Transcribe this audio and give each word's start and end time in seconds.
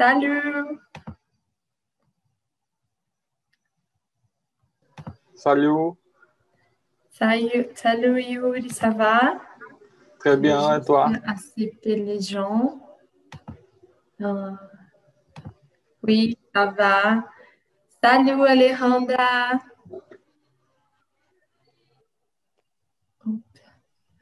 Salut. 0.00 0.80
Salut. 5.34 5.92
Salut, 7.10 7.66
salut 7.74 8.22
Yuri, 8.22 8.70
ça 8.70 8.88
va? 8.88 9.38
Très 10.18 10.38
bien, 10.38 10.78
et 10.78 10.82
toi? 10.86 11.10
Accepter 11.26 11.96
les 11.96 12.18
gens. 12.18 12.80
Euh, 14.22 14.52
oui, 16.02 16.38
ça 16.54 16.70
va. 16.70 17.24
Salut 18.02 18.42
Alejandra. 18.46 19.60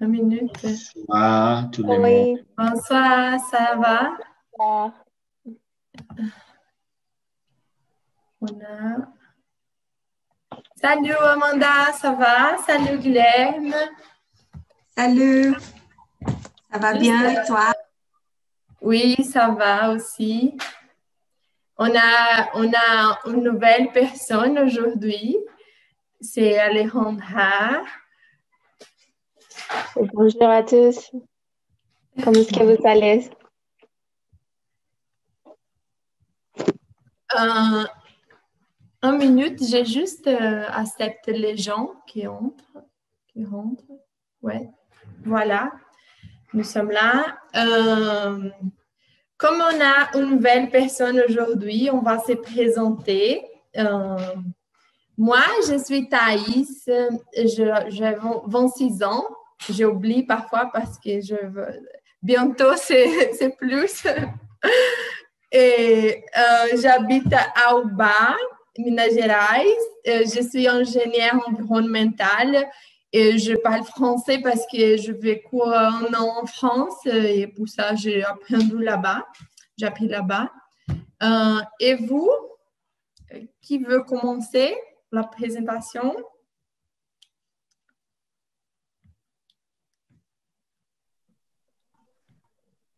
Une 0.01 0.09
minute. 0.09 0.61
Bonsoir, 0.61 1.71
tout 1.71 1.83
le 1.85 1.89
monde. 1.89 2.03
Oui, 2.03 2.47
Bonsoir, 2.57 3.39
ça 3.49 3.77
va? 3.77 4.99
On 8.41 8.61
a... 8.61 8.97
Salut 10.81 11.15
Amanda, 11.15 11.93
ça 11.93 12.13
va? 12.13 12.59
Salut 12.59 12.99
Guilherme. 12.99 13.75
Salut, 14.97 15.55
ça 16.71 16.79
va 16.79 16.93
bien 16.95 17.31
et 17.31 17.47
toi? 17.47 17.73
Oui, 18.81 19.17
ça 19.25 19.49
va 19.49 19.91
aussi. 19.91 20.57
On 21.77 21.91
a, 21.97 22.51
on 22.55 22.73
a 22.73 23.19
une 23.27 23.43
nouvelle 23.43 23.91
personne 23.93 24.59
aujourd'hui. 24.59 25.37
C'est 26.21 26.59
Alejandra. 26.59 27.83
Bonjour 29.97 30.49
à 30.49 30.63
tous. 30.63 31.13
Comment 32.23 32.41
est-ce 32.41 32.53
que 32.53 32.77
vous 32.77 32.87
allez? 32.87 33.31
Euh, 37.37 37.85
un 39.03 39.17
minute, 39.17 39.63
j'ai 39.63 39.85
juste 39.85 40.27
euh, 40.27 40.65
accepté 40.73 41.33
les 41.33 41.57
gens 41.57 41.93
qui 42.07 42.27
entrent. 42.27 42.85
Qui 43.29 43.45
rentrent. 43.45 43.85
Ouais, 44.43 44.69
voilà. 45.25 45.71
Nous 46.53 46.65
sommes 46.65 46.91
là. 46.91 47.39
Euh, 47.57 48.51
comme 49.37 49.57
on 49.61 49.81
a 49.81 50.19
une 50.19 50.31
nouvelle 50.31 50.71
personne 50.71 51.21
aujourd'hui, 51.29 51.91
on 51.93 52.01
va 52.01 52.19
se 52.19 52.33
présenter. 52.33 53.45
Euh, 53.77 54.17
moi, 55.17 55.45
je 55.69 55.79
suis 55.79 56.09
Thaïs. 56.09 56.89
J'ai 57.37 58.15
26 58.47 59.03
ans. 59.05 59.25
J'oublie 59.71 60.25
parfois 60.25 60.71
parce 60.73 60.99
que 60.99 61.21
je 61.21 61.37
bientôt 62.23 62.75
c'est 62.77 63.57
plus. 63.59 64.07
Et 65.51 66.25
euh, 66.37 66.77
j'habite 66.81 67.33
à 67.33 67.77
Aubá, 67.77 68.37
Minas 68.77 69.11
Gerais. 69.11 69.67
Je 70.05 70.49
suis 70.49 70.69
ingénieure 70.69 71.43
environnementale 71.49 72.69
et 73.13 73.39
je 73.39 73.55
parle 73.55 73.85
français 73.85 74.41
parce 74.43 74.67
que 74.71 74.97
je 74.97 75.13
vécu 75.13 75.63
un 75.63 76.13
an 76.15 76.43
en 76.43 76.47
France 76.47 77.07
et 77.07 77.47
pour 77.47 77.69
ça 77.69 77.95
j'ai 77.95 78.23
appris 78.23 78.57
là-bas. 78.79 79.27
J'ai 79.79 79.89
là-bas. 80.09 80.51
Euh, 81.23 81.61
et 81.81 81.95
vous, 81.95 82.31
qui 83.63 83.79
veut 83.79 84.03
commencer 84.03 84.77
la 85.13 85.25
présentation? 85.25 86.15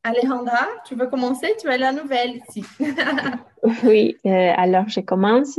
Alejandra, 0.03 0.67
tu 0.87 0.95
veux 0.95 1.09
commencer? 1.09 1.55
Tu 1.61 1.69
es 1.69 1.79
la 1.79 1.93
nouvelle 1.93 2.41
ici. 2.49 2.65
Oui, 3.85 4.17
euh, 4.25 4.53
alors 4.57 4.89
je 4.89 5.01
commence. 5.01 5.59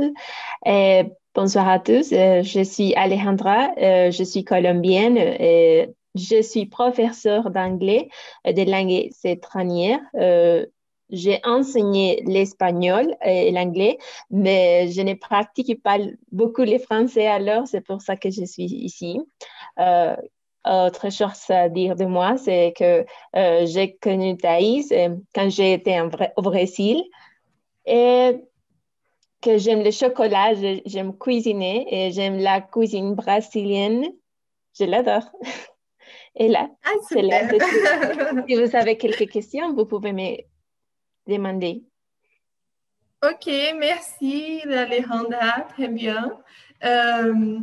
Euh, 0.68 1.04
bonsoir 1.36 1.70
à 1.70 1.80
tous, 1.80 2.12
Euh, 2.12 2.42
je 2.42 2.64
suis 2.64 2.96
Alejandra, 2.96 3.70
je 3.78 4.24
suis 4.24 4.44
colombienne, 4.44 5.18
Euh, 5.20 5.86
je 6.16 6.42
suis 6.42 6.66
professeure 6.66 7.52
d'anglais, 7.52 8.10
des 8.44 8.66
langues 8.66 9.10
étrangères. 9.24 10.00
Euh, 10.16 10.66
j'ai 11.12 11.40
enseigné 11.44 12.24
l'espagnol 12.26 13.16
et 13.24 13.52
l'anglais, 13.52 13.98
mais 14.32 14.90
je 14.92 15.02
ne 15.02 15.14
pratique 15.14 15.82
pas 15.84 15.98
beaucoup 16.32 16.64
le 16.64 16.80
français 16.80 17.28
alors, 17.28 17.68
c'est 17.68 17.82
pour 17.82 18.02
ça 18.02 18.16
que 18.16 18.32
je 18.32 18.46
suis 18.46 18.64
ici. 18.64 19.20
Euh, 20.68 20.88
autre 20.88 21.10
chose 21.12 21.50
à 21.50 21.70
dire 21.70 21.96
de 21.96 22.06
moi, 22.06 22.38
c'est 22.38 22.74
que 22.78 23.06
euh, 23.36 23.66
j'ai 23.66 23.96
connu 23.98 24.38
Thaïs 24.38 24.92
euh, 24.92 25.16
quand 25.34 25.50
en 26.02 26.08
Vra- 26.10 26.32
au 26.38 26.42
Brésil 26.44 27.04
et 27.86 28.36
que 29.42 29.58
j'aime 29.58 29.84
le 29.84 29.90
chocolat, 29.90 30.54
j'aime 30.86 31.18
cuisiner 31.18 31.88
et 31.90 32.12
j'aime 32.12 32.38
la 32.38 32.62
cuisine 32.62 33.16
brésilienne. 33.16 34.06
Je 34.78 34.86
l'adore. 34.86 35.32
Et 36.36 36.48
là, 36.48 36.70
Ah, 36.86 36.92
c'est 37.10 37.24
là. 37.24 37.42
Si 38.48 38.56
vous 38.56 38.74
avez 38.76 38.98
quelques 38.98 39.30
questions, 39.30 39.74
vous 39.74 39.86
pouvez 39.86 40.14
me 40.14 40.38
demander. 41.28 41.84
Ok, 43.22 43.48
merci 43.78 44.62
Alejandra, 44.64 45.62
très 45.70 45.90
bien. 45.90 46.40
Euh, 46.86 47.60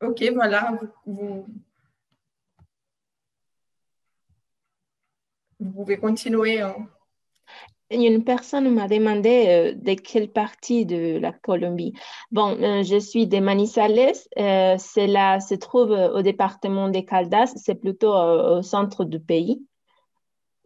ok, 0.00 0.30
voilà, 0.32 0.78
vous, 0.80 0.88
vous, 1.12 1.46
vous 5.60 5.70
pouvez 5.70 5.98
continuer. 5.98 6.60
hein. 6.60 6.88
Une 7.90 8.22
personne 8.22 8.68
m'a 8.74 8.86
demandé 8.86 9.46
euh, 9.48 9.72
de 9.74 9.94
quelle 9.94 10.30
partie 10.30 10.84
de 10.84 11.18
la 11.18 11.32
Colombie. 11.32 11.94
Bon, 12.30 12.50
euh, 12.60 12.82
je 12.82 12.98
suis 12.98 13.26
de 13.26 13.38
Manizales. 13.38 14.12
Euh, 14.38 14.76
cela 14.76 15.40
se 15.40 15.54
trouve 15.54 15.92
euh, 15.92 16.12
au 16.12 16.20
département 16.20 16.90
de 16.90 17.00
Caldas. 17.00 17.54
C'est 17.56 17.76
plutôt 17.76 18.12
au 18.12 18.62
centre 18.62 19.04
du 19.04 19.20
pays. 19.20 19.64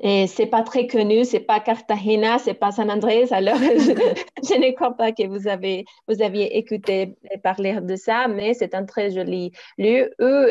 Et 0.00 0.26
c'est 0.26 0.47
pas 0.47 0.64
très 0.64 0.88
connu. 0.88 1.25
C'est 1.25 1.38
pas 1.38 1.60
Cartagena, 1.60 2.41
c'est 2.41 2.54
pas 2.54 2.72
San 2.72 2.91
Andrés. 2.91 3.28
Alors, 3.31 3.56
je, 3.58 4.58
ne 4.58 4.75
crois 4.75 4.97
pas 4.97 5.12
que 5.12 5.25
vous 5.28 5.47
avez 5.47 5.84
vous 6.08 6.22
aviez 6.22 6.58
écouté 6.58 7.14
parler 7.44 7.81
de 7.81 7.94
ça, 7.94 8.26
mais 8.26 8.52
c'est 8.54 8.75
un 8.75 8.84
très 8.84 9.12
joli 9.12 9.52
lieu 9.78 10.12
où 10.19 10.47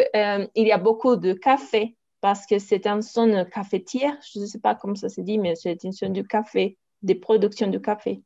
il 0.56 0.68
y 0.68 0.72
a 0.72 0.78
beaucoup 0.78 1.18
de 1.18 1.34
cafés 1.34 1.98
parce 2.22 2.46
que 2.46 2.60
c'est 2.60 2.86
une 2.88 3.02
zone 3.02 3.46
cafetière, 3.50 4.16
je 4.32 4.40
ne 4.40 4.46
sais 4.46 4.60
pas 4.60 4.76
comment 4.76 4.96
ça 4.96 5.10
se 5.10 5.22
dit, 5.22 5.40
mais 5.40 5.56
c'est 5.56 5.84
une 5.84 5.92
zone 5.92 6.14
du 6.14 6.24
café, 6.26 6.78
des 7.02 7.16
productions 7.16 7.68
de 7.68 7.80
café. 7.80 8.22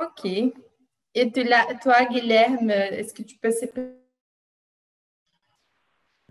Ok. 0.00 0.24
Et 1.16 1.30
tu 1.30 1.44
toi, 1.82 2.04
Guilherme, 2.10 2.70
est-ce 2.70 3.14
que 3.14 3.22
tu 3.22 3.36
peux 3.36 3.52
se 3.52 3.66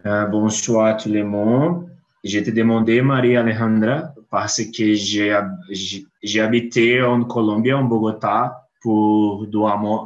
Euh, 0.05 0.25
bonsoir 0.25 0.87
à 0.87 0.93
tout 0.95 1.07
le 1.09 1.23
monde. 1.23 1.89
Je 2.23 2.39
te 2.39 2.49
demandé, 2.49 3.01
Maria 3.01 3.39
Alejandra, 3.41 4.13
parce 4.29 4.61
que 4.65 4.93
j'ai 4.93 5.31
hab- 5.31 5.57
j'ai 5.69 6.05
j'ai 6.21 6.41
habité 6.41 7.01
en 7.01 7.23
Colombie, 7.23 7.71
en 7.73 7.83
Bogotá, 7.83 8.67
pour 8.81 9.45
deux 9.47 9.59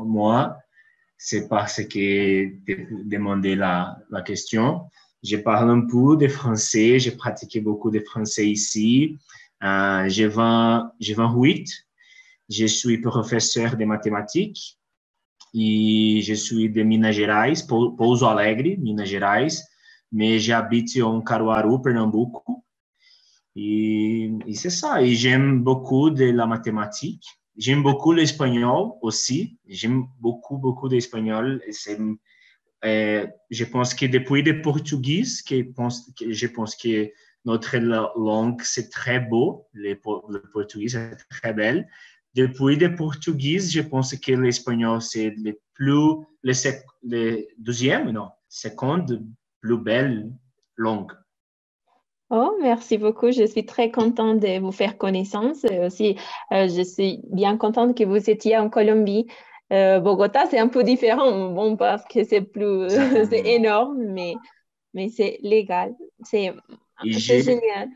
mois. 0.06 0.58
C'est 1.18 1.48
parce 1.48 1.84
que 1.84 2.48
te 2.66 3.04
demandé 3.04 3.56
la, 3.56 3.98
la 4.12 4.22
question. 4.22 4.90
Je 5.24 5.38
parle 5.38 5.72
un 5.72 5.82
peu 5.88 6.16
de 6.16 6.28
français, 6.28 7.00
j'ai 7.00 7.12
pratiqué 7.12 7.60
beaucoup 7.60 7.90
de 7.90 8.00
français 8.02 8.48
ici. 8.48 9.18
Euh, 9.64 10.08
j'ai 10.10 10.28
20 10.28 10.92
j'ai 11.00 11.16
28. 11.16 11.68
Je 12.50 12.66
suis 12.66 13.00
professeur 13.00 13.76
de 13.76 13.84
mathématiques 13.86 14.78
e 15.56 16.22
je 16.22 16.34
suis 16.36 16.70
de 16.70 16.84
Minas 16.84 17.14
Gerais, 17.14 17.54
Pou- 17.68 17.96
Pouso 17.96 18.28
Alegre, 18.28 18.78
Minas 18.80 19.06
Gerais, 19.06 19.48
mais 20.12 20.40
j'habite 20.40 21.02
en 21.02 21.22
Caruaru, 21.22 21.82
Pernambuco. 21.82 22.64
Et, 23.56 24.32
et 24.46 24.54
c'est 24.54 24.70
ça. 24.70 25.02
Et 25.02 25.16
j'aime 25.16 25.64
beaucoup 25.64 26.12
de 26.12 26.26
la 26.26 26.46
mathématique. 26.46 27.26
J'aime 27.58 27.82
beaucoup 27.82 28.12
l'espagnol 28.14 28.92
aussi. 29.02 29.58
J'aime 29.68 30.06
beaucoup, 30.20 30.58
beaucoup 30.58 30.88
c'est, 31.72 31.98
euh, 32.86 33.28
je 33.50 33.66
pense 33.66 33.94
que 33.94 34.06
depuis 34.06 34.44
le 34.44 34.62
portugais, 34.62 35.24
que, 35.48 35.64
je 36.32 36.48
pense 36.48 36.76
que 36.76 37.12
notre 37.46 37.78
la- 37.78 38.12
langue, 38.16 38.62
c'est 38.64 38.90
très 38.90 39.20
beau. 39.20 39.68
Le, 39.74 39.94
le 40.30 40.42
portugais, 40.54 40.90
c'est 40.90 41.18
très 41.30 41.54
belle. 41.54 41.88
Depuis 42.36 42.76
le 42.76 42.96
portugais, 42.96 43.60
je 43.60 43.82
pense 43.82 44.16
que 44.16 44.32
l'espagnol, 44.34 45.02
c'est 45.02 45.32
le 45.32 45.58
plus, 45.74 46.24
le 46.44 47.48
deuxième, 47.58 48.12
non, 48.12 48.30
seconde 48.48 49.26
plus 49.62 49.78
belle 49.78 50.32
langue. 50.76 51.12
Oh, 52.30 52.58
merci 52.62 52.98
beaucoup. 52.98 53.32
Je 53.32 53.46
suis 53.46 53.66
très 53.66 53.90
contente 53.90 54.40
de 54.40 54.60
vous 54.60 54.72
faire 54.74 54.98
connaissance. 54.98 55.64
Aussi, 55.86 56.18
euh, 56.52 56.68
je 56.68 56.82
suis 56.82 57.22
bien 57.30 57.58
contente 57.58 57.98
que 57.98 58.04
vous 58.04 58.30
étiez 58.30 58.58
en 58.58 58.70
Colombie. 58.70 59.28
Euh, 59.72 60.00
Bogota, 60.00 60.46
c'est 60.50 60.60
un 60.60 60.68
peu 60.68 60.84
différent, 60.84 61.52
bon, 61.52 61.76
parce 61.78 62.04
que 62.06 62.24
c'est 62.24 62.42
plus, 62.42 62.90
c'est 62.90 63.46
énorme, 63.56 63.98
mais, 64.14 64.36
mais 64.94 65.10
c'est 65.10 65.40
légal. 65.42 65.94
C'est 66.24 66.54
génial. 67.04 67.90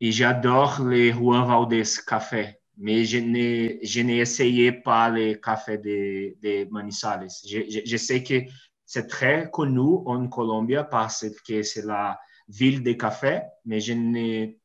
et 0.00 0.12
j'adore 0.12 0.82
les 0.86 1.12
Juan 1.12 1.46
Valdez 1.46 1.82
café, 2.06 2.58
mais 2.76 3.04
je 3.04 3.18
n'ai, 3.18 3.80
je 3.82 4.00
n'ai 4.00 4.18
essayé 4.18 4.72
pas 4.72 5.10
les 5.10 5.40
cafés 5.40 5.78
de, 5.78 6.36
de 6.42 6.70
Manizales. 6.70 7.28
Je, 7.46 7.60
je, 7.68 7.80
je 7.84 7.96
sais 7.96 8.22
que 8.22 8.42
c'est 8.84 9.06
très 9.06 9.50
connu 9.50 9.98
en 10.06 10.28
Colombie 10.28 10.76
parce 10.90 11.26
que 11.46 11.62
c'est 11.62 11.84
la 11.84 12.18
ville 12.50 12.82
des 12.82 12.96
cafés, 12.96 13.40
mais 13.64 13.80
je 13.80 13.92
n'ai 13.92 14.60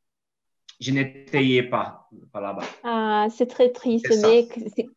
je 0.78 0.90
n'étais 0.90 1.62
pas, 1.62 2.06
pas 2.32 2.40
là-bas. 2.40 2.64
Ah, 2.84 3.28
c'est 3.34 3.46
très 3.46 3.70
triste, 3.70 4.12
mais 4.22 4.46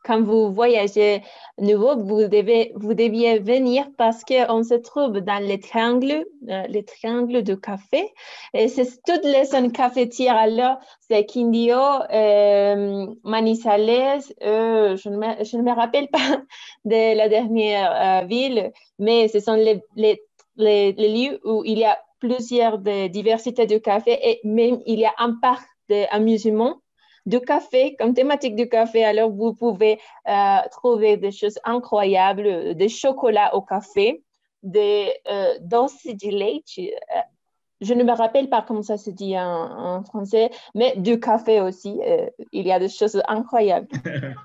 quand 0.04 0.22
vous 0.22 0.54
voyagez 0.54 1.22
nouveau, 1.58 1.96
vous, 1.96 2.28
devez, 2.28 2.74
vous 2.76 2.94
deviez 2.94 3.40
venir 3.40 3.88
parce 3.98 4.26
qu'on 4.26 4.64
se 4.64 4.74
trouve 4.74 5.22
dans 5.22 5.42
les 5.42 5.60
triangles, 5.60 6.26
euh, 6.50 6.64
les 6.68 6.84
triangles 6.84 7.44
de 7.44 7.56
café. 7.56 8.12
Et 8.54 8.68
c'est 8.68 9.02
toutes 9.06 9.24
les 9.24 9.46
zones 9.46 9.72
cafetières. 9.72 10.36
Alors, 10.36 10.80
c'est 11.00 11.26
Quindio, 11.26 11.78
euh, 12.12 13.08
Manizales, 13.24 14.22
euh, 14.44 14.98
je, 14.98 15.10
ne 15.10 15.18
me, 15.18 15.44
je, 15.46 15.56
ne 15.56 15.62
me, 15.62 15.72
rappelle 15.72 16.10
pas 16.10 16.42
de 16.86 17.16
la 17.16 17.30
dernière 17.30 18.24
euh, 18.24 18.26
ville, 18.26 18.74
mais 18.98 19.30
ce 19.30 19.40
sont 19.40 19.56
les, 19.56 19.82
les, 19.96 20.22
les, 20.58 20.92
les 20.92 21.08
lieux 21.08 21.40
où 21.46 21.64
il 21.64 21.80
y 21.80 21.86
a 21.86 21.98
plusieurs 22.20 22.78
diversités 22.78 23.66
de 23.66 23.78
café 23.78 24.18
et 24.22 24.42
même 24.44 24.80
il 24.86 25.00
y 25.00 25.06
a 25.06 25.14
un 25.18 25.34
parc 25.42 25.68
d'amusement 25.90 26.82
de 27.26 27.38
café, 27.38 27.96
comme 27.98 28.14
thématique 28.14 28.56
de 28.56 28.64
café. 28.64 29.04
Alors, 29.06 29.32
vous 29.32 29.54
pouvez 29.54 30.00
euh, 30.28 30.58
trouver 30.72 31.18
des 31.18 31.32
choses 31.32 31.60
incroyables, 31.64 32.76
des 32.76 32.90
chocolats 32.90 33.56
au 33.56 33.62
café, 33.62 34.24
des 34.64 35.14
euh, 35.30 35.58
dulce 35.62 36.06
de 36.06 36.30
leite. 36.30 36.70
Euh, 36.80 37.22
je 37.82 37.94
ne 37.94 38.04
me 38.04 38.12
rappelle 38.12 38.50
pas 38.50 38.62
comment 38.62 38.82
ça 38.82 38.98
se 38.98 39.10
dit 39.10 39.38
en, 39.38 39.98
en 39.98 40.04
français, 40.04 40.50
mais 40.76 40.96
du 40.98 41.20
café 41.20 41.62
aussi. 41.62 42.00
Euh, 42.06 42.30
il 42.52 42.68
y 42.68 42.72
a 42.72 42.80
des 42.80 42.90
choses 42.90 43.22
incroyables. 43.28 43.88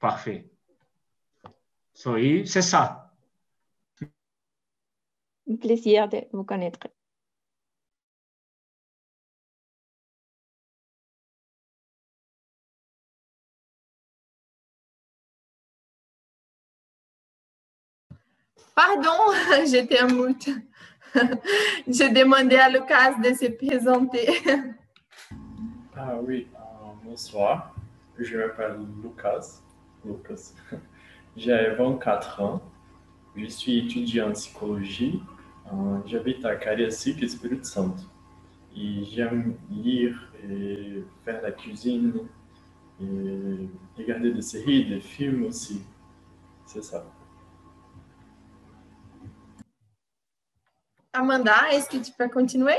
Parfait. 0.00 0.46
So, 1.92 2.16
c'est 2.44 2.62
ça. 2.62 3.07
Un 5.50 5.56
plaisir 5.56 6.08
de 6.08 6.18
vous 6.32 6.44
connaître. 6.44 6.88
Pardon, 18.74 19.32
j'étais 19.66 20.02
en 20.02 20.08
moute. 20.08 20.50
J'ai 21.88 22.10
demandé 22.10 22.56
à 22.56 22.68
Lucas 22.68 23.14
de 23.14 23.34
se 23.34 23.46
présenter. 23.46 24.28
Ah 25.96 26.16
oui, 26.22 26.46
euh, 26.54 26.58
bonsoir. 27.02 27.74
Je 28.18 28.36
m'appelle 28.36 28.78
Lucas. 29.02 29.62
Lucas. 30.04 30.52
J'ai 31.36 31.70
24 31.70 32.42
ans. 32.42 32.60
Je 33.34 33.46
suis 33.46 33.78
étudiant 33.78 34.28
en 34.28 34.32
psychologie. 34.32 35.22
Euh, 35.72 36.00
J'habite 36.06 36.44
à 36.44 36.56
Cariacica, 36.56 37.24
Espírito 37.24 37.64
Santo. 37.64 38.02
Et 38.76 39.04
j'aime 39.04 39.56
lire 39.70 40.32
et 40.42 41.04
faire 41.24 41.42
la 41.42 41.52
cuisine 41.52 42.28
et 43.00 43.68
regarder 43.96 44.32
des 44.32 44.42
séries, 44.42 44.86
des 44.86 45.00
films 45.00 45.44
aussi. 45.44 45.82
C'est 46.66 46.82
ça. 46.82 47.04
Amanda, 51.12 51.54
est-ce 51.72 51.88
que 51.88 51.96
tu 51.96 52.12
peux 52.12 52.28
continuer? 52.28 52.76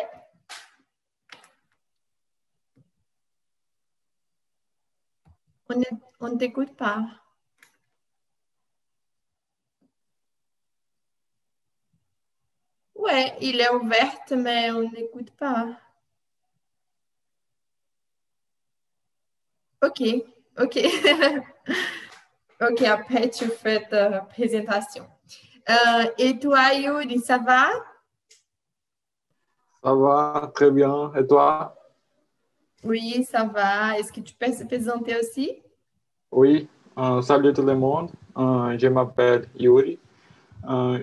On 6.19 6.29
ne 6.29 6.37
t'écoute 6.37 6.75
pas. 6.75 7.05
Ouais, 12.99 13.33
il 13.39 13.61
est 13.61 13.69
ouvert, 13.69 14.19
mais 14.35 14.71
on 14.71 14.81
n'écoute 14.81 15.31
pas. 15.31 15.69
Ok, 19.81 20.01
ok. 20.59 20.77
ok, 22.61 22.81
après 22.81 23.29
tu 23.29 23.45
fais 23.45 23.87
ta 23.89 24.19
présentation. 24.23 25.05
Euh, 25.69 26.11
et 26.17 26.37
toi, 26.37 26.73
Yuri, 26.73 27.19
ça 27.19 27.37
va? 27.37 27.69
Ça 29.81 29.93
va, 29.93 30.51
très 30.53 30.69
bien. 30.69 31.13
Et 31.15 31.25
toi? 31.25 31.73
Oui, 32.83 33.23
ça 33.23 33.45
va. 33.45 33.97
Est-ce 33.97 34.11
que 34.11 34.19
tu 34.19 34.33
peux 34.33 34.51
se 34.51 34.65
présenter 34.65 35.15
aussi? 35.17 35.61
Oui, 36.33 36.67
euh, 36.97 37.21
salut 37.21 37.53
tout 37.53 37.61
le 37.61 37.75
monde. 37.75 38.11
Euh, 38.37 38.77
je 38.77 38.87
m'appelle 38.87 39.47
Yuri. 39.55 39.97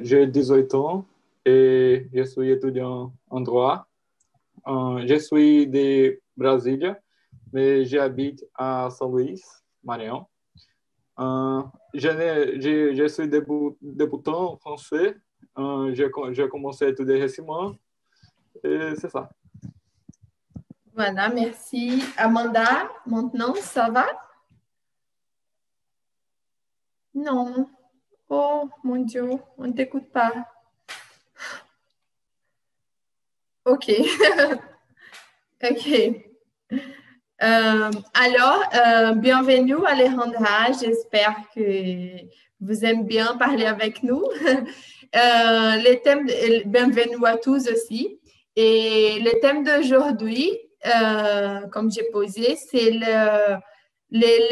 J'ai 0.03 0.27
18 0.27 0.75
ans 0.75 1.07
et 1.47 2.09
je 2.13 2.25
suis 2.25 2.51
étudiant 2.51 3.15
en 3.31 3.41
droit. 3.41 3.87
je 4.67 5.17
suis 5.19 5.69
de 5.69 6.21
Brasilia, 6.37 6.99
mais 7.53 7.85
j'habite 7.85 8.45
à 8.55 8.91
Saint-Louis, 8.91 9.41
Maranhão. 9.85 10.27
je, 11.95 12.09
je, 12.61 12.95
je, 12.95 13.09
suis 13.09 13.29
début, 13.29 13.77
débutant 13.81 14.57
français. 14.57 15.17
J'ai 15.93 16.49
commencé 16.51 16.85
à 16.85 16.89
étudier 16.89 17.21
récemment 17.21 17.77
et 18.65 18.95
c'est 18.97 19.11
ça. 19.11 19.31
Voilà, 20.95 21.29
merci. 21.29 22.03
Amanda, 22.17 22.91
maintenant, 23.07 23.55
ça 23.55 23.89
va? 23.91 24.07
Non. 27.15 27.69
Oh, 28.29 28.69
mon 28.83 28.97
Dieu, 28.97 29.31
on 29.57 29.67
ne 29.67 29.73
t'écoute 29.73 30.11
pas. 30.11 30.33
OK. 33.67 33.91
OK. 35.65 35.89
Euh, 37.43 37.91
alors, 38.15 38.63
euh, 38.75 39.13
bienvenue 39.15 39.85
Alejandra. 39.85 40.71
J'espère 40.81 41.35
que 41.53 42.23
vous 42.61 42.85
aimez 42.85 43.03
bien 43.03 43.37
parler 43.37 43.67
avec 43.67 44.03
nous. 44.03 44.25
Euh, 45.15 45.79
bienvenue 46.67 47.25
à 47.25 47.37
tous 47.39 47.71
aussi. 47.71 48.19
Et 48.55 49.19
le 49.21 49.41
thème 49.41 49.63
d'aujourd'hui, 49.65 50.51
comme 51.71 51.91
j'ai 51.91 52.03
posé, 52.13 52.57
c'est 52.57 52.91
le, 52.91 53.57
les, 54.11 54.49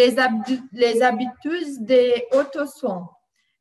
les, 0.72 1.02
habitudes 1.02 1.84
des 1.84 2.24
autosoins. 2.32 3.10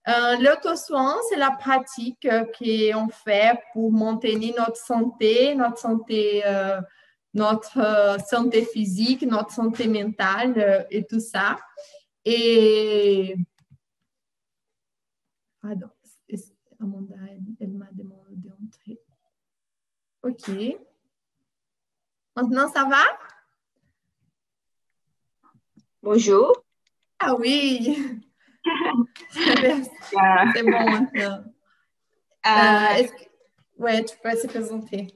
Euh, 0.07 0.36
L'autosoin, 0.38 1.15
c'est 1.29 1.38
la 1.38 1.51
pratique 1.51 2.27
qu'on 2.57 3.07
fait 3.10 3.60
pour 3.72 3.91
maintenir 3.91 4.53
notre 4.57 4.75
santé, 4.75 5.55
notre 5.55 5.77
santé, 5.77 6.45
euh, 6.45 6.81
notre 7.33 7.79
euh, 7.79 8.17
santé 8.19 8.65
physique, 8.65 9.22
notre 9.22 9.51
santé 9.51 9.88
mentale 9.88 10.53
euh, 10.57 10.83
et 10.91 11.05
tout 11.05 11.22
ça. 11.22 11.57
Et 12.25 13.36
pardon, 15.62 15.88
Amanda, 16.81 17.15
elle, 17.29 17.41
elle 17.62 17.72
m'a 17.72 17.89
demandé 17.93 18.36
d'entrer. 18.36 19.00
OK. 20.24 20.77
Maintenant, 22.36 22.67
ça 22.69 22.83
va? 22.83 23.03
Bonjour. 26.01 26.65
Ah 27.19 27.36
oui. 27.36 28.22
C'est 29.32 30.63
bon 30.63 30.89
maintenant. 30.89 31.43
Euh, 32.46 33.03
que... 33.03 33.24
Oui, 33.77 34.05
tu 34.05 34.15
peux 34.22 34.36
se 34.36 34.48
présenter. 34.48 35.08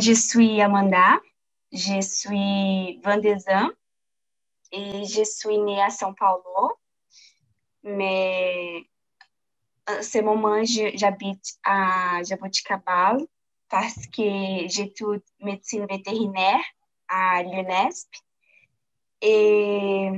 Je 0.00 0.12
suis 0.12 0.60
Amanda. 0.60 1.20
Je 1.72 2.00
suis 2.00 3.00
22 3.02 3.34
ans 3.50 3.70
et 4.70 5.04
je 5.04 5.24
suis 5.24 5.58
née 5.58 5.82
à 5.82 5.88
São 5.88 6.14
Paulo. 6.14 6.78
Mais 7.82 8.84
en 9.88 10.00
ce 10.00 10.20
moment, 10.20 10.62
j'habite 10.64 11.58
à 11.64 12.22
Jaboticabal 12.22 13.26
parce 13.68 14.06
que 14.06 14.68
j'étudie 14.68 15.22
médecine 15.40 15.86
vétérinaire 15.86 16.62
à 17.08 17.42
l'UNESP. 17.42 18.08
Et 19.20 20.10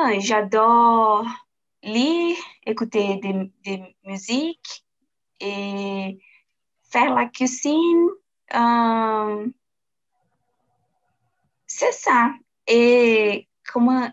ah, 0.00 0.18
j'adore 0.20 1.26
lire, 1.82 2.36
écouter 2.64 3.16
des, 3.16 3.50
des, 3.64 3.96
musiques 4.04 4.84
et 5.40 6.18
faire 6.84 7.14
la 7.14 7.26
cuisine. 7.26 8.08
Um, 8.54 9.52
c'est 11.66 11.92
ça. 11.92 12.32
Et 12.66 13.48
comment 13.72 14.10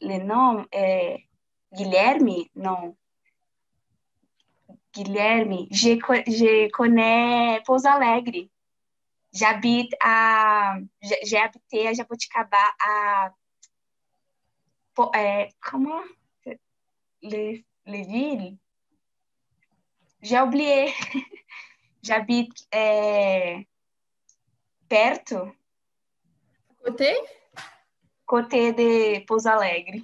le 0.00 0.18
nom 0.24 0.66
est 0.72 1.26
Guilherme? 1.72 2.44
Non. 2.54 2.96
Guilherme, 4.92 5.66
je, 5.70 5.98
je 6.26 6.70
connais 6.70 7.62
Pouso 7.64 7.88
Alegre. 7.88 8.48
J'habite 9.32 9.92
à, 10.00 10.76
j'ai 11.02 11.38
habité 11.38 11.88
à 11.88 11.92
Jaboticabá 11.92 12.56
à, 12.78 13.30
é, 15.14 15.48
comment, 15.60 16.02
les, 17.22 17.64
les 17.86 18.02
villes? 18.02 18.58
J'ai 20.22 20.40
oublié. 20.40 20.92
J'habite 22.02 22.66
é, 22.70 23.66
perto. 24.88 25.52
Côté? 26.82 27.14
Côté 28.26 28.72
de 28.72 29.24
Pouso 29.26 29.48
Alegre. 29.48 30.02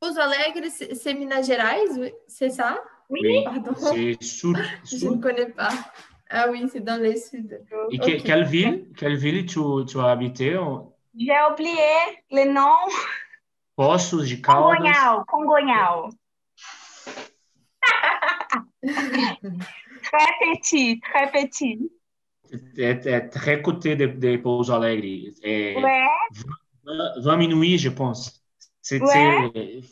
Pouso 0.00 0.20
Alegre, 0.20 0.70
c'est 0.70 1.14
Minas 1.14 1.42
Gerais, 1.42 2.12
c'est 2.26 2.50
ça? 2.50 2.82
Oui, 3.08 3.44
c'est 3.76 4.22
sud. 4.22 4.56
Je 4.84 5.08
ne 5.08 5.20
connais 5.20 5.50
pas. 5.50 5.70
Ah 6.30 6.48
oui, 6.50 6.66
c'est 6.72 6.80
dans 6.80 7.00
le 7.00 7.14
sud. 7.16 7.62
Et 7.90 7.98
que, 7.98 8.22
quelle 8.22 8.44
ville, 8.44 8.92
quelle 8.96 9.16
ville 9.16 9.44
tu, 9.46 9.60
tu 9.86 9.98
as 10.00 10.10
habité? 10.10 10.58
J'ai 11.16 11.32
oublié 11.50 12.22
le 12.30 12.52
nom. 12.52 12.76
Poços 13.76 14.22
de 14.22 14.34
Caldas. 14.36 14.76
Congonhal, 14.76 15.24
Congonhal. 15.26 16.10
très 20.02 20.32
petit, 20.40 21.00
très 21.00 21.30
petit. 21.30 21.90
É, 22.76 22.90
é 23.04 23.20
très 23.20 23.62
côté 23.62 23.96
de, 23.96 24.06
de 24.06 24.36
Pouso 24.38 24.72
Alegre. 24.72 25.32
É 25.42 25.74
ouais. 25.76 26.08
20 27.22 27.36
minuit, 27.36 27.78
je 27.78 27.90
pense. 27.90 28.44
C'est 28.82 29.00
ouais. 29.00 29.82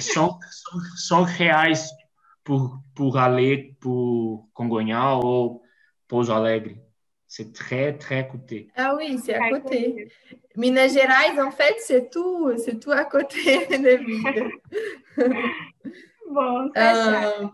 100, 0.00 0.38
100 0.96 1.24
reais 1.24 1.74
pour, 2.42 2.78
pour 2.94 3.18
aller 3.18 3.76
pour 3.80 4.48
Congonhal 4.54 5.20
ou 5.24 5.62
Pouso 6.08 6.32
Alegre. 6.32 6.83
C'est 7.36 7.52
très, 7.52 7.98
très 7.98 8.28
coûté. 8.28 8.68
Ah 8.76 8.94
oui, 8.94 9.18
c'est 9.18 9.34
à 9.34 9.50
côté. 9.50 10.08
Minas 10.54 10.86
Gerais, 10.86 11.42
en 11.42 11.50
fait, 11.50 11.74
c'est 11.80 12.08
tout, 12.08 12.52
c'est 12.58 12.78
tout 12.78 12.92
à 12.92 13.04
côté 13.04 13.66
de 13.70 13.96
ville. 14.04 14.50
bon, 16.30 16.70
euh, 16.76 17.46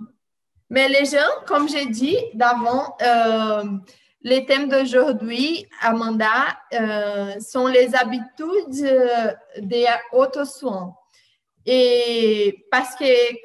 mais 0.69 0.87
les 0.87 1.07
gens, 1.07 1.33
comme 1.47 1.67
j'ai 1.67 1.87
dit 1.87 2.19
d'avant, 2.35 2.95
euh, 3.01 3.65
les 4.21 4.45
thèmes 4.45 4.69
d'aujourd'hui, 4.69 5.67
Amanda, 5.81 6.59
euh, 6.75 7.41
sont 7.41 7.67
les 7.67 7.95
habitudes 7.95 8.87
des 9.63 9.87
autosoins. 10.13 10.95
Et 11.73 12.67
parce 12.69 12.97
que 12.97 13.05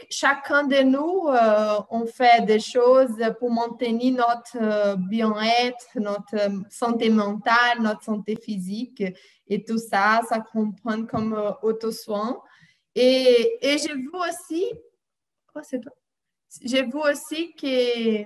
chacun 0.10 0.64
de 0.64 0.82
nous, 0.82 1.28
euh, 1.28 1.80
on 1.92 2.08
fait 2.08 2.44
des 2.44 2.60
choses 2.60 3.22
pour 3.38 3.52
maintenir 3.52 4.16
notre 4.16 4.58
euh, 4.60 4.96
bien-être, 4.96 5.86
notre 5.94 6.34
euh, 6.36 6.60
santé 6.72 7.12
mentale, 7.12 7.82
notre 7.82 8.02
santé 8.02 8.36
physique 8.36 9.04
et 9.46 9.64
tout 9.64 9.78
ça, 9.78 10.22
ça 10.28 10.40
comprend 10.40 11.06
comme 11.06 11.40
auto-soin. 11.62 12.42
Et, 12.96 13.60
et 13.62 13.78
j'ai 13.78 13.94
vu 13.94 14.10
aussi, 14.12 14.74
oh, 15.54 15.60
c'est 15.62 15.82
toi. 15.82 15.94
J'ai 16.64 16.82
vu 16.82 16.98
aussi 16.98 17.54
que 17.54 18.24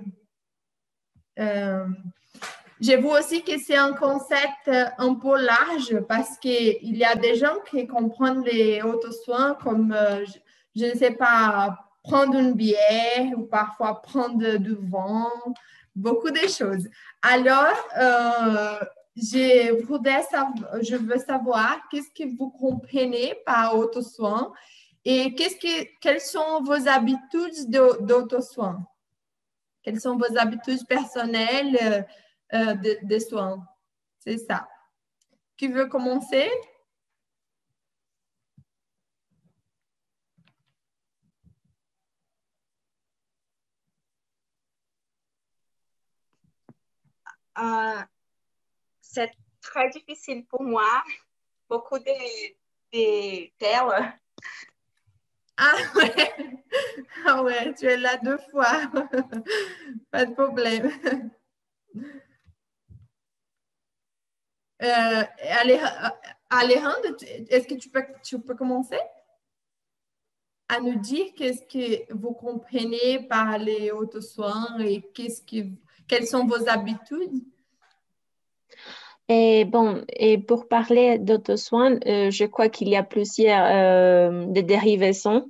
j'ai 2.80 2.98
vu 2.98 3.08
aussi 3.08 3.44
que 3.44 3.58
c'est 3.60 3.76
un 3.76 3.94
concept 3.94 4.70
un 4.98 5.16
peu 5.16 5.40
large 5.42 6.00
parce 6.08 6.38
qu'il 6.38 6.98
y 6.98 7.04
a 7.04 7.16
des 7.16 7.36
gens 7.36 7.58
qui 7.70 7.86
comprennent 7.88 8.44
les 8.44 8.82
auto-soins 8.82 9.58
comme, 9.62 9.92
euh, 9.92 10.26
je, 10.26 10.40
je, 10.76 10.86
ne 10.86 10.96
sais 10.96 11.12
pas, 11.12 11.78
prendre 12.04 12.36
une 12.36 12.54
bière 12.54 13.38
ou 13.38 13.44
parfois 13.44 14.02
prendre 14.02 14.58
du 14.58 14.76
vent, 14.76 15.30
beaucoup 15.96 16.32
de 16.32 16.48
choses. 16.48 16.88
Alors, 17.22 17.76
euh, 17.98 18.80
je, 19.16 19.84
voudrais 19.84 20.24
savoir, 20.24 20.82
je 20.82 20.96
veux 20.96 21.20
savoir 21.20 21.78
qu'est-ce 21.92 22.12
que 22.16 22.38
vous 22.38 22.50
comprenez 22.52 23.36
par 23.46 23.78
auto-soin 23.78 24.54
et 25.04 25.34
qu'est-ce 25.36 25.58
que, 25.58 25.88
quelles 26.00 26.22
sont 26.22 26.64
vos 26.64 26.88
habitudes 26.88 27.70
d'auto-soin? 27.70 28.86
Quelles 29.84 30.00
sont 30.00 30.18
vos 30.18 30.38
habitudes 30.38 30.86
personnelles? 30.88 32.06
Euh, 32.54 32.74
de, 32.76 32.98
de, 33.04 33.20
soins. 33.20 33.66
C'est 34.20 34.38
ça. 34.38 34.68
Qui 35.58 35.68
veut 35.68 35.88
commencer? 35.88 36.50
Uh, 47.58 48.06
c'est 49.02 49.32
très 49.62 49.90
difficile 49.90 50.46
pour 50.46 50.64
moi. 50.64 51.04
Beaucoup 51.68 52.00
de, 52.00 52.54
de 52.94 53.50
tela. 53.58 54.16
Ah 55.58 55.76
ouais. 55.96 56.34
ah 57.26 57.44
ouais, 57.44 57.74
tu 57.74 57.86
es 57.86 57.98
là 57.98 58.18
deux 58.18 58.38
fois. 58.50 58.82
Pas 60.12 60.26
de 60.26 60.34
problème. 60.34 60.90
Euh, 64.82 65.24
Alejandro, 66.50 67.16
est-ce 67.50 67.68
que 67.68 67.76
tu 67.76 68.40
peux, 68.40 68.56
commencer? 68.56 69.00
À 70.70 70.80
nous 70.80 71.00
dire 71.00 71.26
qu'est-ce 71.36 71.64
que 71.64 72.14
vous 72.14 72.34
comprenez 72.34 73.28
par 73.28 73.58
les 73.58 73.92
auto-soins 73.92 74.80
et 74.80 75.02
qu'est-ce 75.14 75.42
que, 75.42 75.68
quelles 76.08 76.28
sont 76.28 76.46
vos 76.46 76.70
habitudes? 76.70 77.44
Et 79.28 79.66
bon, 79.66 80.04
et 80.10 80.38
pour 80.38 80.68
parler 80.68 81.20
d'auto-soins, 81.20 82.00
euh, 82.08 82.32
je 82.32 82.46
crois 82.46 82.70
qu'il 82.70 82.90
y 82.90 82.96
a 82.96 83.04
plusieurs 83.04 83.66
euh, 83.66 84.46
de 84.46 84.62
dérivations, 84.62 85.50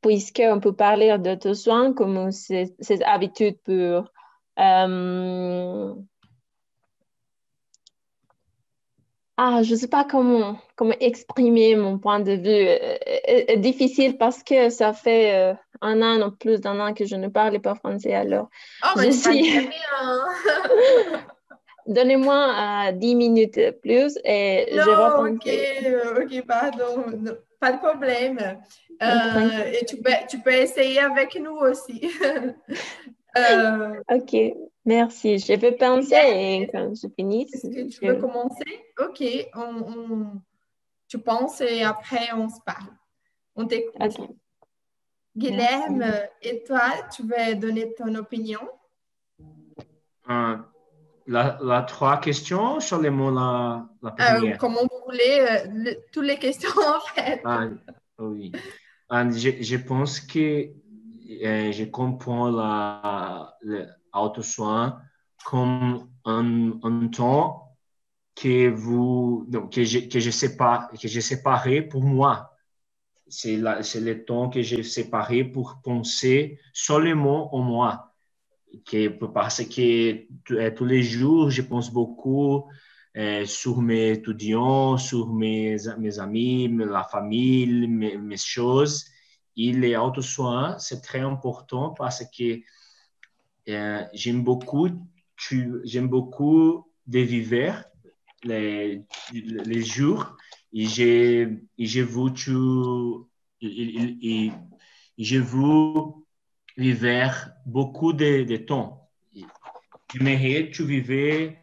puisqu'on 0.00 0.60
peut 0.60 0.72
parler 0.72 1.16
d'auto-soins 1.18 1.92
comme 1.92 2.30
ces 2.30 3.02
habitudes 3.04 3.58
pour 3.64 4.10
euh, 4.58 5.94
Ah, 9.40 9.62
je 9.62 9.70
ne 9.70 9.76
sais 9.78 9.86
pas 9.86 10.04
comment, 10.04 10.58
comment 10.74 10.96
exprimer 10.98 11.76
mon 11.76 11.96
point 11.96 12.18
de 12.18 12.32
vue. 12.32 12.66
C'est 13.48 13.56
difficile 13.58 14.18
parce 14.18 14.42
que 14.42 14.68
ça 14.68 14.92
fait 14.92 15.32
euh, 15.32 15.54
un 15.80 16.02
an 16.02 16.26
ou 16.26 16.32
plus 16.32 16.60
d'un 16.60 16.80
an 16.80 16.92
que 16.92 17.06
je 17.06 17.14
ne 17.14 17.28
parle 17.28 17.60
pas 17.60 17.76
français. 17.76 18.14
Alors, 18.14 18.50
oh, 18.84 19.00
je 19.00 19.10
suis... 19.10 19.70
Donnez-moi 21.86 22.88
euh, 22.88 22.92
10 22.92 23.14
minutes 23.14 23.60
plus 23.80 24.18
et 24.24 24.66
non, 24.74 24.82
je 24.82 24.90
vais 24.90 25.30
ok, 25.30 25.48
ok, 26.20 26.46
pardon. 26.46 27.04
Pas 27.60 27.72
de 27.72 27.78
problème. 27.78 28.38
Euh, 29.02 29.72
et 29.72 29.84
tu 29.86 29.98
peux, 29.98 30.10
tu 30.28 30.38
peux 30.40 30.52
essayer 30.52 30.98
avec 30.98 31.38
nous 31.40 31.56
aussi. 31.56 32.10
euh, 33.38 33.94
ok. 34.10 34.36
Merci. 34.88 35.38
Je 35.38 35.52
vais 35.52 35.72
penser 35.72 36.14
et 36.14 36.68
quand 36.72 36.94
je 36.94 37.08
finis. 37.14 37.46
Est-ce 37.52 37.68
que 37.68 37.88
tu 37.90 38.06
veux 38.06 38.16
commencer? 38.16 38.70
OK. 38.98 39.22
On, 39.54 39.74
on, 39.92 40.42
tu 41.06 41.18
penses 41.18 41.60
et 41.60 41.82
après 41.82 42.32
on 42.34 42.48
se 42.48 42.60
parle. 42.64 42.92
On 43.54 43.66
t'écoute. 43.66 44.00
Okay. 44.00 44.28
Guilherme, 45.36 46.04
et 46.40 46.64
toi, 46.64 46.84
tu 47.14 47.22
veux 47.22 47.54
donner 47.54 47.92
ton 47.94 48.14
opinion? 48.14 48.60
Euh, 50.30 50.56
la, 51.26 51.58
la, 51.60 51.82
trois 51.82 52.18
questions 52.18 52.80
sur 52.80 52.98
les 53.00 53.10
mots, 53.10 53.30
la, 53.30 53.86
la 54.02 54.10
première? 54.12 54.54
Euh, 54.54 54.56
comment 54.58 54.80
vous 54.80 55.02
voulez, 55.04 55.38
euh, 55.38 55.70
le, 55.74 55.96
toutes 56.12 56.24
les 56.24 56.38
questions 56.38 56.70
en 56.70 57.00
fait. 57.14 57.42
Ah, 57.44 57.66
oui. 58.18 58.52
Ah, 59.10 59.28
je, 59.30 59.50
je, 59.60 59.76
pense 59.76 60.18
que 60.18 60.70
je 61.28 61.84
comprends 61.84 62.50
la, 62.50 63.54
la 63.62 63.97
auto-soin 64.12 65.00
comme 65.44 66.08
un, 66.24 66.78
un, 66.82 67.08
temps 67.08 67.76
que 68.34 68.68
vous 68.68 69.46
donc, 69.48 69.72
que 69.72 69.84
je 69.84 70.00
que 70.00 70.20
je 70.20 70.30
sépare 70.30 70.90
que 70.90 71.08
j'ai 71.08 71.20
séparé 71.20 71.82
pour 71.82 72.02
moi. 72.02 72.52
C'est 73.28 73.60
c'est 73.82 74.00
le 74.00 74.24
temps 74.24 74.48
que 74.48 74.62
j'ai 74.62 74.82
séparé 74.82 75.44
pour 75.44 75.80
penser 75.82 76.58
seulement 76.72 77.54
en 77.54 77.60
moi. 77.60 78.14
Que 78.84 79.08
parce 79.08 79.64
que 79.64 80.26
euh, 80.52 80.70
tous 80.76 80.84
les 80.84 81.02
jours 81.02 81.50
je 81.50 81.62
pense 81.62 81.90
beaucoup 81.90 82.64
euh, 83.16 83.46
sur 83.46 83.80
mes 83.80 84.10
étudiants 84.12 84.98
sur 84.98 85.32
mes 85.32 85.76
mes 85.98 86.18
amis 86.18 86.68
la 86.68 87.04
famille 87.04 87.86
mes, 87.88 88.16
mes 88.18 88.36
choses. 88.36 89.06
Et 89.56 89.72
les 89.72 89.96
auto-soins 89.96 90.78
c'est 90.78 91.00
très 91.00 91.20
important 91.20 91.90
parce 91.90 92.24
que 92.36 92.60
euh, 93.68 94.04
j'aime 94.12 94.42
beaucoup, 94.44 94.88
j'aime 95.84 96.08
beaucoup 96.08 96.86
de 97.06 97.20
vivre 97.20 97.84
les, 98.44 99.02
les 99.32 99.82
jours 99.82 100.36
et 100.72 100.86
j'ai, 100.86 101.58
j'ai 101.78 102.02
vu 102.02 102.32
tout, 102.32 103.28
et, 103.60 104.52
je 105.18 105.38
veux 105.38 106.12
vivre 106.76 107.50
beaucoup 107.66 108.12
de, 108.12 108.44
de 108.44 108.56
temps. 108.56 109.10
J'aimerais 110.12 110.70
tu 110.72 110.84
vivais 110.84 111.58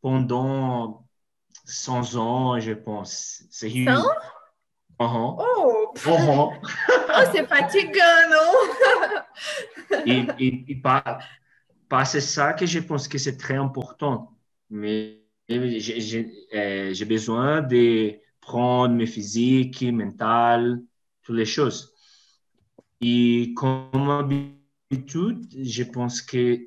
pendant 0.00 1.06
100 1.64 2.16
ans, 2.16 2.60
je 2.60 2.72
pense. 2.72 3.44
C'est 3.50 3.68
100 3.68 3.80
uh 3.80 3.84
-huh. 3.86 4.04
Oh, 4.98 5.92
uh 5.94 6.08
-huh. 6.08 6.52
oh 7.16 7.24
c'est 7.32 7.46
fatigant, 7.46 8.20
non? 8.30 8.50
et, 10.06 10.26
et, 10.38 10.64
et 10.68 10.76
pas, 10.76 11.18
c'est 12.04 12.20
ça 12.20 12.52
que 12.54 12.66
je 12.66 12.80
pense 12.80 13.06
que 13.06 13.18
c'est 13.18 13.36
très 13.36 13.56
important. 13.56 14.32
Mais 14.70 15.20
j'ai 15.48 17.04
besoin 17.04 17.62
de 17.62 18.14
prendre 18.40 18.94
mes 18.94 19.06
physiques, 19.06 19.82
mentales, 19.82 20.80
toutes 21.22 21.36
les 21.36 21.44
choses. 21.44 21.92
Et 23.00 23.52
comme 23.54 24.10
habitude, 24.10 25.46
je 25.62 25.82
pense 25.84 26.22
que 26.22 26.66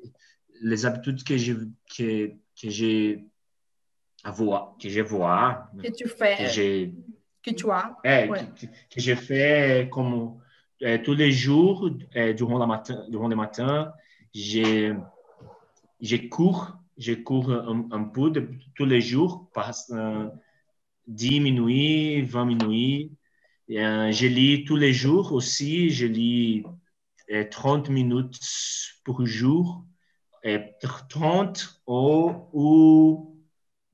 les 0.60 0.86
habitudes 0.86 1.22
que 1.24 1.36
j'ai 1.36 1.56
que, 1.96 2.28
que 2.28 2.70
j'ai 2.70 3.24
à 4.24 4.30
voir, 4.30 4.76
que 4.80 4.88
je 4.88 5.00
vois, 5.00 5.68
que 5.82 5.88
tu 5.90 6.08
fais, 6.08 6.36
que 6.36 6.46
j'ai 6.46 6.94
que 7.42 7.50
tu 7.50 7.70
as, 7.70 7.96
eh, 8.04 8.28
ouais. 8.28 8.40
que, 8.60 8.66
que 8.66 9.00
j'ai 9.00 9.16
fait 9.16 9.88
comme 9.90 10.40
eh, 10.80 11.00
tous 11.02 11.14
les 11.14 11.30
jours 11.30 11.90
eh, 12.14 12.34
durant 12.34 12.58
la 12.58 12.66
matin, 12.66 13.04
durant 13.08 13.28
le 13.28 13.36
matin, 13.36 13.92
j'ai 14.34 14.92
j'ai 16.00 16.28
cours 16.28 16.78
je 16.98 17.12
cours 17.14 17.50
un, 17.52 17.88
un 17.92 18.04
peu 18.04 18.30
de, 18.30 18.50
tous 18.74 18.84
les 18.84 19.00
jours, 19.00 19.48
par, 19.54 19.72
euh, 19.90 20.28
10 21.06 21.40
minutes, 21.40 22.28
20 22.28 22.44
minutes. 22.44 23.12
Et, 23.68 23.80
euh, 23.84 24.10
je 24.12 24.26
lis 24.26 24.64
tous 24.64 24.76
les 24.76 24.92
jours 24.92 25.32
aussi, 25.32 25.90
je 25.90 26.06
lis 26.06 26.64
euh, 27.30 27.44
30 27.48 27.88
minutes 27.88 28.38
par 29.04 29.24
jour, 29.24 29.84
et 30.42 30.60
30 31.08 31.82
ou, 31.86 32.32
ou 32.52 33.36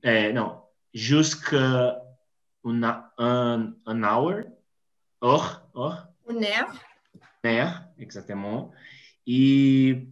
euh, 0.05 0.31
non, 0.33 0.61
jusqu'à 0.93 2.01
un, 2.63 3.03
un, 3.17 3.73
un 3.85 4.03
hour, 4.03 4.41
heure, 5.23 5.67
heure. 5.75 6.07
Une 6.29 6.43
heure. 6.43 6.73
Une 7.43 7.49
heure, 7.51 7.81
exactement. 7.99 8.71
Et 9.27 10.07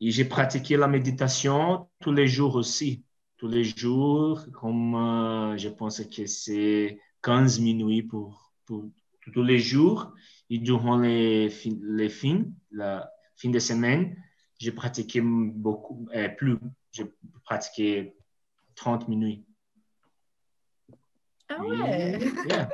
et 0.00 0.10
j'ai 0.10 0.24
pratiqué 0.24 0.76
la 0.76 0.86
méditation 0.86 1.88
tous 2.00 2.12
les 2.12 2.28
jours 2.28 2.54
aussi. 2.54 3.04
Tous 3.36 3.48
les 3.48 3.64
jours, 3.64 4.44
comme 4.52 4.94
euh, 4.94 5.56
je 5.56 5.68
pense 5.68 6.00
que 6.04 6.26
c'est 6.26 6.98
15 7.22 7.60
minutes 7.60 8.08
pour, 8.08 8.52
pour, 8.66 8.84
tous 9.32 9.42
les 9.42 9.58
jours. 9.58 10.12
Et 10.50 10.58
durant 10.58 10.96
les, 10.96 11.52
les 11.82 12.08
fins, 12.08 12.44
la 12.72 13.10
fin 13.36 13.50
de 13.50 13.58
semaine, 13.58 14.16
j'ai 14.58 14.72
pratiqué 14.72 15.20
beaucoup, 15.20 16.08
euh, 16.14 16.28
plus. 16.28 16.58
J'ai 16.92 17.04
pratiqué 17.44 18.16
30 18.74 19.08
minutes. 19.08 19.44
Ah 21.48 21.60
ouais? 21.60 22.18
yeah. 22.46 22.68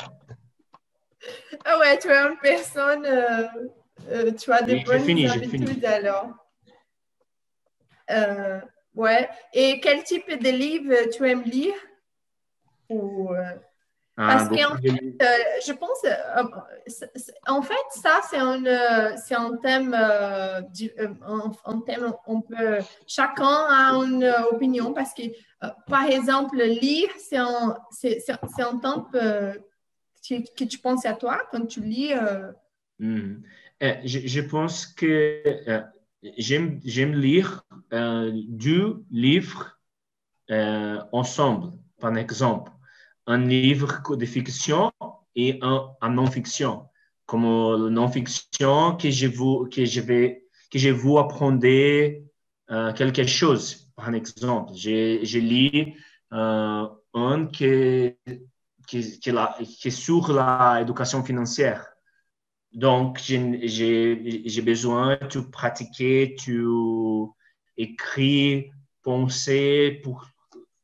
Ah 1.65 1.79
ouais, 1.79 1.99
tu 1.99 2.09
es 2.09 2.17
une 2.17 2.37
personne, 2.39 3.07
euh 3.07 4.33
tu 4.33 4.53
as 4.53 4.63
des 4.63 4.83
bonnes 4.85 5.01
fini, 5.01 5.27
habitudes 5.27 5.85
alors. 5.85 6.44
Euh, 8.11 8.61
ouais. 8.95 9.29
Et 9.53 9.81
quel 9.81 10.03
type 10.05 10.29
de 10.29 10.51
livre 10.51 11.11
tu 11.11 11.29
aimes 11.29 11.43
lire? 11.43 11.75
Ou, 12.91 13.33
euh, 13.33 13.43
parce 14.17 14.49
qu'en 14.49 14.77
fait, 14.77 15.17
euh, 15.23 15.27
je 15.67 15.73
pense, 15.73 16.05
euh, 16.05 16.45
en 17.49 17.63
fait, 17.63 17.75
ça, 17.91 18.21
c'est 18.31 18.37
un, 18.37 18.65
euh, 18.65 19.13
c'est 19.17 19.35
un 19.35 19.57
thème, 19.57 19.93
euh, 19.99 20.61
un, 21.27 21.53
un, 21.65 21.81
thème, 21.81 22.13
on 22.27 22.41
peut, 22.41 22.79
chacun 23.09 23.67
a 23.69 23.93
une 23.95 24.25
opinion 24.53 24.93
parce 24.93 25.13
que, 25.15 25.23
par 25.89 26.05
exemple, 26.05 26.63
lire, 26.63 27.09
c'est 27.19 27.39
un, 27.39 27.77
c'est, 27.91 28.21
c'est 28.21 28.63
un 28.63 28.79
temps 28.79 29.09
que, 29.13 29.61
tu 30.23 30.79
penses 30.79 31.07
à 31.07 31.15
toi 31.15 31.41
quand 31.51 31.67
tu 31.67 31.81
lis. 31.81 32.13
Mm. 33.01 33.43
Je, 33.81 34.21
je, 34.27 34.41
pense 34.41 34.87
que 34.87 35.43
j'aime, 36.23 36.81
j'aime 36.85 37.15
lire 37.15 37.65
euh, 37.93 38.33
deux 38.49 39.05
livres 39.11 39.79
euh, 40.51 41.01
ensemble, 41.13 41.73
par 42.01 42.17
exemple, 42.17 42.71
un 43.27 43.39
livre 43.39 44.03
de 44.17 44.27
fiction 44.27 44.93
et 45.35 45.59
un, 45.63 46.11
non-fiction. 46.11 46.87
Comme 47.27 47.45
la 47.45 47.91
non-fiction 47.91 48.97
que 48.97 49.11
je 49.11 49.27
vous, 49.27 49.67
que 49.73 49.85
je 49.85 50.01
vais, 50.01 50.45
que 50.71 50.79
je 50.79 50.91
vous 50.91 51.19
apprendre 51.19 51.65
euh, 51.65 52.93
quelque 52.93 53.27
chose. 53.27 53.91
Par 53.97 54.13
exemple, 54.15 54.73
je 54.75 55.39
lis 55.39 55.95
euh, 56.33 56.87
un 57.15 57.47
qui, 57.47 58.17
qui, 58.87 59.19
qui, 59.21 59.31
la, 59.31 59.57
qui 59.63 59.89
est 59.89 59.91
sur 59.91 60.33
l'éducation 60.33 61.23
financière. 61.25 61.87
Donc, 62.73 63.21
j'ai 63.23 64.63
besoin 64.63 65.17
de 65.17 65.41
pratiquer, 65.41 66.35
de 66.47 67.29
écrire, 67.77 68.73
penser 69.03 70.01
pour, 70.03 70.27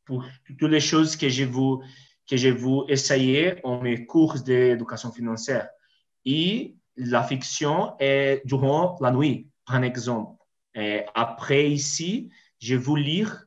pour 0.04 0.24
toutes 0.58 0.70
les 0.70 0.80
choses 0.80 1.16
que 1.16 1.28
je 1.28 1.44
veux, 1.44 1.84
que 2.28 2.36
je 2.36 2.48
veux 2.48 2.84
essayer 2.88 3.64
en 3.64 3.80
mes 3.80 4.06
cours 4.06 4.34
d'éducation 4.40 5.12
financière. 5.12 5.68
Et 6.24 6.74
la 6.96 7.22
fiction 7.22 7.94
est 7.98 8.42
durant 8.44 8.96
la 9.00 9.10
nuit, 9.10 9.48
par 9.64 9.82
exemple. 9.82 10.42
Et 10.74 11.04
après 11.14 11.70
ici, 11.70 12.30
je 12.60 12.76
veux 12.76 12.98
lire 12.98 13.44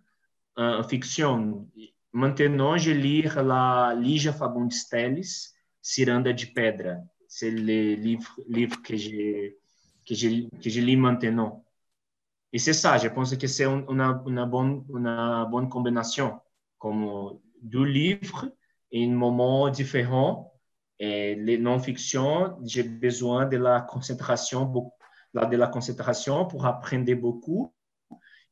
une 0.57 0.63
euh, 0.63 0.83
fiction. 0.83 1.67
Maintenant, 2.11 2.77
je 2.77 2.91
lis 2.91 3.23
la 3.23 3.95
Lígia 3.97 4.33
Fagundes 4.33 4.73
Teles, 4.89 5.53
Ciranda 5.81 6.33
de 6.33 6.45
Pedra 6.53 6.95
c'est 7.33 7.49
les 7.49 7.95
livres, 7.95 8.39
livres 8.47 8.79
que, 8.83 8.95
je, 8.95 9.53
que, 10.07 10.13
je, 10.13 10.47
que 10.61 10.69
je 10.69 10.81
lis 10.81 10.95
maintenant. 10.95 11.65
Et 12.53 12.59
c'est 12.59 12.73
ça, 12.73 12.99
je 12.99 13.07
pense 13.07 13.35
que 13.35 13.47
c'est 13.47 13.65
une, 13.65 13.85
bonne, 14.45 14.85
une 14.95 15.47
bonne 15.49 15.69
combinaison, 15.69 16.39
comme 16.77 17.39
deux 17.63 17.83
livres 17.83 18.47
et 18.91 19.03
un 19.05 19.11
moment 19.11 19.69
différent. 19.69 20.53
Et 20.99 21.33
les 21.33 21.57
non-fiction, 21.57 22.59
j'ai 22.63 22.83
besoin 22.83 23.47
de 23.47 23.57
la 23.57 23.81
concentration, 23.81 24.71
de 25.33 25.57
la 25.57 25.67
concentration 25.67 26.45
pour 26.45 26.67
apprendre 26.67 27.11
beaucoup. 27.15 27.73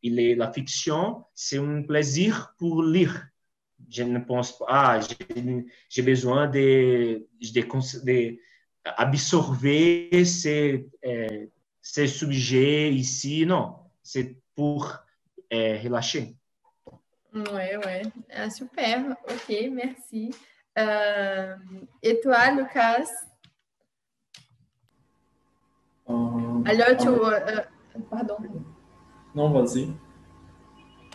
Et 0.02 0.10
les, 0.10 0.34
la 0.34 0.52
fiction, 0.52 1.26
c'est 1.36 1.60
un 1.60 1.84
plaisir 1.84 2.56
pour 2.58 2.82
lire. 2.82 3.28
Je 3.88 4.02
ne 4.02 4.18
pense 4.18 4.58
pas, 4.58 4.66
ah, 4.68 5.00
j'ai 5.90 6.02
besoin 6.02 6.48
de, 6.48 7.28
euh, 11.06 11.46
ces 11.82 12.08
sujets 12.08 12.94
ici. 12.94 13.46
Non, 13.46 13.81
c'est 14.04 14.36
pour 14.56 14.94
euh, 15.54 15.80
relâcher. 15.84 16.36
Oui, 17.34 17.44
oui. 17.86 18.12
Ah, 18.34 18.50
super. 18.50 19.16
OK, 19.30 19.56
merci. 19.72 20.34
Euh, 20.78 21.56
et 22.02 22.20
toi, 22.20 22.52
Lucas? 22.52 23.06
Euh, 26.10 26.64
Alors, 26.66 26.98
tu... 26.98 27.08
Euh, 27.08 27.62
pardon. 28.10 28.38
Non, 29.34 29.50
vas-y. 29.52 29.88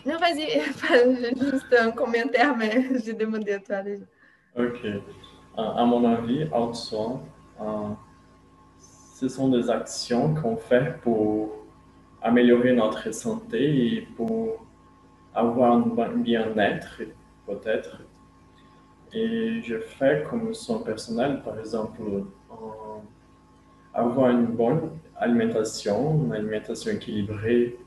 Non, 0.05 0.17
vas-y. 0.17 0.61
Juste 1.39 1.75
un 1.77 1.91
commentaire, 1.91 2.55
mais 2.55 2.99
j'ai 3.03 3.13
demandé 3.13 3.53
à 3.53 3.59
toi 3.59 3.81
déjà. 3.81 4.05
OK. 4.57 4.85
À 5.55 5.85
mon 5.85 6.03
avis, 6.05 6.45
outsource, 6.53 7.21
euh, 7.59 7.89
ce 8.79 9.27
sont 9.27 9.49
des 9.49 9.69
actions 9.69 10.35
qu'on 10.35 10.55
fait 10.55 10.99
pour 11.01 11.66
améliorer 12.27 12.73
notre 12.73 13.11
santé 13.13 13.61
et 13.93 14.01
pour 14.15 14.65
avoir 15.33 15.73
un 15.73 16.17
bien-être, 16.17 17.01
peut-être. 17.45 18.01
Et 19.13 19.61
je 19.63 19.77
fais 19.79 20.25
comme 20.29 20.53
son 20.53 20.79
personnel, 20.79 21.41
par 21.43 21.57
exemple, 21.59 22.01
avoir 23.93 24.29
une 24.31 24.47
bonne 24.47 24.91
alimentation, 25.15 26.25
une 26.25 26.33
alimentation 26.33 26.91
équilibrée. 26.91 27.77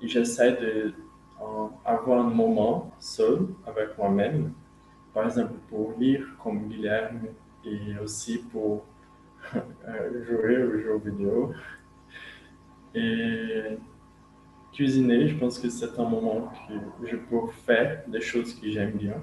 Et 0.00 0.08
j'essaie 0.08 0.56
d'avoir 0.60 2.20
un 2.26 2.30
moment 2.30 2.92
seul 3.00 3.48
avec 3.66 3.98
moi-même, 3.98 4.52
par 5.12 5.24
exemple 5.26 5.54
pour 5.68 5.94
lire 5.98 6.24
comme 6.42 6.68
Guilherme 6.68 7.22
et 7.64 7.98
aussi 8.02 8.38
pour 8.38 8.84
euh, 9.54 10.24
jouer 10.24 10.62
aux 10.62 10.78
jeux 10.78 11.00
vidéo. 11.04 11.52
Et 12.94 13.78
cuisiner, 14.72 15.28
je 15.28 15.36
pense 15.36 15.58
que 15.58 15.68
c'est 15.68 15.98
un 15.98 16.08
moment 16.08 16.52
que 16.68 17.06
je 17.06 17.16
peux 17.16 17.46
faire 17.66 18.02
des 18.08 18.20
choses 18.20 18.54
que 18.54 18.70
j'aime 18.70 18.92
bien. 18.92 19.16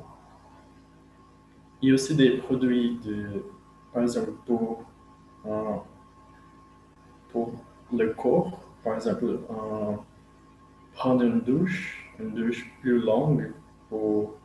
A 1.82 1.94
aussi 1.94 2.16
des 2.16 2.38
produits, 2.38 3.00
de, 3.06 3.44
par 3.94 4.04
exemple, 4.04 4.32
pour 4.46 4.86
pour 7.30 7.54
le 7.94 8.10
corps, 8.10 8.60
par 8.84 8.96
exemple, 8.96 9.40
prendre 10.94 11.24
une 11.24 11.42
douche, 11.42 12.12
une 12.20 12.34
douche 12.34 12.70
plus 12.82 13.00
longue 13.00 13.52
pour 13.88 14.36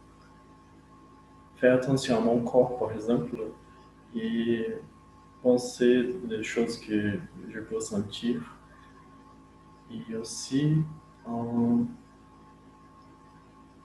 faire 1.57 1.75
attention 1.75 2.19
à 2.19 2.21
mon 2.21 2.41
corps, 2.41 2.79
par 2.79 2.93
exemple, 2.93 3.37
et 4.15 4.69
penser 5.43 6.15
les 6.29 6.43
choses 6.43 6.79
que 6.79 7.19
je 7.49 7.61
peux 7.61 7.81
sentir. 7.81 8.54
Et 9.91 10.17
aussi, 10.17 10.83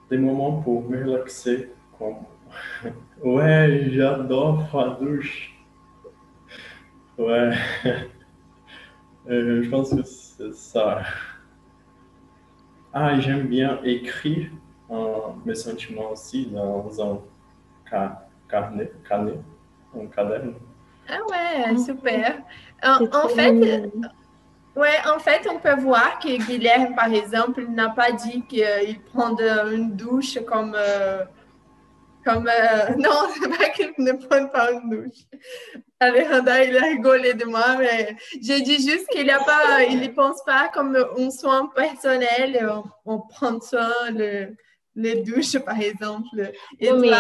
des 0.09 0.17
moments 0.17 0.62
pour 0.62 0.89
me 0.89 0.97
relaxer. 1.03 1.71
Comme... 1.97 2.25
ouais, 3.23 3.89
j'adore 3.91 4.67
la 4.73 4.97
douche. 4.99 5.53
Ouais. 7.17 7.51
Euh, 9.29 9.62
je 9.62 9.69
pense 9.69 9.91
que 9.93 10.01
c'est 10.01 10.53
ça. 10.55 11.03
Ah, 12.91 13.19
j'aime 13.19 13.45
bien 13.47 13.79
écrire 13.83 14.49
mes 15.45 15.53
sentiments 15.53 16.12
aussi 16.12 16.47
dans 16.47 16.89
un 16.99 17.19
carnet, 18.49 18.91
carnet, 19.07 19.39
un 19.95 20.07
caderno. 20.07 20.53
Ah 21.07 21.19
ouais, 21.29 21.77
super. 21.77 22.39
En, 22.81 23.05
en 23.05 23.27
fait, 23.29 23.91
Ouais, 24.79 24.95
en 25.13 25.19
fait, 25.19 25.45
on 25.49 25.59
peut 25.59 25.75
voir 25.75 26.19
que 26.19 26.37
Guilherme, 26.45 26.95
par 26.95 27.13
exemple, 27.13 27.65
n'a 27.67 27.89
pas 27.89 28.13
dit 28.13 28.43
qu'il 28.47 29.01
prend 29.11 29.35
une 29.37 29.93
douche 29.93 30.39
comme. 30.45 30.73
Euh, 30.73 31.25
comme 32.23 32.47
euh, 32.47 32.95
non, 32.97 33.27
c'est 33.33 33.49
pas 33.49 33.69
qu'il 33.71 33.91
ne 33.97 34.13
prend 34.13 34.47
pas 34.47 34.71
une 34.71 34.89
douche. 34.89 35.25
Alejandro, 35.99 36.53
il 36.65 36.77
a 36.77 36.81
rigolé 36.81 37.33
de 37.33 37.43
moi, 37.43 37.75
mais 37.77 38.15
j'ai 38.41 38.61
dit 38.61 38.75
juste 38.75 39.07
qu'il 39.09 39.25
ne 39.25 39.45
pas, 39.45 39.83
il 39.83 40.13
pense 40.13 40.41
pas 40.45 40.69
comme 40.73 40.95
un 40.95 41.29
soin 41.29 41.69
personnel. 41.75 42.65
On, 43.05 43.15
on 43.15 43.19
prend 43.19 43.59
soin 43.59 43.91
le, 44.11 44.55
les 44.95 45.23
douches, 45.23 45.59
par 45.59 45.77
exemple. 45.81 46.53
Et 46.79 46.93
mais 46.93 47.11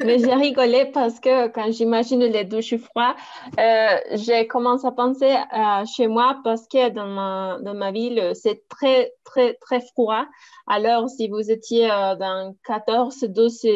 j'ai 0.00 0.34
rigolé 0.34 0.86
parce 0.86 1.20
que 1.20 1.48
quand 1.48 1.70
j'imagine 1.70 2.20
les 2.20 2.44
douches 2.44 2.76
froides, 2.76 3.14
euh, 3.58 3.98
j'ai 4.12 4.46
commencé 4.46 4.86
à 4.86 4.92
penser 4.92 5.36
à 5.50 5.84
chez 5.84 6.06
moi 6.08 6.40
parce 6.44 6.66
que 6.66 6.90
dans 6.90 7.06
ma, 7.06 7.58
dans 7.62 7.74
ma 7.74 7.92
ville, 7.92 8.32
c'est 8.34 8.66
très, 8.68 9.12
très, 9.24 9.54
très 9.54 9.80
froid. 9.80 10.26
Alors, 10.66 11.08
si 11.08 11.28
vous 11.28 11.50
étiez 11.50 11.90
euh, 11.90 12.16
dans 12.16 12.54
14, 12.64 13.24
12, 13.24 13.66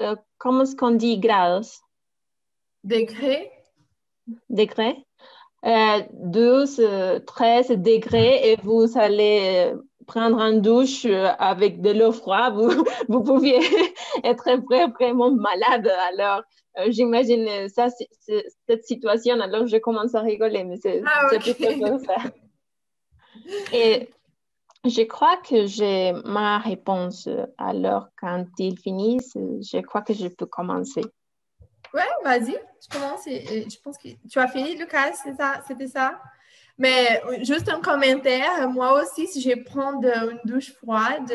euh, 0.00 0.16
comment 0.38 0.62
est-ce 0.62 0.76
qu'on 0.76 0.92
dit 0.92 1.18
grades? 1.18 1.64
Degrés. 2.84 3.50
Degrés. 4.48 5.04
12, 5.64 6.80
13 7.26 7.70
degrés 7.70 8.52
et 8.52 8.56
vous 8.62 8.96
allez 8.96 9.74
prendre 10.08 10.40
une 10.40 10.60
douche 10.60 11.04
euh, 11.04 11.28
avec 11.38 11.80
de 11.80 11.90
l'eau 11.90 12.10
froide, 12.10 12.54
vous, 12.54 12.70
vous 13.08 13.22
pouviez 13.22 13.60
être 14.24 14.50
vraiment 14.98 15.30
malade. 15.30 15.88
Alors, 16.12 16.42
euh, 16.78 16.86
j'imagine 16.88 17.68
ça, 17.68 17.88
cette 18.66 18.84
situation. 18.84 19.40
Alors, 19.40 19.66
je 19.66 19.76
commence 19.76 20.16
à 20.16 20.22
rigoler, 20.22 20.64
mais 20.64 20.76
c'est 20.76 21.02
ah, 21.06 21.28
plutôt 21.38 21.98
ça. 21.98 22.16
Et 23.72 24.08
je 24.84 25.02
crois 25.02 25.36
que 25.36 25.66
j'ai 25.66 26.12
ma 26.24 26.58
réponse. 26.58 27.28
Alors, 27.58 28.08
quand 28.20 28.46
ils 28.58 28.78
finissent, 28.78 29.36
je 29.36 29.80
crois 29.82 30.02
que 30.02 30.14
je 30.14 30.28
peux 30.28 30.46
commencer. 30.46 31.04
Ouais, 31.94 32.02
vas-y, 32.24 32.56
je 32.82 32.88
commence. 32.98 33.24
je 33.26 33.76
pense 33.82 33.98
que 33.98 34.08
tu 34.30 34.38
as 34.38 34.48
fini, 34.48 34.76
Lucas, 34.76 35.12
c'était 35.66 35.86
ça? 35.86 36.20
Mais 36.78 37.20
juste 37.42 37.68
un 37.68 37.80
commentaire, 37.80 38.70
moi 38.70 39.02
aussi, 39.02 39.26
si 39.26 39.40
je 39.40 39.54
prends 39.64 40.00
une 40.00 40.38
douche 40.44 40.72
froide, 40.74 41.30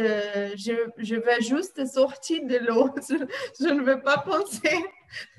je, 0.56 0.90
je 0.98 1.16
veux 1.16 1.42
juste 1.42 1.86
sortir 1.86 2.46
de 2.46 2.58
l'eau. 2.60 2.90
Je, 3.60 3.68
ne 3.68 3.82
veux 3.82 4.02
pas 4.02 4.20
penser. 4.20 4.86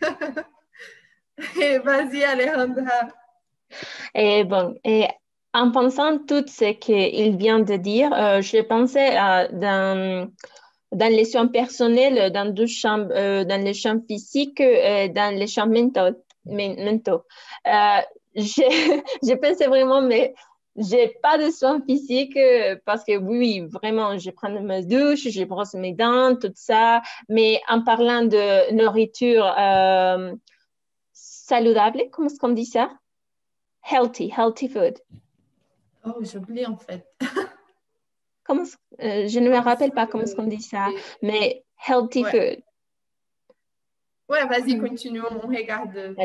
vas-y, 1.84 2.22
Alejandra. 2.22 3.08
Et 4.14 4.44
bon, 4.44 4.74
et 4.84 5.08
en 5.54 5.70
pensant 5.70 6.18
tout 6.18 6.44
ce 6.46 6.72
qu'il 6.72 7.36
vient 7.36 7.60
de 7.60 7.76
dire, 7.76 8.12
euh, 8.12 8.42
je 8.42 8.60
pensais 8.60 9.16
euh, 9.16 9.48
dans, 9.52 10.28
dans 10.92 11.12
les 11.12 11.24
champs 11.24 11.48
personnels, 11.48 12.32
dans, 12.32 12.52
deux 12.52 12.66
champs, 12.66 13.08
euh, 13.10 13.44
dans 13.44 13.62
les 13.62 13.74
champs 13.74 14.00
physiques, 14.06 14.60
dans 14.60 15.34
les 15.34 15.46
champs 15.46 15.68
mentaux. 15.68 16.16
mentaux 16.44 17.22
j'ai 19.22 19.36
pensé 19.36 19.66
vraiment, 19.66 20.02
mais 20.02 20.34
j'ai 20.76 21.08
pas 21.22 21.38
de 21.38 21.50
soins 21.50 21.80
physiques 21.82 22.36
euh, 22.36 22.76
parce 22.84 23.04
que 23.04 23.16
oui, 23.16 23.60
vraiment, 23.60 24.18
je 24.18 24.30
prends 24.30 24.50
ma 24.60 24.82
douche, 24.82 25.28
je 25.28 25.44
brosse 25.44 25.74
mes 25.74 25.92
dents, 25.92 26.36
tout 26.36 26.52
ça. 26.54 27.00
Mais 27.28 27.60
en 27.68 27.82
parlant 27.82 28.24
de 28.24 28.72
nourriture 28.74 29.46
euh, 29.58 30.34
saludable, 31.12 32.02
comment 32.10 32.28
est-ce 32.28 32.40
qu'on 32.40 32.48
dit 32.48 32.66
ça? 32.66 32.90
Healthy, 33.88 34.32
healthy 34.36 34.68
food. 34.68 34.98
Oh, 36.04 36.18
j'oublie 36.20 36.66
en 36.66 36.76
fait. 36.76 37.06
comment, 38.44 38.64
euh, 39.00 39.28
je 39.28 39.38
ne 39.38 39.50
me 39.50 39.58
rappelle 39.58 39.92
pas 39.92 40.06
comment 40.06 40.24
est-ce 40.24 40.34
qu'on 40.34 40.46
dit 40.46 40.60
ça, 40.60 40.88
mais 41.22 41.64
healthy 41.86 42.24
food. 42.24 42.62
Ouais, 44.28 44.46
vas-y, 44.46 44.78
continuons, 44.78 45.28
on 45.42 45.46
regarde. 45.46 46.16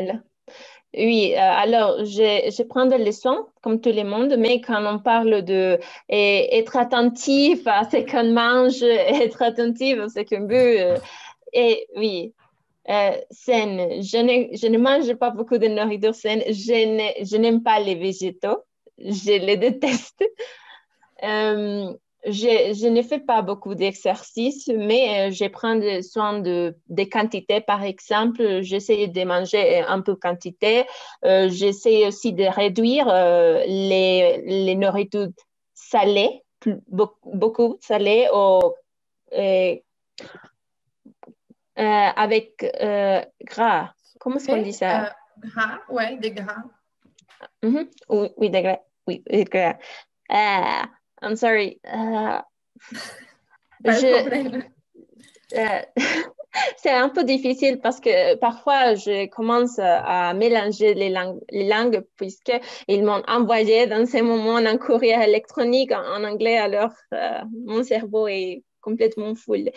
Oui, 0.92 1.34
euh, 1.34 1.38
alors 1.38 2.04
je, 2.04 2.50
je 2.50 2.62
prends 2.64 2.86
des 2.86 2.98
leçons 2.98 3.46
comme 3.62 3.80
tout 3.80 3.92
le 3.92 4.02
monde, 4.02 4.34
mais 4.38 4.60
quand 4.60 4.84
on 4.84 4.98
parle 4.98 5.42
de 5.42 5.78
être 6.08 6.76
attentif 6.76 7.64
à 7.66 7.88
ce 7.88 7.98
qu'on 7.98 8.32
mange, 8.32 8.82
être 8.82 9.42
attentif 9.42 9.98
à 10.00 10.08
ce 10.08 10.20
qu'on 10.20 10.46
veut, 10.46 10.96
et 11.52 11.86
oui, 11.96 12.34
euh, 12.88 13.12
saine. 13.30 14.02
Je 14.02 14.16
ne, 14.16 14.56
je 14.56 14.66
ne 14.66 14.78
mange 14.78 15.14
pas 15.14 15.30
beaucoup 15.30 15.58
de 15.58 15.66
nourriture 15.68 16.14
saine. 16.14 16.42
Je 16.48 17.36
n'aime 17.36 17.62
pas 17.62 17.78
les 17.80 17.94
végétaux. 17.94 18.64
Je 18.98 19.38
les 19.38 19.56
déteste. 19.56 20.24
Euh, 21.22 21.92
je, 22.26 22.74
je, 22.78 22.86
ne 22.88 23.02
fais 23.02 23.18
pas 23.18 23.42
beaucoup 23.42 23.74
d'exercices, 23.74 24.68
mais 24.68 25.28
euh, 25.28 25.30
je 25.32 25.46
prends 25.48 25.80
soin 26.02 26.40
de, 26.40 26.76
des 26.88 27.08
quantités. 27.08 27.60
Par 27.60 27.82
exemple, 27.82 28.60
j'essaie 28.62 29.08
de 29.08 29.24
manger 29.24 29.80
un 29.80 30.00
peu 30.02 30.12
de 30.12 30.18
quantité. 30.18 30.86
Euh, 31.24 31.48
j'essaie 31.48 32.06
aussi 32.06 32.32
de 32.32 32.44
réduire 32.44 33.08
euh, 33.08 33.62
les, 33.66 34.42
les 34.44 34.74
nourritures 34.74 35.28
salées, 35.74 36.42
beaucoup, 36.88 37.30
beaucoup 37.32 37.78
salées, 37.80 38.28
ou, 38.34 38.74
avec 41.76 42.66
gras. 43.44 43.92
Comment 44.18 44.36
est-ce 44.36 44.46
qu'on 44.46 44.62
dit 44.62 44.74
ça? 44.74 45.14
gras, 45.38 45.78
oui, 45.88 46.18
des 46.18 46.32
gras. 46.32 46.62
Mm-hmm. 47.62 47.88
oui, 48.10 48.28
oui, 48.36 48.50
des 48.50 48.62
gras. 48.62 48.80
Oui, 49.06 49.22
des 49.26 49.44
gras. 49.44 49.78
I'm 51.22 51.36
sorry. 51.36 51.80
Euh, 51.86 52.38
euh, 55.56 55.80
c'est 56.76 56.90
un 56.90 57.08
peu 57.08 57.24
difficile 57.24 57.80
parce 57.80 58.00
que 58.00 58.36
parfois 58.36 58.94
je 58.94 59.26
commence 59.26 59.78
à 59.78 60.32
mélanger 60.34 60.94
les 60.94 61.10
langues, 61.10 61.40
les 61.50 61.68
langues 61.68 62.04
puisqu'ils 62.16 63.04
m'ont 63.04 63.22
envoyé 63.28 63.86
dans 63.86 64.06
ces 64.06 64.22
moments 64.22 64.56
un 64.56 64.78
courrier 64.78 65.22
électronique 65.22 65.92
en, 65.92 66.24
anglais, 66.24 66.56
alors 66.56 66.92
euh, 67.14 67.40
mon 67.66 67.82
cerveau 67.84 68.26
est 68.28 68.62
complètement 68.80 69.34
full. 69.34 69.70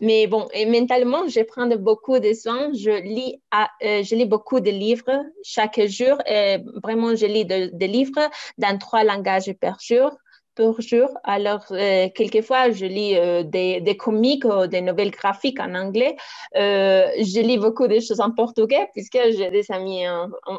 Mais 0.00 0.28
bon, 0.28 0.46
et 0.54 0.64
mentalement, 0.64 1.26
je 1.26 1.40
prends 1.40 1.66
beaucoup 1.66 2.20
de 2.20 2.32
soins. 2.32 2.70
Je 2.72 3.02
lis, 3.02 3.42
je 3.82 4.14
lis 4.14 4.26
beaucoup 4.26 4.60
de 4.60 4.70
livres 4.70 5.24
chaque 5.42 5.80
jour. 5.86 6.16
Et 6.24 6.58
vraiment, 6.84 7.16
je 7.16 7.26
lis 7.26 7.44
des 7.44 7.88
livres 7.88 8.30
dans 8.58 8.78
trois 8.78 9.02
langages 9.02 9.52
par 9.60 9.80
jour 9.80 10.16
par 10.58 10.80
jour. 10.80 11.08
Alors, 11.22 11.64
euh, 11.70 12.08
quelquefois, 12.14 12.70
je 12.72 12.84
lis 12.84 13.16
euh, 13.16 13.44
des, 13.44 13.80
des, 13.80 13.96
comics 13.96 14.44
ou 14.44 14.66
des 14.66 14.80
nouvelles 14.80 15.12
graphiques 15.12 15.60
en 15.60 15.72
anglais. 15.74 16.16
Euh, 16.56 17.08
je 17.18 17.40
lis 17.40 17.58
beaucoup 17.58 17.86
de 17.86 18.00
choses 18.00 18.20
en 18.20 18.32
portugais 18.32 18.88
puisque 18.92 19.18
j'ai 19.36 19.50
des 19.50 19.70
amis 19.70 20.04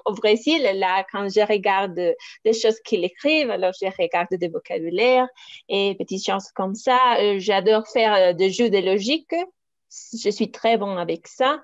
au 0.06 0.14
Brésil. 0.14 0.62
Là, 0.76 1.06
quand 1.12 1.28
je 1.28 1.42
regarde 1.46 2.00
des 2.46 2.54
choses 2.54 2.80
qu'ils 2.86 3.04
écrivent, 3.04 3.52
alors 3.52 3.74
je 3.80 3.88
regarde 4.02 4.30
des 4.32 4.48
vocabulaires 4.48 5.28
et 5.68 5.96
petites 6.00 6.26
choses 6.26 6.50
comme 6.56 6.76
ça. 6.76 6.98
J'adore 7.38 7.86
faire 7.88 8.34
des 8.34 8.52
jeux 8.52 8.70
de 8.70 8.80
logique. 8.80 9.36
Je 10.24 10.30
suis 10.30 10.52
très 10.52 10.78
bon 10.78 10.96
avec 10.98 11.28
ça. 11.28 11.62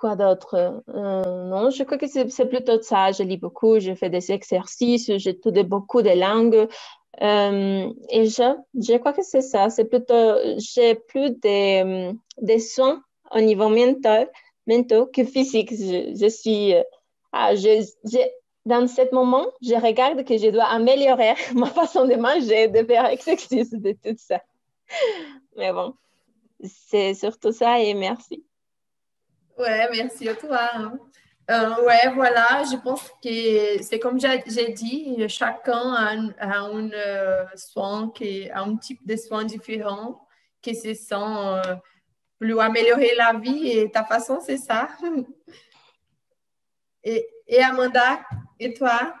Quoi 0.00 0.14
d'autre? 0.16 0.82
Euh, 0.88 1.44
Non, 1.48 1.70
je 1.70 1.82
crois 1.84 1.96
que 1.98 2.06
c'est 2.06 2.48
plutôt 2.48 2.80
ça. 2.82 3.12
Je 3.12 3.22
lis 3.22 3.38
beaucoup, 3.38 3.80
je 3.80 3.94
fais 3.94 4.10
des 4.10 4.30
exercices, 4.30 5.10
j'étudie 5.16 5.62
beaucoup 5.64 6.02
de 6.02 6.10
langues. 6.10 6.68
Euh, 7.22 7.90
et 8.10 8.26
je, 8.26 8.56
je 8.74 8.96
crois 8.98 9.14
que 9.14 9.22
c'est 9.22 9.40
ça. 9.40 9.70
C'est 9.70 9.86
plutôt, 9.86 10.34
j'ai 10.58 10.96
plus 10.96 11.30
des, 11.40 12.12
des 12.42 12.58
soins 12.58 13.02
au 13.34 13.40
niveau 13.40 13.68
mental 13.70 14.30
mentaux 14.66 15.06
que 15.06 15.24
physiques. 15.24 15.72
Je, 15.72 16.28
suis, 16.28 16.74
euh, 16.74 16.82
ah, 17.32 17.54
dans 18.66 18.86
ce 18.86 19.14
moment, 19.14 19.46
je 19.62 19.74
regarde 19.74 20.24
que 20.24 20.36
je 20.36 20.50
dois 20.50 20.66
améliorer 20.66 21.34
ma 21.54 21.66
façon 21.70 22.06
de 22.06 22.16
manger, 22.16 22.68
de 22.68 22.84
faire 22.84 23.06
exercice, 23.06 23.70
de 23.70 23.92
tout 23.92 24.16
ça. 24.18 24.42
Mais 25.56 25.72
bon, 25.72 25.94
c'est 26.62 27.14
surtout 27.14 27.52
ça 27.52 27.80
et 27.80 27.94
merci. 27.94 28.44
Ouais, 29.58 29.88
merci 29.90 30.28
à 30.28 30.34
toi. 30.34 30.68
Hein. 30.74 30.98
Euh, 31.50 31.84
ouais, 31.84 32.12
voilà, 32.14 32.64
je 32.70 32.76
pense 32.76 33.08
que 33.22 33.82
c'est 33.82 33.98
comme 34.00 34.18
j'ai 34.20 34.72
dit, 34.72 35.28
chacun 35.28 35.94
a 35.94 36.10
un, 36.40 36.90
euh, 36.92 37.44
soin, 37.54 38.10
qui, 38.10 38.50
a 38.50 38.62
un 38.62 38.76
type 38.76 39.06
de 39.06 39.16
soin 39.16 39.44
différent 39.44 40.26
qui 40.60 40.74
se 40.74 40.92
sent 40.92 41.14
euh, 41.14 41.76
plus 42.38 42.58
améliorer 42.58 43.14
la 43.16 43.34
vie 43.34 43.70
et 43.70 43.90
ta 43.90 44.04
façon, 44.04 44.40
c'est 44.40 44.58
ça. 44.58 44.88
et, 47.04 47.26
et 47.46 47.62
Amanda, 47.62 48.20
et 48.58 48.74
toi? 48.74 49.14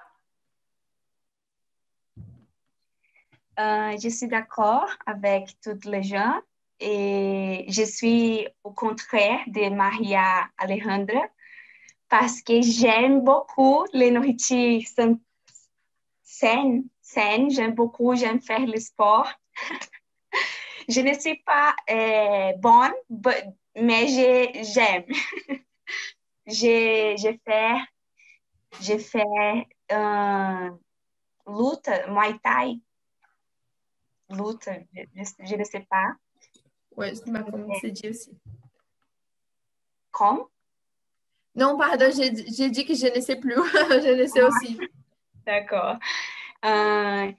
je 3.58 4.08
suis 4.10 4.28
d'accord 4.28 4.90
avec 5.06 5.58
toutes 5.62 5.86
les 5.86 6.02
gens 6.02 6.42
et 6.80 7.64
je 7.68 7.82
suis 7.82 8.46
au 8.62 8.72
contraire 8.72 9.40
de 9.46 9.68
Maria 9.70 10.48
Alejandra 10.58 11.22
parce 12.08 12.42
que 12.42 12.60
j'aime 12.62 13.22
beaucoup 13.22 13.86
les 13.92 14.10
nourritures 14.10 14.82
saines. 14.86 15.18
saines. 17.02 17.50
J'aime 17.50 17.74
beaucoup, 17.74 18.14
j'aime 18.14 18.40
faire 18.40 18.66
le 18.66 18.78
sport. 18.78 19.30
je 20.88 21.00
ne 21.00 21.12
suis 21.14 21.36
pas 21.44 21.74
euh, 21.90 22.52
bonne, 22.58 22.94
mais 23.74 24.08
j'aime. 24.62 25.04
j'ai 26.46 27.16
fait, 27.44 27.76
j'ai 28.80 28.98
fait 28.98 29.66
euh, 29.92 30.70
lutte, 31.46 31.90
Muay 32.08 32.38
Thai. 32.42 32.80
Lutte, 34.30 34.68
je, 34.94 35.56
ne 35.56 35.64
sais 35.64 35.86
pas. 35.88 36.14
Oui, 36.96 37.14
c'est 37.14 37.26
ma 37.28 37.42
comme 37.42 37.68
c'est 37.80 37.90
dit 37.90 38.08
aussi. 38.08 38.30
Comme? 40.10 40.44
Non, 41.54 41.76
pardon, 41.76 42.10
j'ai 42.14 42.30
dit 42.70 42.84
que 42.84 42.94
je 42.94 43.14
ne 43.14 43.20
sais 43.20 43.36
plus. 43.36 43.54
je 43.54 44.22
ne 44.22 44.26
sais 44.26 44.42
aussi. 44.42 44.78
D'accord. 45.44 45.96
Euh, 46.64 47.32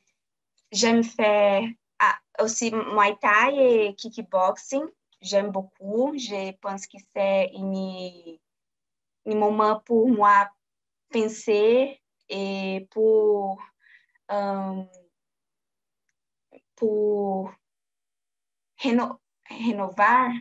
J'aime 0.71 1.03
faire 1.03 1.63
ah, 1.99 2.17
aussi 2.39 2.71
Muay 2.71 3.15
Thai 3.21 3.87
et 3.87 3.95
kickboxing. 3.95 4.83
J'aime 5.21 5.51
beaucoup. 5.51 6.13
Je 6.17 6.51
pense 6.57 6.85
que 6.87 6.97
c'est 7.15 7.51
un, 7.55 8.37
moment 9.33 9.79
pour 9.79 10.09
moi 10.09 10.49
penser 11.09 12.01
et 12.27 12.87
pour, 12.91 13.61
um, 14.29 14.87
pour 16.75 17.51
reno, 18.83 19.19
renovar 19.49 20.31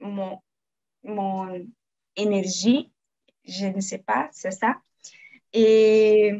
mon, 0.00 0.40
mon 1.02 1.66
énergie 2.16 2.92
je 3.44 3.66
ne 3.66 3.80
sais 3.80 3.98
pas, 3.98 4.28
c'est 4.32 4.50
ça. 4.50 4.76
Et 5.52 6.32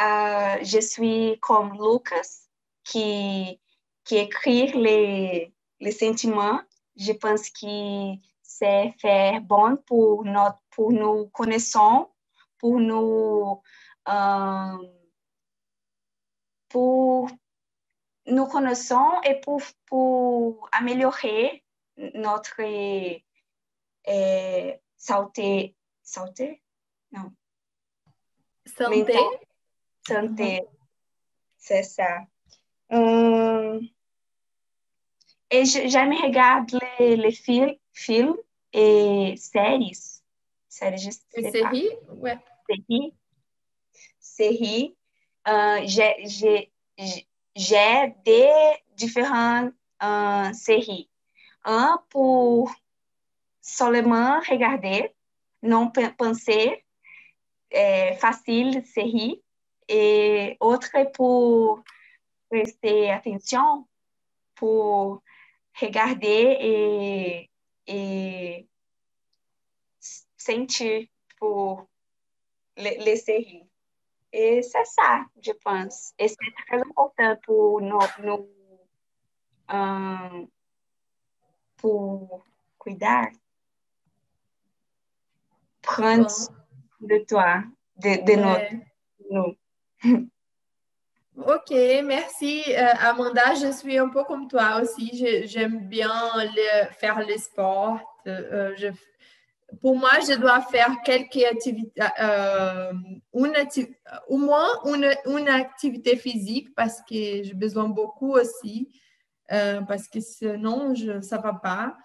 euh, 0.00 0.56
je 0.62 0.80
suis 0.80 1.38
comme 1.40 1.72
Lucas 1.74 2.48
qui, 2.82 3.60
qui 4.04 4.16
écrit 4.16 4.72
les, 4.72 5.54
les 5.80 5.92
sentiments. 5.92 6.60
Je 6.96 7.12
pense 7.12 7.50
que 7.50 8.14
c'est 8.42 8.92
faire 8.98 9.40
bon 9.40 9.76
pour, 9.86 10.24
notre, 10.24 10.60
pour 10.70 10.92
nous 10.92 11.26
connaissons, 11.28 12.08
pour 12.58 12.78
nous, 12.78 13.62
euh, 14.08 14.88
pour 16.68 17.30
nous 18.26 18.46
connaissons 18.46 19.20
et 19.24 19.40
pour, 19.40 19.60
pour 19.86 20.68
améliorer 20.72 21.64
notre 22.14 22.60
é, 24.04 24.80
santé, 24.96 25.76
santé? 26.02 26.62
Non. 27.12 27.32
Santé? 28.66 29.18
Santé, 30.06 30.60
uhum. 30.60 30.68
c'est 31.56 31.82
ça. 31.82 32.26
Hum, 32.90 33.80
et 35.50 35.64
j'aime 35.64 36.12
regarder 36.12 36.78
les, 36.98 37.16
les 37.16 37.30
films, 37.32 37.74
films 37.92 38.36
et 38.72 39.34
séries. 39.36 40.20
Séries, 40.68 41.12
séries? 41.32 41.90
Ouais. 42.08 42.38
Séries. 42.68 43.14
Séries. 44.18 44.96
Uh, 45.46 45.86
j'ai 45.86 47.28
des 48.24 48.50
différentes 48.96 49.72
uh, 50.02 50.52
séries. 50.52 51.08
Un 51.64 52.02
pour 52.10 52.72
seulement 53.60 54.40
regarder, 54.40 55.14
non 55.62 55.90
penser, 55.90 56.84
é, 57.70 58.16
facile 58.16 58.84
série, 58.84 59.42
et 59.88 60.56
autre 60.60 61.10
pour 61.12 61.82
prester 62.50 63.10
attention, 63.10 63.86
pour 64.54 65.22
regarder 65.80 66.56
et, 66.60 67.50
et 67.86 68.68
sentir 70.36 71.06
pour 71.38 71.86
les 72.76 73.16
séries. 73.16 73.66
Et 74.36 74.62
c'est 74.62 74.84
ça, 74.84 75.24
je 75.40 75.52
pense. 75.52 76.12
Et 76.18 76.26
c'est 76.26 76.36
très 76.66 76.80
important 76.80 77.36
pour 77.44 77.80
nous, 77.80 78.00
nous 78.18 78.48
um, 79.68 80.48
pour 81.76 82.44
cuidar? 82.80 83.28
Prendre 85.82 86.28
de 87.00 87.24
toi, 87.28 87.62
de, 87.96 88.24
de 88.24 88.34
nous. 89.30 89.56
Ok, 91.36 91.70
merci 92.04 92.64
euh, 92.70 92.92
Amanda. 93.02 93.54
Je 93.54 93.70
suis 93.70 93.98
un 93.98 94.08
peu 94.08 94.24
comme 94.24 94.48
toi 94.48 94.80
aussi. 94.82 95.44
J'aime 95.46 95.86
bien 95.86 96.10
faire 96.98 97.20
le 97.20 97.36
sport. 97.36 98.00
Euh, 98.26 98.74
je, 98.76 98.88
pour 99.80 99.96
moi, 99.96 100.10
je 100.28 100.34
dois 100.34 100.60
faire 100.60 100.96
quelques 101.04 101.44
activités, 101.44 102.02
euh, 102.20 102.92
une 103.34 103.54
au 104.28 104.36
moins 104.36 104.68
une, 104.84 105.10
une, 105.26 105.48
activité 105.48 106.16
physique 106.16 106.74
parce 106.74 107.00
que 107.00 107.42
j'ai 107.42 107.54
besoin 107.54 107.88
beaucoup 107.88 108.32
aussi, 108.32 108.90
parce 109.48 110.08
que 110.08 110.20
sinon, 110.20 110.94
je, 110.94 111.20
ça 111.20 111.38
ne 111.38 111.42
va 111.42 111.54
pas. 111.54 111.96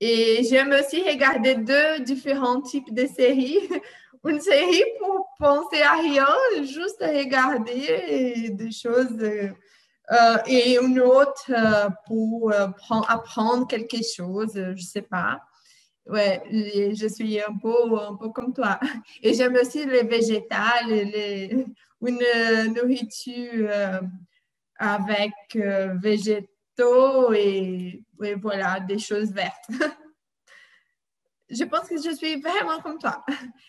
Et 0.00 0.42
j'aime 0.44 0.72
aussi 0.72 1.02
regarder 1.02 1.54
deux 1.54 2.00
différents 2.00 2.60
types 2.60 2.92
de 2.92 3.06
séries. 3.06 3.58
Une 4.24 4.40
série 4.40 4.84
pour 5.00 5.28
penser 5.38 5.82
à 5.82 5.94
rien, 5.94 6.28
juste 6.62 7.02
regarder 7.02 8.50
des 8.50 8.70
choses, 8.70 9.18
euh, 10.10 10.36
et 10.46 10.78
une 10.78 11.00
autre 11.00 11.50
euh, 11.50 11.88
pour 12.06 12.52
euh, 12.52 12.66
apprendre 13.08 13.66
quelque 13.66 13.98
chose, 14.02 14.50
je 14.54 14.70
ne 14.70 14.76
sais 14.76 15.02
pas. 15.02 15.40
Ouais, 16.06 16.42
je 16.50 17.06
suis 17.06 17.40
un 17.40 17.56
peu, 17.56 17.98
un 17.98 18.16
peu 18.16 18.30
comme 18.30 18.52
toi. 18.52 18.78
Et 19.22 19.34
j'aime 19.34 19.54
aussi 19.54 19.86
les 19.86 20.02
végétales, 20.02 20.88
les, 20.88 21.64
une 22.04 22.74
nourriture 22.74 23.70
avec 24.76 25.32
végétaux 26.02 27.32
et, 27.32 28.02
voilà, 28.40 28.80
des 28.80 28.98
choses 28.98 29.32
vertes. 29.32 29.68
je 31.50 31.64
pense 31.64 31.88
que 31.88 31.96
je 31.96 32.14
suis 32.16 32.40
vraiment 32.40 32.80
comme 32.82 32.98
toi. 32.98 33.24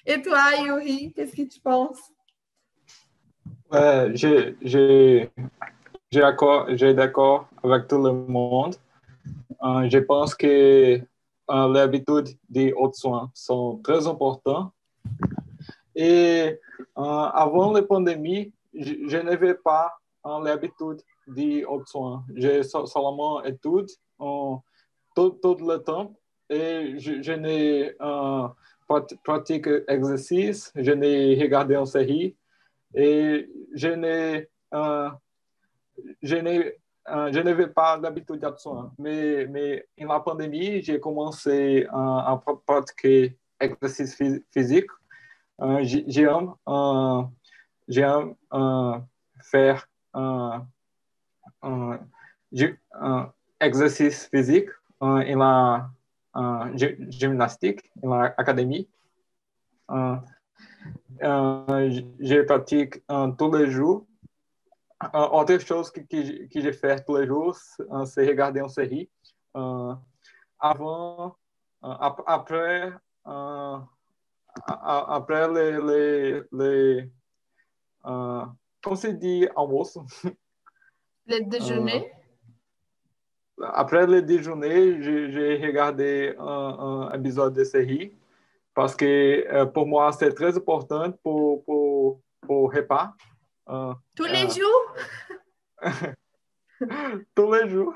Et 0.06 0.22
toi, 0.22 0.40
Yuri, 0.60 1.14
qu'est-ce 1.14 1.36
que 1.36 1.44
tu 1.44 1.60
penses? 1.60 2.00
Ouais, 3.72 4.12
j'ai 4.14 5.30
d'accord 6.94 7.50
avec 7.64 7.88
tout 7.88 8.02
le 8.02 8.14
monde. 8.14 8.76
Euh, 9.64 9.90
je 9.90 9.98
pense 10.00 10.36
que 10.36 11.00
les 11.50 11.80
habitudes 11.80 12.30
des 12.50 12.74
autres 12.74 12.96
soins 12.96 13.32
sont 13.34 13.80
très 13.84 14.08
importantes. 14.08 14.72
Et 15.96 16.60
euh, 16.98 17.02
avant 17.02 17.72
la 17.72 17.84
pandémie, 17.84 18.52
je, 18.74 18.94
je 19.08 19.18
n'avais 19.18 19.54
pas 19.54 19.94
l'habitude 20.26 21.02
de 21.28 21.66
autres 21.66 21.88
soins. 21.88 22.26
J'ai 22.36 22.64
seulement 22.64 23.44
études 23.44 23.90
tout, 25.16 25.30
tout, 25.42 25.58
le 25.60 25.78
temps 25.78 26.16
et 26.50 26.98
je, 26.98 27.22
je 27.22 27.34
n'ai 27.34 27.94
euh, 28.02 28.48
pratiqué 29.24 29.84
exercice, 29.88 30.72
je 30.76 30.92
n'ai 30.92 31.40
regardé 31.42 31.76
en 31.78 31.86
série 31.86 32.36
et 32.96 33.50
je 33.74 33.90
n'ai 33.90 34.50
euh, 34.74 35.10
je 37.06 37.12
n'ai 37.12 37.34
je 37.34 37.40
n'avais 37.40 37.68
pas 37.68 37.98
l'habitude 37.98 38.40
d'absent, 38.40 38.92
mais, 38.98 39.46
mais 39.48 39.86
en 40.02 40.08
la 40.08 40.20
pandémie, 40.20 40.82
j'ai 40.82 41.00
commencé 41.00 41.86
à, 41.92 42.40
pratiquer 42.66 43.38
exercice 43.60 44.16
physique. 44.52 44.90
J'aime 45.82 46.54
j'aime 47.88 48.36
faire 49.42 49.88
un, 50.14 50.66
exercice 53.60 54.28
physique 54.28 54.70
en 55.00 55.18
la 55.18 55.90
gymnastique, 56.76 57.92
en 58.02 58.16
l'académie. 58.16 58.88
je 61.20 62.42
pratique 62.44 63.04
tous 63.38 63.52
les 63.54 63.70
jours 63.70 64.06
autre 65.14 65.58
chose 65.60 65.92
que, 65.92 66.02
que, 66.02 66.48
que 66.48 66.62
j'ai 66.62 66.74
fait 66.74 67.04
tous 67.06 67.18
les 67.18 67.28
jours, 67.28 67.56
c'est 68.06 68.28
regarder 68.28 68.60
une 68.62 68.70
série. 68.70 69.10
Uh, 69.56 69.94
avant, 70.60 71.36
uh, 71.84 72.12
après, 72.26 72.92
uh, 73.26 73.78
après 74.68 75.48
les, 75.54 75.72
les, 75.82 76.42
les 76.52 77.12
comment 78.04 78.96
se 78.96 79.08
dit 79.08 79.48
almoço? 79.56 80.06
Le 81.26 81.40
déjeuner? 81.40 82.12
après 83.62 84.08
le 84.08 84.22
déjeuner, 84.22 85.02
j'ai 85.02 85.66
regardé 85.66 86.36
un, 86.40 87.10
un, 87.12 87.12
épisode 87.14 87.54
de 87.54 87.64
série 87.64 88.14
parce 88.74 88.96
que 88.96 89.06
euh, 89.06 89.66
pour 89.66 89.86
moi, 89.86 90.12
c'est 90.12 90.34
très 90.34 90.58
important 90.58 91.12
pour, 91.24 91.64
pour, 91.64 92.22
pour 92.42 92.74
repas. 92.74 93.14
Uh, 93.68 93.94
Tous 94.16 94.26
les 94.26 94.50
jours? 94.50 94.96
Tous 97.36 97.54
les 97.54 97.70
jours. 97.70 97.94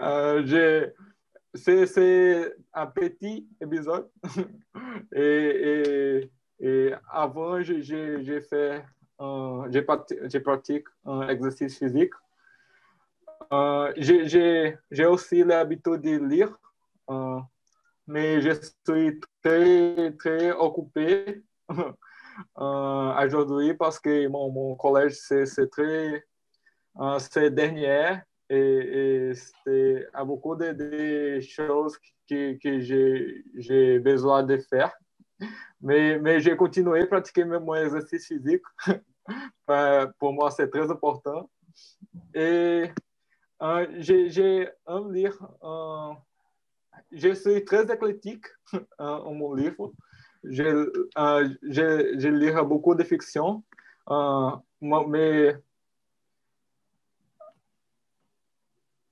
uh, 0.00 0.42
c'est 1.54 2.56
un 2.72 2.86
petit 2.86 3.46
épisode. 3.60 4.08
et, 5.12 5.20
et, 5.20 6.30
et, 6.60 6.94
avant, 7.10 7.62
j'ai 7.62 8.40
fait, 8.40 8.84
j'ai 9.70 10.40
pratique 10.40 10.86
un 11.04 11.28
exercice 11.28 11.78
physique. 11.78 12.14
Uh, 13.52 13.92
j'ai 13.96 15.06
aussi 15.06 15.44
l'habitude 15.44 16.00
de 16.00 16.18
lire, 16.18 16.58
mais 18.06 18.40
je 18.40 18.50
suis 18.84 19.20
très, 19.42 20.12
très 20.18 20.50
occupé 20.52 21.44
aujourd'hui 22.56 23.74
parce 23.74 23.98
que 23.98 24.28
mon, 24.28 24.50
mon 24.50 24.74
collège, 24.76 25.16
c'est 25.16 25.70
très... 25.70 26.24
Uh, 26.96 27.18
c'est 27.18 27.50
dernier 27.50 28.18
et, 28.48 28.56
et 28.56 29.32
c'est 29.34 30.06
beaucoup 30.24 30.54
de, 30.54 30.72
de, 30.72 31.40
choses 31.40 31.98
que, 32.28 32.52
que 32.58 32.80
j'ai 33.56 33.98
besoin 33.98 34.44
de 34.44 34.58
faire. 34.58 34.92
Mais, 35.80 36.18
mais 36.18 36.40
j'ai 36.40 36.56
continué 36.56 37.02
à 37.02 37.06
pratiquer 37.06 37.44
mon 37.44 37.74
exercice 37.74 38.28
physique. 38.28 38.62
Pour 40.18 40.32
moi, 40.32 40.50
c'est 40.50 40.68
très 40.68 40.88
important. 40.90 41.50
Et 42.32 42.90
uh, 43.60 43.86
j'ai 43.98 44.68
un 44.86 45.10
livre, 45.10 45.58
uh, 45.62 46.14
je 47.10 47.34
suis 47.34 47.64
très 47.64 47.92
éclectique 47.92 48.46
en 48.98 49.34
mon 49.34 49.54
livre 49.54 49.92
je, 50.50 51.08
euh, 51.18 51.48
je, 51.62 52.18
je 52.18 52.28
lis 52.28 52.52
beaucoup 52.66 52.94
de 52.94 53.04
fiction, 53.04 53.62
euh, 54.10 54.50
mais 54.80 55.56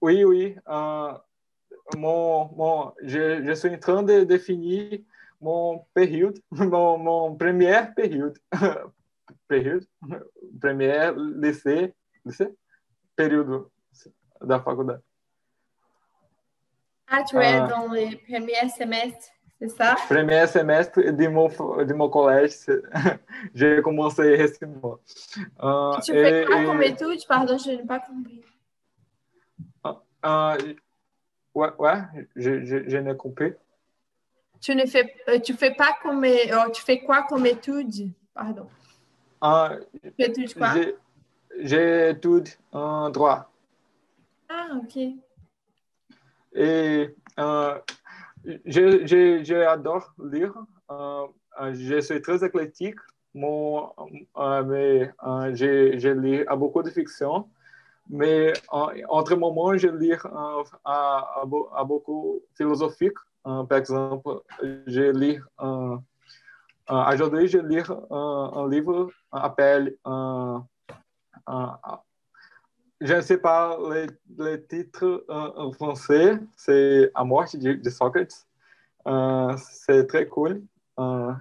oui, 0.01 0.25
oui, 0.25 0.57
euh, 0.69 1.13
mon, 1.97 2.51
mon, 2.55 2.95
je, 3.03 3.45
je, 3.45 3.53
suis 3.53 3.71
en 3.71 3.79
train 3.79 4.03
de 4.03 4.25
définir 4.25 4.99
mon 5.41 5.85
période, 5.95 6.39
mon, 6.51 6.99
mon 6.99 7.37
premier 7.37 7.81
période, 7.95 8.39
période, 9.49 9.87
premier 10.61 11.13
lycée, 11.17 11.95
lycée, 12.25 12.55
período 13.17 13.71
da 14.41 14.61
faculdade. 14.61 15.03
Ah, 17.07 17.23
tu 17.25 17.37
es 17.37 17.61
dans 17.69 17.93
les 17.93 18.17
premiers 18.17 18.71
semestres 18.71 19.31
c'est 19.63 19.77
ça? 19.77 19.95
Premier 20.09 20.47
semestre 20.49 21.01
de 21.01 21.29
mon, 21.29 21.49
de 21.85 21.95
mon 21.95 22.09
collège, 22.09 22.53
j'ai 23.55 23.81
commencé 23.81 24.35
récemment. 24.35 24.99
Tu 26.05 26.13
fais 26.13 26.45
quoi 26.47 26.65
comme 26.65 26.83
étude? 26.83 27.27
Pardon, 27.29 27.57
je 27.57 27.71
n'ai 27.71 27.85
pas 27.85 28.01
compris. 28.01 28.43
Ouais, 31.55 31.71
ouais, 31.79 31.99
je, 32.35 32.65
je, 32.65 32.89
je 32.89 32.97
n'ai 32.97 33.17
compris. 33.17 33.53
Tu 34.61 34.75
ne 34.75 34.85
fais, 34.87 35.15
tu 35.45 35.55
fais 35.55 35.75
pas 35.75 35.97
comme, 36.03 36.25
oh, 36.25 36.71
tu 36.73 36.83
fais 36.83 37.01
quoi 37.01 37.25
comme 37.29 37.47
étude? 37.47 38.11
Pardon. 38.35 38.69
tu 40.03 40.25
études 40.25 40.55
quoi? 40.55 40.75
J'étudie 41.59 42.57
en 42.73 43.11
droit. 43.11 43.49
Ah, 44.49 44.71
ok. 44.77 44.97
Et 46.55 47.15
J'adore 48.65 50.15
lire. 50.19 50.55
Euh, 50.91 51.27
euh, 51.61 51.75
je 51.75 52.01
suis 52.01 52.21
très 52.21 52.45
éclectique. 52.45 52.97
Mon, 53.35 53.91
euh, 54.37 54.63
mais 54.65 55.11
euh, 55.25 55.55
je, 55.55 56.09
lis 56.09 56.45
beaucoup 56.57 56.83
de 56.83 56.91
fiction. 56.91 57.49
Mais 58.09 58.53
entre 59.09 59.37
moments, 59.37 59.77
je 59.77 59.89
lis 59.89 60.13
à, 60.13 60.63
à, 60.85 61.43
à, 61.77 61.85
beaucoup 61.85 62.43
philosophique. 62.57 63.17
par 63.45 63.79
exemple, 63.79 64.41
je 64.87 65.13
lis 65.13 65.39
aujourd'hui, 66.89 67.47
je 67.47 67.59
lis 67.59 67.83
un, 68.11 68.69
livre 68.69 69.11
appelé 69.31 69.97
je 73.05 73.15
ne 73.15 73.21
sais 73.21 73.39
pas 73.39 73.77
le, 73.79 74.07
le 74.39 74.67
titre 74.67 75.25
en, 75.29 75.67
en 75.67 75.73
français, 75.73 76.39
c'est 76.57 77.11
A 77.15 77.25
morte 77.25 77.57
de, 77.57 77.75
de 77.75 77.91
Socrates. 77.91 78.47
Uh, 79.05 79.57
c'est 79.59 80.07
très 80.07 80.29
cool. 80.29 80.63
Uh, 80.99 81.33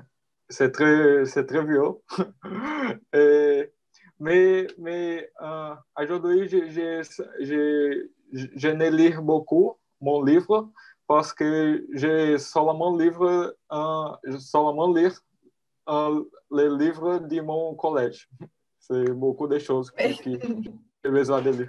c'est 0.49 0.71
très, 0.71 1.25
très 1.25 1.63
vieux. 1.63 1.93
Et, 3.13 3.71
mais 4.19 4.67
mais 4.77 5.31
uh, 5.39 5.75
aujourd'hui, 5.97 6.47
je, 6.47 6.69
je, 6.69 7.23
je, 7.39 8.07
je 8.55 8.67
ne 8.69 8.89
lis 8.89 9.15
beaucoup 9.21 9.77
mon 9.99 10.23
livre 10.23 10.69
parce 11.07 11.33
que 11.33 11.85
j'ai 11.93 12.37
seulement 12.37 12.97
livre, 12.97 13.55
seulement 14.39 14.93
lire 14.93 15.13
livres 16.49 17.19
de 17.19 17.41
mon 17.41 17.75
collège. 17.75 18.29
C'est 18.79 19.11
beaucoup 19.11 19.47
de 19.47 19.59
choses 19.59 19.91
que, 19.91 20.03
besoin 21.09 21.41
de. 21.41 21.67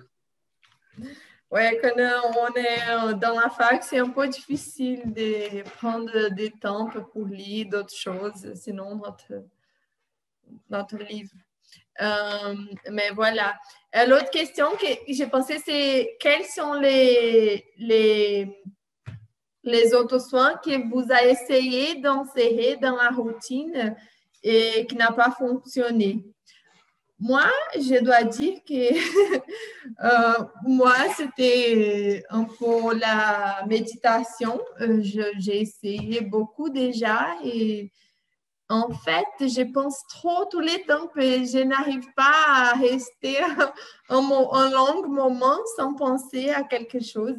Ouais, 1.50 1.78
quand 1.82 1.92
on 1.96 2.54
est 2.54 3.14
dans 3.18 3.38
la 3.38 3.50
fac, 3.50 3.82
c'est 3.84 3.98
un 3.98 4.08
peu 4.08 4.26
difficile 4.26 5.02
de 5.12 5.62
prendre 5.70 6.30
du 6.30 6.50
temps 6.52 6.88
pour 7.12 7.26
lire 7.26 7.68
d'autres 7.68 7.94
choses, 7.94 8.54
sinon 8.54 8.96
notre, 8.96 9.44
notre 10.70 10.96
livre. 10.96 11.34
Euh, 12.00 12.54
mais 12.90 13.10
voilà. 13.10 13.54
Euh, 13.94 14.06
l'autre 14.06 14.30
question 14.30 14.70
que 14.72 14.86
j'ai 15.08 15.26
pensé, 15.26 15.58
c'est 15.58 16.16
quels 16.18 16.46
sont 16.46 16.74
les, 16.74 17.66
les, 17.76 18.62
les 19.62 19.94
autres 19.94 20.18
soins 20.18 20.54
que 20.54 20.88
vous 20.90 21.12
avez 21.12 21.32
essayé 21.32 22.00
d'insérer 22.00 22.76
dans 22.76 22.96
la 22.96 23.10
routine 23.10 23.94
et 24.42 24.86
qui 24.86 24.96
n'a 24.96 25.12
pas 25.12 25.30
fonctionné? 25.30 26.24
Moi, 27.24 27.46
je 27.76 28.02
dois 28.02 28.24
dire 28.24 28.58
que 28.66 29.38
euh, 30.04 30.44
moi, 30.66 30.96
c'était 31.16 32.24
un 32.30 32.42
peu 32.42 32.98
la 32.98 33.64
méditation. 33.68 34.60
Euh, 34.80 35.00
j'ai 35.38 35.60
essayé 35.60 36.20
beaucoup 36.22 36.68
déjà 36.68 37.28
et 37.44 37.92
en 38.68 38.90
fait, 38.90 39.24
je 39.38 39.62
pense 39.62 40.02
trop 40.08 40.46
tous 40.46 40.58
les 40.58 40.82
temps 40.82 41.06
que 41.06 41.20
je 41.20 41.62
n'arrive 41.62 42.12
pas 42.16 42.34
à 42.48 42.72
rester 42.72 43.38
un, 44.08 44.18
un, 44.18 44.70
long 44.70 45.06
moment 45.08 45.60
sans 45.76 45.94
penser 45.94 46.50
à 46.50 46.64
quelque 46.64 46.98
chose. 46.98 47.36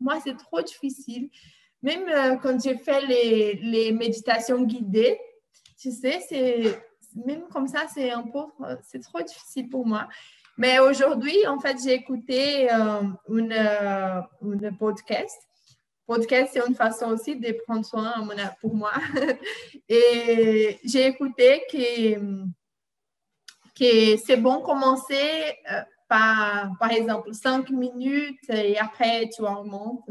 Moi, 0.00 0.14
c'est 0.24 0.38
trop 0.38 0.62
difficile. 0.62 1.28
Même 1.82 2.08
euh, 2.08 2.36
quand 2.36 2.58
j'ai 2.62 2.78
fait 2.78 3.02
les, 3.02 3.54
les 3.62 3.92
méditations 3.92 4.62
guidées, 4.62 5.20
tu 5.78 5.92
sais, 5.92 6.24
c'est 6.26 6.87
même 7.14 7.48
comme 7.52 7.66
ça, 7.66 7.86
c'est 7.92 8.10
un 8.10 8.22
peu, 8.22 8.40
c'est 8.82 9.02
trop 9.02 9.20
difficile 9.20 9.68
pour 9.68 9.86
moi. 9.86 10.08
Mais 10.56 10.80
aujourd'hui, 10.80 11.46
en 11.46 11.60
fait, 11.60 11.76
j'ai 11.82 11.94
écouté 11.94 12.70
euh, 12.72 13.02
une, 13.28 13.52
euh, 13.52 14.20
une, 14.42 14.76
podcast. 14.76 15.40
Podcast, 16.04 16.50
c'est 16.52 16.66
une 16.66 16.74
façon 16.74 17.10
aussi 17.12 17.36
de 17.36 17.52
prendre 17.64 17.84
soin 17.84 18.26
pour 18.60 18.74
moi. 18.74 18.92
Et 19.88 20.78
j'ai 20.84 21.06
écouté 21.06 21.62
que, 21.70 22.14
que 23.78 24.16
c'est 24.16 24.36
bon 24.36 24.60
commencer 24.62 25.54
euh, 25.70 25.82
par, 26.08 26.70
par 26.80 26.90
exemple, 26.90 27.32
cinq 27.34 27.70
minutes 27.70 28.48
et 28.50 28.78
après 28.78 29.28
tu 29.28 29.42
augmentes. 29.42 30.10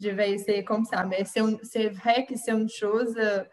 Je 0.00 0.08
vais 0.08 0.32
essayer 0.32 0.64
comme 0.64 0.84
ça, 0.84 1.04
mais 1.04 1.24
c'est 1.24 1.88
vrai 1.90 2.26
que 2.26 2.34
c'est 2.36 2.50
une 2.52 2.68
chose 2.68 3.14
euh, 3.16 3.44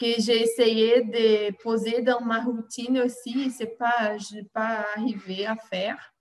que 0.00 0.06
j'ai 0.18 0.42
essayé 0.42 1.02
de 1.02 1.54
poser 1.62 2.00
dans 2.00 2.22
ma 2.22 2.40
routine 2.40 3.00
aussi. 3.00 3.50
C'est 3.50 3.76
pas, 3.78 4.16
je 4.16 4.36
n'ai 4.36 4.44
pas 4.44 4.86
arrivé 4.96 5.46
à 5.46 5.56
faire. 5.56 6.14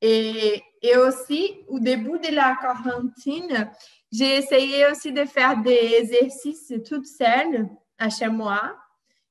Et, 0.00 0.62
et, 0.80 0.96
aussi, 0.96 1.60
au 1.68 1.78
début 1.78 2.18
de 2.18 2.34
la 2.34 2.56
quarantaine, 2.60 3.70
j'ai 4.10 4.36
essayé 4.36 4.86
aussi 4.90 5.12
de 5.12 5.24
faire 5.24 5.60
des 5.62 5.94
exercices 5.98 6.72
toute 6.88 7.06
seule 7.06 7.68
à 7.98 8.08
chez 8.08 8.28
moi. 8.28 8.76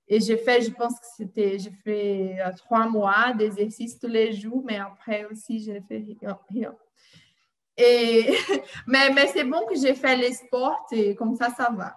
Et 0.08 0.20
j'ai 0.20 0.38
fait, 0.38 0.62
je 0.62 0.72
pense 0.72 0.94
que 1.00 1.06
c'était, 1.18 1.58
j'ai 1.58 1.72
fait 1.84 2.38
euh, 2.40 2.52
trois 2.58 2.88
mois 2.88 3.34
d'exercices 3.34 3.98
tous 3.98 4.08
les 4.08 4.34
jours, 4.34 4.64
mais 4.64 4.78
après 4.78 5.26
aussi, 5.26 5.60
j'ai 5.60 5.82
fait 5.82 6.06
rien. 6.50 6.76
Et, 7.78 8.36
mais 8.88 9.10
mais 9.12 9.28
c'est 9.28 9.44
bon 9.44 9.66
que 9.66 9.76
j'ai 9.76 9.96
fait 9.96 10.16
les 10.16 10.34
sports 10.34 10.86
et 10.92 11.16
comme 11.16 11.36
ça, 11.36 11.50
ça 11.50 11.72
va. 11.76 11.96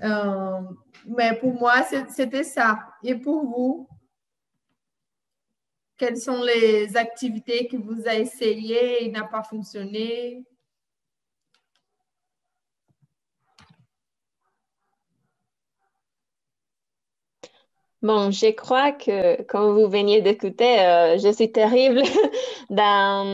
Mais 0.00 1.38
pour 1.40 1.52
moi, 1.54 1.82
c'était 2.08 2.44
ça. 2.44 2.78
Et 3.02 3.14
pour 3.14 3.44
vous, 3.44 3.88
quelles 5.96 6.16
sont 6.16 6.42
les 6.42 6.96
activités 6.96 7.68
que 7.68 7.76
vous 7.76 8.06
avez 8.06 8.22
essayées 8.22 9.04
et 9.04 9.10
n'a 9.10 9.24
pas 9.24 9.42
fonctionné? 9.42 10.44
Bon, 18.02 18.30
je 18.30 18.50
crois 18.50 18.92
que, 18.92 19.40
comme 19.44 19.80
vous 19.80 19.88
veniez 19.88 20.20
d'écouter, 20.20 20.78
euh, 20.80 21.16
je 21.16 21.32
suis 21.32 21.50
terrible 21.50 22.02
dans, 22.70 23.24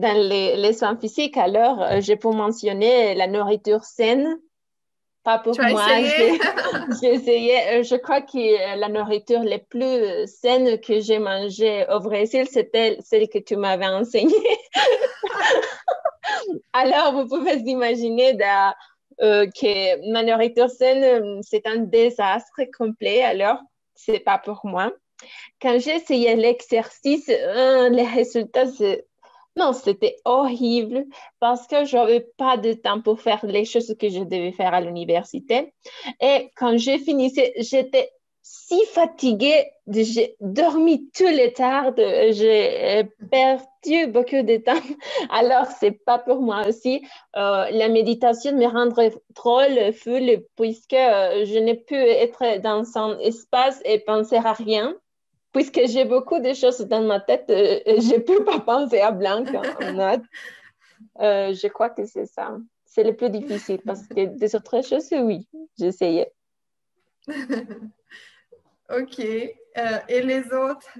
dans 0.00 0.28
les, 0.28 0.56
les, 0.56 0.72
soins 0.72 0.96
physiques. 0.96 1.36
Alors, 1.36 1.80
euh, 1.80 2.00
je 2.00 2.12
peux 2.12 2.32
mentionner 2.32 3.14
la 3.14 3.28
nourriture 3.28 3.84
saine. 3.84 4.36
Pas 5.26 5.40
pour 5.40 5.58
moi. 5.58 5.98
Essayé? 7.02 7.58
Euh, 7.70 7.82
je 7.82 7.96
crois 7.96 8.20
que 8.20 8.78
la 8.78 8.88
nourriture 8.88 9.42
la 9.42 9.58
plus 9.58 10.24
saine 10.26 10.78
que 10.78 11.00
j'ai 11.00 11.18
mangée 11.18 11.84
au 11.90 11.98
Brésil, 11.98 12.46
c'était 12.48 12.96
celle 13.02 13.28
que 13.28 13.40
tu 13.40 13.56
m'avais 13.56 13.88
enseignée. 13.88 14.32
Alors, 16.72 17.14
vous 17.14 17.26
pouvez 17.26 17.56
imaginer 17.56 18.38
que 18.38 20.12
ma 20.12 20.22
nourriture 20.22 20.70
saine, 20.70 21.40
c'est 21.42 21.66
un 21.66 21.78
désastre 21.78 22.60
complet. 22.78 23.24
Alors, 23.24 23.58
c'est 23.96 24.20
pas 24.20 24.38
pour 24.38 24.60
moi. 24.62 24.92
Quand 25.60 25.76
j'ai 25.80 25.96
essayé 25.96 26.36
l'exercice, 26.36 27.28
euh, 27.30 27.88
les 27.88 28.06
résultats, 28.06 28.66
non, 29.56 29.72
c'était 29.72 30.16
horrible 30.24 31.04
parce 31.40 31.66
que 31.66 31.84
je 31.84 31.96
n'avais 31.96 32.26
pas 32.36 32.56
de 32.56 32.74
temps 32.74 33.00
pour 33.00 33.20
faire 33.20 33.44
les 33.46 33.64
choses 33.64 33.94
que 33.98 34.08
je 34.08 34.20
devais 34.20 34.52
faire 34.52 34.74
à 34.74 34.80
l'université. 34.80 35.72
Et 36.20 36.50
quand 36.56 36.76
j'ai 36.76 36.98
fini, 36.98 37.32
j'étais 37.58 38.10
si 38.48 38.84
fatiguée, 38.86 39.66
j'ai 39.88 40.36
dormi 40.40 41.10
tous 41.10 41.26
les 41.26 41.52
tard, 41.52 41.92
j'ai 41.96 43.08
perdu 43.28 44.06
beaucoup 44.06 44.42
de 44.42 44.58
temps. 44.58 44.72
Alors, 45.30 45.66
c'est 45.66 46.04
pas 46.04 46.18
pour 46.20 46.40
moi 46.40 46.62
aussi. 46.68 47.04
Euh, 47.36 47.68
la 47.70 47.88
méditation 47.88 48.52
me 48.56 48.66
rendrait 48.66 49.12
trop 49.34 49.62
le 49.68 49.90
full 49.90 50.44
puisque 50.56 50.92
euh, 50.92 51.44
je 51.44 51.58
n'ai 51.58 51.74
pu 51.74 51.96
être 51.96 52.60
dans 52.60 52.84
un 52.96 53.18
espace 53.18 53.80
et 53.84 53.98
penser 53.98 54.36
à 54.36 54.52
rien. 54.52 54.94
Puisque 55.56 55.80
j'ai 55.86 56.04
beaucoup 56.04 56.38
de 56.38 56.52
choses 56.52 56.80
dans 56.80 57.00
ma 57.00 57.18
tête, 57.18 57.46
euh, 57.48 57.80
je 57.86 58.16
ne 58.16 58.18
peux 58.18 58.44
pas 58.44 58.60
penser 58.60 59.00
à 59.00 59.10
blanc 59.10 59.42
je 61.18 61.68
crois 61.68 61.88
que 61.88 62.04
c'est 62.04 62.26
ça. 62.26 62.58
C'est 62.84 63.02
le 63.02 63.16
plus 63.16 63.30
difficile 63.30 63.80
parce 63.80 64.06
que 64.06 64.26
des 64.26 64.54
autres 64.54 64.84
choses, 64.84 65.08
oui, 65.12 65.48
j'essayais. 65.78 66.30
Ok. 68.88 69.18
Euh, 69.18 69.98
et 70.08 70.22
les 70.22 70.44
autres? 70.52 70.96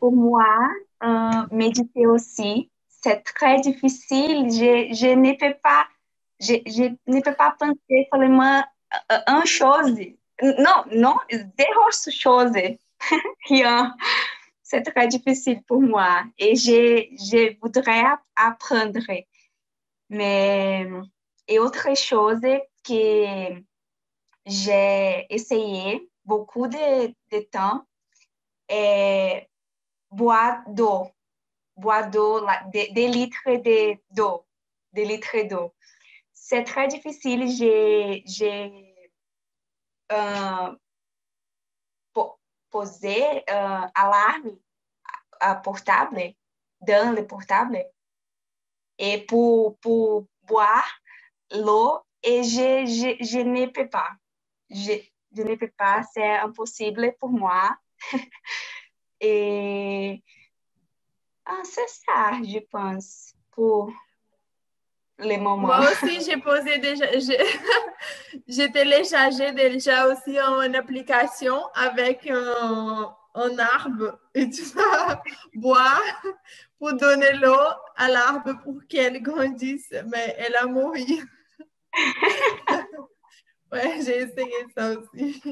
Pour 0.00 0.12
moi, 0.12 0.68
euh, 1.02 1.46
méditer 1.52 2.06
aussi, 2.06 2.70
c'est 2.88 3.22
très 3.22 3.60
difficile. 3.60 4.50
Je, 4.50 4.92
je, 4.92 5.14
ne 5.14 5.32
peux 5.32 5.56
pas, 5.62 5.86
je, 6.40 6.54
je 6.66 6.92
ne 7.06 7.22
peux 7.22 7.34
pas 7.34 7.56
penser 7.58 8.06
seulement 8.12 8.62
euh, 9.12 9.18
une 9.26 9.46
chose. 9.46 9.98
Non, 10.42 10.84
non, 10.92 11.16
zéro 11.30 11.90
chose. 12.10 12.52
Rien. 13.48 13.94
C'est 14.62 14.82
très 14.82 15.06
difficile 15.06 15.62
pour 15.62 15.80
moi 15.80 16.24
et 16.38 16.56
je, 16.56 17.06
je 17.12 17.56
voudrais 17.60 18.02
apprendre. 18.34 19.00
Mais 20.08 20.88
et 21.48 21.58
autre 21.58 21.96
chose 21.96 22.40
que 22.84 23.62
j'ai 24.44 25.26
essayé 25.30 26.08
beaucoup 26.24 26.66
de, 26.66 27.08
de 27.30 27.40
temps 27.50 27.86
est 28.68 29.48
boire 30.10 30.62
d'eau, 30.68 31.08
boire 31.76 32.10
d'eau, 32.10 32.44
des 32.72 33.08
litres 33.08 33.48
d'eau, 34.10 34.44
des 34.92 35.04
litres 35.04 35.46
d'eau. 35.48 35.72
C'est 36.48 36.62
très 36.62 36.86
difficile. 36.86 37.48
J'ai 37.48 38.94
posé 42.70 43.42
euh, 43.50 43.86
alarme 43.94 44.56
à 45.40 45.56
portable 45.56 46.34
dans 46.82 47.16
le 47.16 47.26
portable 47.26 47.84
et 48.96 49.26
pour, 49.26 49.76
pour 49.80 50.28
boire 50.42 50.88
l'eau 51.50 51.98
et 52.22 52.44
je, 52.44 52.86
je, 52.86 53.24
je, 53.24 53.38
ne 53.40 53.66
peux 53.66 53.88
pas. 53.88 54.10
Je, 54.70 54.92
je 55.36 55.42
ne 55.42 55.56
peux 55.56 55.72
pas, 55.76 56.04
c'est 56.14 56.36
impossible 56.36 57.16
pour 57.18 57.30
moi. 57.30 57.76
et 59.20 60.22
ah, 61.44 61.62
c'est 61.64 61.88
ça, 61.88 62.40
je 62.40 62.60
pense, 62.70 63.34
pour 63.50 63.90
les 65.18 65.38
moments. 65.38 65.68
Moi 65.68 65.80
aussi, 65.90 66.20
j'ai 66.24 66.36
posé 66.36 66.78
déjà, 66.78 67.06
j'ai 68.46 68.70
téléchargé 68.72 69.52
déjà 69.52 70.06
aussi 70.08 70.38
une 70.38 70.76
application 70.76 71.60
avec 71.74 72.28
un, 72.30 73.14
arbre 73.58 74.18
et 74.34 74.48
tu 74.48 74.62
vas 74.62 75.22
boire 75.54 76.22
pour 76.78 76.94
donner 76.94 77.32
l'eau 77.34 77.54
à 77.96 78.08
l'arbre 78.08 78.58
pour 78.62 78.80
qu'elle 78.88 79.22
grandisse, 79.22 79.94
mais 80.06 80.34
elle 80.38 80.56
a 80.56 80.66
mouru. 80.66 81.00
ouais, 83.72 84.00
j'ai 84.04 84.20
essayé 84.22 84.66
ça 84.76 84.92
aussi. 84.92 85.42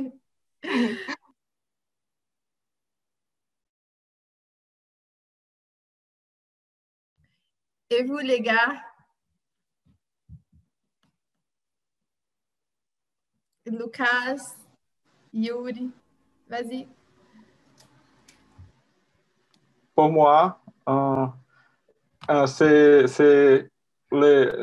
Et 7.90 8.02
vous, 8.02 8.18
les 8.18 8.40
gars? 8.40 8.93
Lucas, 13.66 14.56
Yuri, 15.32 15.90
vas-y. 16.48 16.86
Pour 19.94 20.10
moi, 20.10 20.60
euh, 20.88 21.26
euh, 22.30 22.46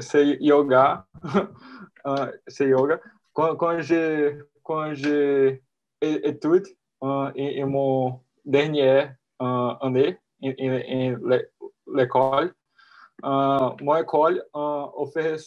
c'est 0.02 0.38
yoga. 0.40 1.06
c'est 2.48 2.68
yoga. 2.68 3.00
Quand, 3.34 3.56
quand 3.56 3.80
j'ai 3.80 4.38
quand 4.64 4.94
j'ai 4.94 5.64
étudié 6.02 6.76
uh, 7.02 7.64
en, 7.64 7.68
mon 7.68 8.22
dernière 8.46 9.16
uh, 9.42 9.74
année 9.82 10.20
en, 10.44 11.18
l'école, 11.88 12.54
mon 13.24 13.96
école 13.98 14.44
offrait 14.54 15.38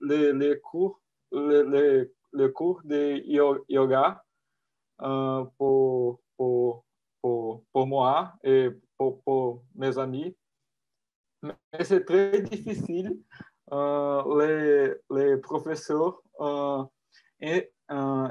les, 0.00 0.32
les 0.32 0.60
cours 0.60 1.00
les, 1.32 1.64
les, 1.64 2.10
les, 2.32 2.52
cours 2.52 2.80
de 2.84 3.22
yoga 3.68 4.22
uh, 5.00 5.44
pour, 5.56 6.20
pour, 6.36 6.84
pour, 7.20 7.64
pour 7.72 7.86
moi 7.86 8.34
et 8.42 8.70
pour, 8.96 9.62
mes 9.74 9.96
amis. 9.98 10.36
Mais 11.42 11.84
c'est 11.84 12.04
très 12.04 12.40
difficile 12.42 13.20
euh, 13.72 14.22
les, 14.38 14.94
les, 15.16 15.36
professeurs 15.36 16.20
euh, 16.40 16.82
et, 17.40 17.70
euh, 17.90 18.28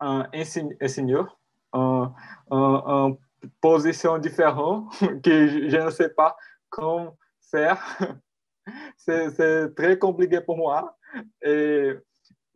enseignants 0.00 1.28
en 1.72 3.16
position 3.60 4.18
différente 4.18 4.92
que 5.22 5.48
je, 5.68 5.76
ne 5.76 5.90
sais 5.90 6.10
pas 6.10 6.36
comment 6.68 7.16
faire. 7.50 7.82
C'est 8.96 9.74
très 9.74 9.98
compliqué 9.98 10.40
pour 10.40 10.58
moi. 10.58 10.96
Et, 11.42 11.94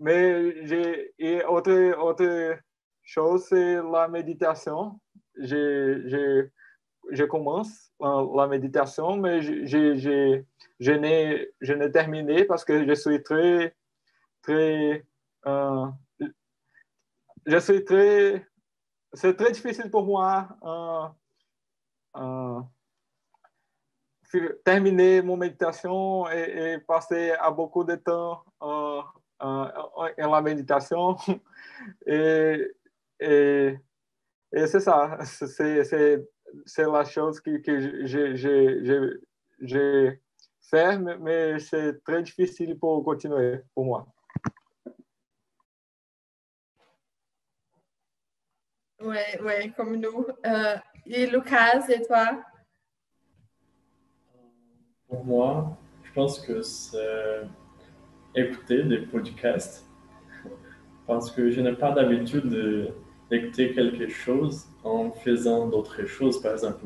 mais 0.02 0.66
j'ai, 0.66 1.14
et 1.18 1.44
autre, 1.44 1.96
autre 1.98 2.58
chose, 3.02 3.46
c'est 3.48 3.76
la 3.76 4.08
méditation. 4.08 5.00
Je 5.36 6.48
commence 7.28 7.92
la 8.00 8.46
méditation, 8.48 9.16
mais 9.16 9.40
je, 9.42 9.64
je, 10.80 10.92
n'ai, 10.92 11.50
je 11.60 11.72
n'ai 11.72 11.90
terminé 11.90 12.44
parce 12.44 12.64
que 12.64 12.86
je 12.86 12.94
suis 12.94 13.22
très, 13.22 13.76
très, 14.42 15.06
euh, 15.46 15.86
je 17.46 17.58
suis 17.58 17.84
très, 17.84 18.44
c'est 19.12 19.36
très 19.36 19.52
difficile 19.52 19.90
pour 19.90 20.04
moi 20.04 20.48
euh, 22.16 22.20
euh, 22.20 22.60
terminer 24.64 25.22
mon 25.22 25.36
méditation 25.36 26.28
et, 26.28 26.78
passer 26.88 27.32
à 27.32 27.52
beaucoup 27.52 27.84
de 27.84 27.94
temps 27.94 28.44
en, 29.42 30.08
la 30.16 30.40
méditation. 30.40 31.16
et, 32.06 32.72
et, 33.20 33.76
et 34.52 34.66
c'est 34.66 34.80
ça, 34.80 35.18
c'est, 35.24 36.22
la 36.78 37.04
chose 37.04 37.40
que, 37.40 37.58
que 37.58 38.06
je, 38.06 39.36
fait, 40.60 40.98
mais 40.98 41.58
c'est 41.58 42.02
très 42.04 42.22
difficile 42.22 42.78
pour 42.78 43.04
continuer 43.04 43.60
pour 43.74 43.84
moi. 43.84 44.06
Oui, 49.00 49.16
ouais, 49.42 49.72
comme 49.76 49.96
nous. 49.96 50.26
Euh, 50.46 50.76
et 51.06 51.26
Lucas, 51.26 51.88
et 51.88 52.02
toi? 52.02 52.44
Pour 55.08 55.24
moi, 55.24 55.76
je 56.04 56.12
pense 56.12 56.38
que 56.38 56.62
c'est 56.62 57.42
écouter 58.34 58.82
des 58.84 58.98
podcasts 58.98 59.86
parce 61.06 61.30
que 61.30 61.50
je 61.50 61.60
n'ai 61.60 61.72
pas 61.72 61.92
d'habitude 61.92 62.92
d'écouter 63.30 63.72
quelque 63.72 64.08
chose 64.08 64.66
en 64.84 65.10
faisant 65.10 65.68
d'autres 65.68 66.06
choses. 66.06 66.40
Par 66.40 66.52
exemple, 66.52 66.84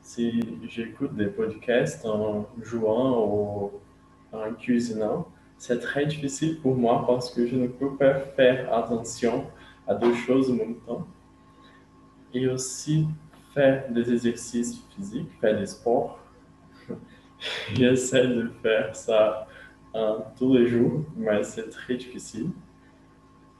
si 0.00 0.40
j'écoute 0.68 1.14
des 1.14 1.26
podcasts 1.26 2.04
en 2.04 2.46
jouant 2.62 3.26
ou 3.26 3.70
en 4.32 4.52
cuisinant, 4.54 5.28
c'est 5.56 5.78
très 5.78 6.04
difficile 6.04 6.60
pour 6.60 6.76
moi 6.76 7.04
parce 7.06 7.30
que 7.30 7.46
je 7.46 7.56
ne 7.56 7.68
peux 7.68 7.94
pas 7.96 8.14
faire 8.20 8.72
attention 8.74 9.46
à 9.86 9.94
deux 9.94 10.14
choses 10.14 10.50
en 10.50 10.54
même 10.54 10.76
temps 10.86 11.06
et 12.34 12.48
aussi 12.48 13.06
faire 13.54 13.88
des 13.90 14.10
exercices 14.12 14.82
physiques, 14.94 15.30
faire 15.40 15.58
des 15.58 15.66
sports. 15.66 16.18
J'essaie 17.74 18.26
de 18.26 18.50
faire 18.62 18.94
ça 18.96 19.46
tous 20.36 20.54
les 20.54 20.66
jours, 20.66 21.04
mais 21.16 21.42
c'est 21.44 21.68
très 21.70 21.96
difficile. 21.96 22.50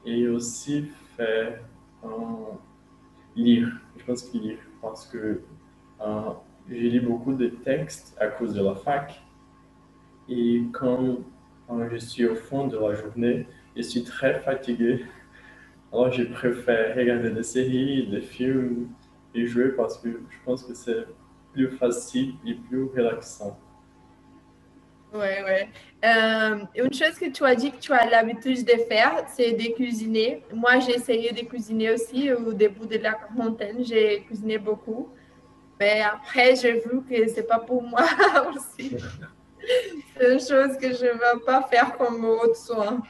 Et 0.05 0.27
aussi 0.27 0.85
faire 1.15 1.59
hein, 2.03 2.35
lire. 3.35 3.69
Je 3.97 4.03
pense 4.05 4.23
que 4.23 4.37
lire, 4.37 4.59
parce 4.81 5.07
que 5.07 5.41
hein, 5.99 6.35
j'ai 6.69 6.89
lu 6.89 6.99
beaucoup 6.99 7.33
de 7.33 7.47
textes 7.47 8.15
à 8.19 8.27
cause 8.27 8.53
de 8.53 8.63
la 8.63 8.75
fac. 8.75 9.21
Et 10.29 10.63
quand 10.71 11.17
je 11.91 11.97
suis 11.97 12.25
au 12.25 12.35
fond 12.35 12.67
de 12.67 12.77
la 12.77 12.93
journée, 12.93 13.47
je 13.75 13.81
suis 13.81 14.03
très 14.03 14.39
fatigué 14.41 15.05
alors, 15.95 16.11
je 16.11 16.23
préfère 16.23 16.93
regarder 16.93 17.29
des 17.31 17.43
séries, 17.43 18.07
des 18.07 18.19
films 18.19 18.89
et 19.33 19.45
jouer 19.45 19.69
parce 19.69 19.97
que 19.97 20.09
je 20.09 20.37
pense 20.43 20.63
que 20.63 20.73
c'est 20.73 21.05
plus 21.53 21.69
facile 21.69 22.33
et 22.45 22.55
plus 22.55 22.83
relaxant. 22.83 23.57
Ouais, 25.15 25.43
ouais. 25.43 25.69
Euh, 26.03 26.59
une 26.75 26.93
chose 26.93 27.17
que 27.19 27.29
tu 27.29 27.43
as 27.45 27.55
dit 27.55 27.71
que 27.71 27.77
tu 27.77 27.93
as 27.93 28.05
l'habitude 28.05 28.65
de 28.65 28.77
faire, 28.87 29.25
c'est 29.33 29.53
de 29.53 29.73
cuisiner. 29.73 30.43
Moi, 30.53 30.79
j'ai 30.79 30.95
essayé 30.95 31.31
de 31.31 31.41
cuisiner 31.45 31.91
aussi 31.91 32.31
au 32.33 32.53
début 32.53 32.85
de 32.85 32.97
la 32.97 33.13
quarantaine. 33.13 33.83
J'ai 33.83 34.23
cuisiné 34.23 34.57
beaucoup. 34.57 35.09
Mais 35.79 36.01
après, 36.01 36.55
j'ai 36.55 36.73
vu 36.73 37.01
que 37.09 37.27
c'est 37.27 37.47
pas 37.47 37.59
pour 37.59 37.81
moi 37.81 38.05
aussi. 38.55 38.95
c'est 40.17 40.33
une 40.33 40.39
chose 40.39 40.77
que 40.77 40.93
je 40.93 41.05
ne 41.05 41.13
veux 41.13 41.39
pas 41.45 41.63
faire 41.63 41.97
comme 41.97 42.23
autre 42.25 42.55
soin 42.55 43.01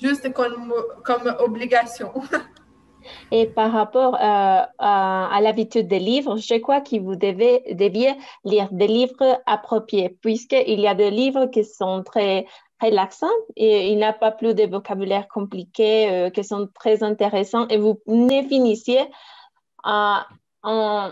juste 0.00 0.32
comme, 0.32 0.72
comme 1.04 1.34
obligation. 1.40 2.12
Et 3.30 3.46
par 3.46 3.72
rapport 3.72 4.14
euh, 4.14 4.62
à, 4.78 5.38
l'habitude 5.40 5.88
des 5.88 5.98
livres, 5.98 6.36
je 6.36 6.54
crois 6.56 6.80
que 6.80 6.98
vous 7.00 7.16
devez, 7.16 7.62
deviez 7.74 8.14
lire 8.44 8.68
des 8.72 8.86
livres 8.86 9.40
appropriés, 9.46 10.16
puisqu'il 10.20 10.80
y 10.80 10.86
a 10.86 10.94
des 10.94 11.10
livres 11.10 11.46
qui 11.46 11.64
sont 11.64 12.02
très 12.02 12.46
relaxants 12.80 13.26
et 13.56 13.90
il 13.90 13.96
n'y 13.96 14.04
a 14.04 14.12
pas 14.12 14.30
plus 14.30 14.54
de 14.54 14.64
vocabulaire 14.64 15.26
compliqué, 15.28 16.10
euh, 16.10 16.30
qui 16.30 16.44
sont 16.44 16.68
très 16.74 17.02
intéressants 17.02 17.66
et 17.68 17.76
vous 17.76 18.00
ne 18.06 18.42
finissiez 18.42 19.00
en 19.84 21.10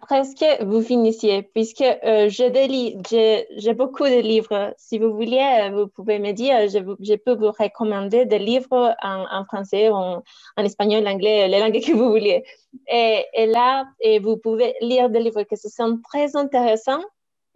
presque 0.00 0.44
vous 0.60 0.82
finissiez, 0.82 1.42
puisque 1.42 1.82
euh, 1.82 2.28
j'ai 2.28 3.74
beaucoup 3.74 4.04
de 4.04 4.20
livres. 4.20 4.74
Si 4.78 4.98
vous 4.98 5.12
voulez, 5.12 5.38
euh, 5.38 5.70
vous 5.70 5.88
pouvez 5.88 6.18
me 6.18 6.32
dire, 6.32 6.68
je, 6.68 6.78
je 7.00 7.14
peux 7.14 7.34
vous 7.34 7.50
recommander 7.50 8.24
des 8.26 8.38
livres 8.38 8.94
en, 9.02 9.44
français, 9.44 9.88
en, 9.90 10.22
en 10.56 10.64
espagnol, 10.64 11.04
l'anglais, 11.04 11.48
les 11.48 11.60
langues 11.60 11.80
que 11.80 11.92
vous 11.92 12.10
voulez. 12.10 12.44
Et, 12.88 13.46
là, 13.46 13.86
vous 14.22 14.36
pouvez 14.36 14.74
lire 14.80 15.10
des 15.10 15.20
livres 15.20 15.42
qui 15.42 15.56
sont 15.56 16.00
très 16.08 16.36
intéressants. 16.36 17.02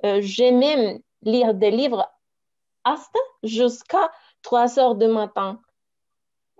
Euh, 0.05 0.21
J'ai 0.21 0.51
même 0.51 1.01
lire 1.23 1.55
des 1.55 1.71
livres 1.71 2.09
hasta 2.85 3.19
jusqu'à 3.43 4.11
3 4.43 4.79
heures 4.79 4.95
du 4.95 5.07
matin 5.07 5.61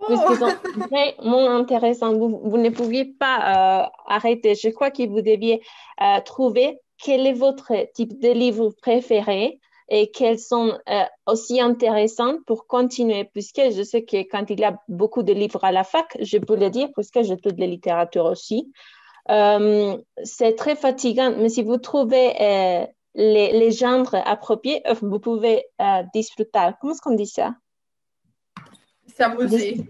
puisqu'ils 0.05 0.37
sont 0.37 0.87
vraiment 0.89 1.49
intéressants. 1.49 2.13
Vous, 2.13 2.41
vous, 2.43 2.57
ne 2.57 2.69
pouviez 2.69 3.05
pas 3.05 3.85
euh, 3.85 3.89
arrêter. 4.07 4.55
Je 4.55 4.69
crois 4.69 4.91
que 4.91 5.07
vous 5.07 5.21
deviez 5.21 5.61
euh, 6.01 6.19
trouver 6.21 6.79
quel 6.97 7.25
est 7.27 7.33
votre 7.33 7.73
type 7.93 8.19
de 8.19 8.29
livre 8.29 8.71
préféré 8.81 9.59
et 9.89 10.11
quels 10.11 10.39
sont 10.39 10.77
euh, 10.89 11.03
aussi 11.27 11.59
intéressants 11.59 12.37
pour 12.45 12.67
continuer, 12.67 13.25
puisque 13.25 13.61
je 13.71 13.83
sais 13.83 14.03
que 14.03 14.17
quand 14.17 14.49
il 14.49 14.59
y 14.59 14.63
a 14.63 14.79
beaucoup 14.87 15.23
de 15.23 15.33
livres 15.33 15.63
à 15.63 15.71
la 15.71 15.83
fac, 15.83 16.17
je 16.19 16.37
peux 16.37 16.55
le 16.55 16.69
dire, 16.69 16.89
puisque 16.95 17.21
j'étudie 17.23 17.59
la 17.59 17.67
littérature 17.67 18.25
aussi, 18.25 18.71
c'est 19.27 20.55
très 20.57 20.75
fatigant, 20.75 21.33
mais 21.37 21.49
si 21.49 21.63
vous 21.63 21.77
trouvez 21.77 22.33
les, 23.15 23.51
les, 23.51 23.71
genres 23.71 24.13
appropriés, 24.13 24.81
vous 25.01 25.19
pouvez 25.19 25.65
disfruter. 26.13 26.59
Comment 26.79 26.93
est-ce 26.93 27.01
qu'on 27.01 27.15
dit 27.15 27.27
ça? 27.27 27.51
S'amuser. 29.15 29.85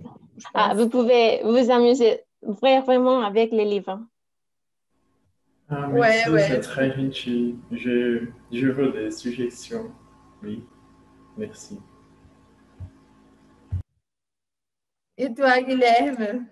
Ah, 0.54 0.74
vous 0.76 0.90
pouvez 0.90 1.42
vous 1.44 1.70
amuser 1.72 2.22
vraiment 2.42 3.22
avec 3.22 3.52
les 3.52 3.66
livres. 3.66 4.00
Ah, 5.70 5.90
ouais, 5.90 6.28
ouais. 6.30 6.48
c'est 6.48 6.60
très 6.60 6.92
gentil. 6.92 7.56
Je, 7.72 8.28
je 8.52 8.68
veux 8.68 8.92
des 8.92 9.12
suggestions. 9.12 9.92
Oui, 10.44 10.66
merci. 11.38 11.80
Et 15.18 15.34
toi, 15.34 15.62
Guilherme? 15.62 16.48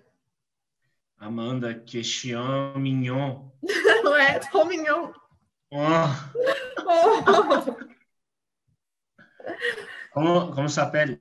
Amanda, 1.18 1.74
question 1.74 2.78
mignon. 2.78 3.50
ouais, 3.62 4.40
trop 4.40 4.64
mignon. 4.64 5.12
Oh. 5.70 6.06
oh. 6.86 7.66
comment, 10.14 10.50
comment 10.50 10.68
s'appelle? 10.68 11.18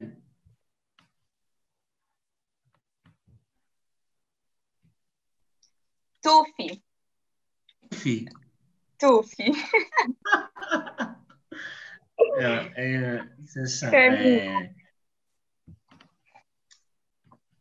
Euh, 13.84 14.60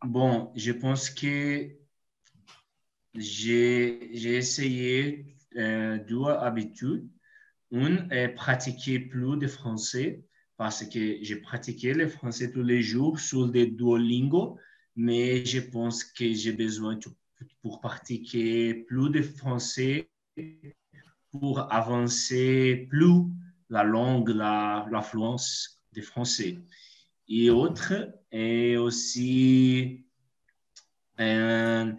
bon, 0.03 0.53
je 0.57 0.73
pense 0.73 1.11
que 1.11 1.71
j'ai 3.15 4.37
essayé 4.37 5.27
euh, 5.57 5.99
deux 6.09 6.25
habitudes. 6.25 7.09
Une 7.71 8.09
est 8.11 8.29
pratiquer 8.29 8.99
plus 8.99 9.37
de 9.37 9.47
français 9.47 10.23
parce 10.57 10.85
que 10.85 11.19
j'ai 11.23 11.37
pratiqué 11.37 11.93
le 11.95 12.09
français 12.09 12.51
tous 12.51 12.63
les 12.63 12.83
jours 12.83 13.21
sur 13.21 13.49
des 13.49 13.67
Duolingo, 13.67 14.59
mais 14.97 15.45
je 15.45 15.61
pense 15.61 16.03
que 16.03 16.33
j'ai 16.33 16.53
besoin 16.53 16.97
de 16.97 17.07
pour 17.63 17.81
pratiquer 17.81 18.75
plus 18.75 19.11
de 19.11 19.23
français, 19.23 20.11
pour 21.31 21.73
avancer 21.73 22.87
plus 22.91 23.27
la 23.69 23.85
langue, 23.85 24.31
la, 24.31 24.89
la 24.91 25.03
fluence 25.03 25.78
français. 26.03 26.59
Et 27.29 27.51
autre, 27.51 27.95
et 28.33 28.77
aussi 28.77 30.05
euh, 31.21 31.93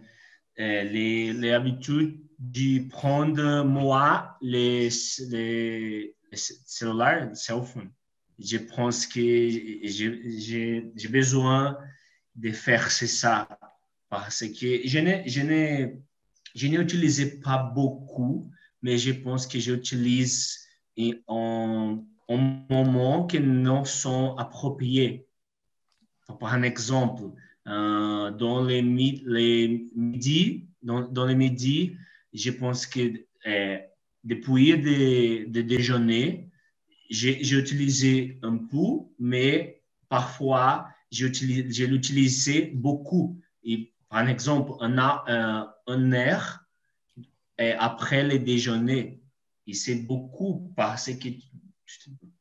euh, 0.60 0.84
les, 0.84 1.34
les, 1.34 1.52
habitudes 1.52 2.20
de 2.39 2.88
prendre 2.89 3.64
moi 3.64 4.38
les, 4.41 4.89
les, 5.30 6.16
cellulaires, 6.34 7.30
cell 7.36 7.62
phone. 7.64 7.91
je 8.39 8.58
pense 8.58 9.06
que 9.06 9.22
j'ai 9.22 11.08
besoin 11.10 11.78
de 12.36 12.52
faire 12.52 12.89
ça 12.89 13.47
parce 14.10 14.45
que 14.47 14.88
je 14.88 15.00
n'ai 15.00 16.00
je 16.56 16.68
n'ai 16.68 16.78
utilisé 16.78 17.39
pas 17.39 17.58
beaucoup, 17.76 18.52
mais 18.82 18.97
je 18.97 19.12
pense 19.12 19.45
que 19.45 19.60
j'utilise 19.60 20.60
en, 21.28 22.04
en 22.30 22.38
moments 22.69 23.25
qui 23.25 23.39
non 23.39 23.84
sont 23.84 24.36
appropriés. 24.38 25.27
Par 26.39 26.63
exemple, 26.63 27.23
euh, 27.67 28.32
dans 28.32 28.63
les, 28.63 28.82
les 28.84 29.88
midi, 29.95 30.67
dans, 30.84 31.25
les 31.25 31.36
midi, 31.36 31.97
je 32.32 32.51
pense 32.51 32.86
que 32.86 33.25
euh, 33.47 33.80
depuis 34.23 34.73
le 34.73 35.61
déjeuner, 35.63 36.49
j'ai 37.09 37.57
utilisé 37.57 38.39
un 38.43 38.57
peu, 38.57 39.07
mais 39.17 39.82
parfois, 40.07 40.88
j'ai 41.11 41.25
utilisé 41.25 42.71
beaucoup. 42.75 43.41
Et, 43.63 43.91
par 44.07 44.30
exemple, 44.30 44.73
un, 44.82 44.97
un, 44.99 45.73
un 45.88 46.11
air 46.11 46.63
après 47.57 48.23
le 48.23 48.38
déjeuner. 48.38 49.19
Et 49.65 49.73
c'est 49.73 50.01
beaucoup 50.01 50.71
parce 50.75 51.11
que 51.15 51.30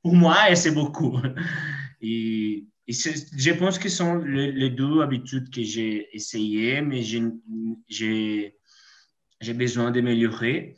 pour 0.02 0.14
moi, 0.14 0.54
c'est 0.54 0.72
beaucoup. 0.72 1.18
Et, 2.00 2.66
je 2.90 3.52
pense 3.52 3.78
que 3.78 3.90
ce 3.90 3.96
sont 3.98 4.16
les, 4.16 4.70
deux 4.70 5.02
habitudes 5.02 5.50
que 5.50 5.62
j'ai 5.62 6.08
essayées, 6.16 6.80
mais 6.80 7.02
j'ai 7.02 8.54
besoin 9.54 9.90
d'améliorer. 9.90 10.76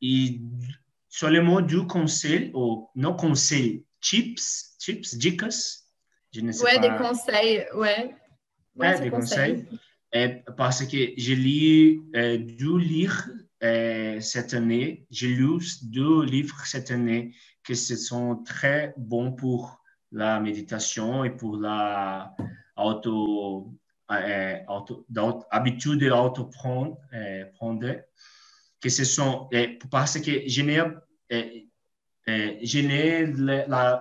Et 0.00 0.40
sur 1.08 1.30
le 1.30 1.42
mot 1.42 1.60
du 1.60 1.84
conseil, 1.86 2.52
ou 2.54 2.88
non 2.94 3.14
conseil, 3.14 3.84
chips, 4.00 4.76
chips, 4.78 5.16
dicas, 5.16 5.82
je 6.32 6.42
ne 6.42 6.52
sais 6.52 6.62
ouais, 6.62 6.78
des 6.78 6.96
conseils, 6.96 7.64
ouais. 7.74 8.14
ouais, 8.76 9.00
des 9.00 9.10
conseils. 9.10 9.66
parce 10.56 10.86
que 10.86 10.96
j'ai 11.16 11.34
lu, 11.34 12.02
euh, 12.14 12.38
dû 12.38 12.78
lire 12.78 13.28
euh, 13.64 14.20
cette 14.20 14.54
année, 14.54 15.06
j'ai 15.10 15.28
lu 15.28 15.58
deux 15.82 16.24
livres 16.24 16.64
cette 16.64 16.92
année 16.92 17.34
qui 17.74 17.76
sont 17.76 18.36
très 18.44 18.94
bons 18.96 19.32
pour 19.32 19.82
la 20.12 20.40
méditation 20.40 21.24
et 21.24 21.30
pour 21.30 21.58
la 21.58 22.34
auto, 22.76 23.74
euh, 24.10 24.56
habitude 25.50 26.00
d'auto-prendre. 26.00 26.98
Euh, 27.12 27.44
prendre, 27.54 27.94
que 28.80 28.88
ce 28.88 29.04
sont, 29.04 29.48
parce 29.90 30.20
que 30.20 30.48
je 30.48 30.62
n'ai, 30.62 30.80
euh, 31.32 31.60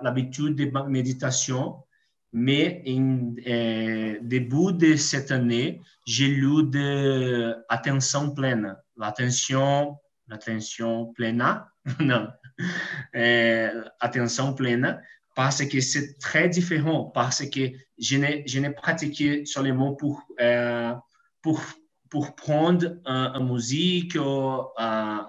l'habitude 0.02 0.56
de 0.56 0.88
méditation, 0.88 1.84
mais 2.32 2.84
euh, 2.88 4.20
début 4.22 4.74
de 4.74 4.96
cette 4.96 5.32
année, 5.32 5.82
j'ai 6.06 6.28
lu 6.28 6.64
de 6.68 7.56
attention 7.70 8.32
pleine, 8.36 8.76
l'attention, 8.96 9.98
l'attention 10.28 11.08
pleine, 11.14 11.44
non, 12.00 12.28
euh, 13.16 13.84
attention 14.00 14.54
pleine, 14.54 15.02
parce 15.36 15.64
que 15.66 15.80
c'est 15.80 16.18
très 16.20 16.50
différent, 16.50 17.06
parce 17.06 17.46
que 17.50 17.72
je 17.98 18.18
n'ai, 18.18 18.44
je 18.48 18.60
n'ai 18.60 18.72
pratiqué 18.72 19.46
seulement 19.46 19.94
pour, 19.94 20.24
euh, 20.40 20.94
pour, 21.42 21.62
pour 22.10 22.36
prendre 22.36 22.98
une 23.06 23.52
musique 23.52 24.16
ou 24.16 24.64
un, 24.78 25.28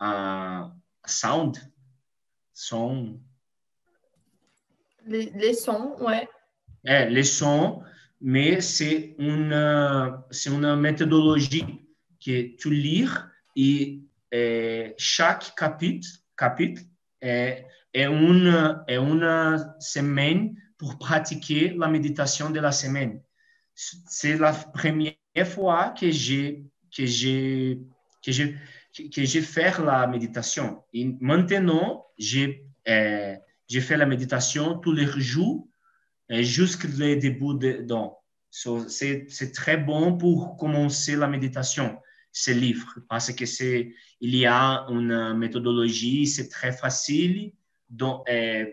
un 0.00 0.72
sound, 1.04 1.58
son, 2.52 3.18
les, 5.06 5.54
sons, 5.54 5.96
ouais. 6.00 6.28
Eh, 6.84 7.06
les 7.06 7.24
sons, 7.24 7.82
mais 8.20 8.60
c'est 8.60 9.14
une, 9.18 10.22
c'est 10.30 10.50
une 10.50 10.76
méthodologie 10.76 11.84
que 12.24 12.56
tu 12.56 12.70
lis 12.70 13.08
et, 13.56 14.01
chaque 14.98 15.54
une, 17.94 18.82
est 18.88 18.96
une 18.96 19.74
semaine 19.80 20.56
pour 20.78 20.98
pratiquer 20.98 21.74
la 21.76 21.88
méditation 21.88 22.50
de 22.50 22.60
la 22.60 22.72
semaine. 22.72 23.20
C'est 23.74 24.36
la 24.36 24.52
première 24.52 25.14
fois 25.46 25.94
que 25.98 26.10
j'ai 26.10 26.64
que 26.94 27.06
fait 29.42 29.78
la 29.78 30.06
méditation. 30.06 30.84
Maintenant, 31.20 32.06
j'ai 32.18 32.66
fait 33.70 33.96
la 33.96 34.06
méditation 34.06 34.78
tous 34.78 34.92
les 34.92 35.06
jours 35.06 35.68
jusqu'au 36.28 36.88
début 36.88 37.58
de 37.58 37.86
c'est 38.50 39.52
très 39.54 39.76
bon 39.78 40.16
pour 40.18 40.56
commencer 40.56 41.16
la 41.16 41.26
méditation, 41.26 41.98
ce 42.32 42.50
livre, 42.50 42.98
parce 43.08 43.32
que 43.32 43.46
c'est 43.46 43.94
il 44.20 44.34
y 44.36 44.46
a 44.46 44.86
une 44.88 45.34
méthodologie, 45.34 46.26
c'est 46.26 46.48
très 46.48 46.72
facile 46.72 47.52
donc, 47.90 48.28
euh, 48.28 48.66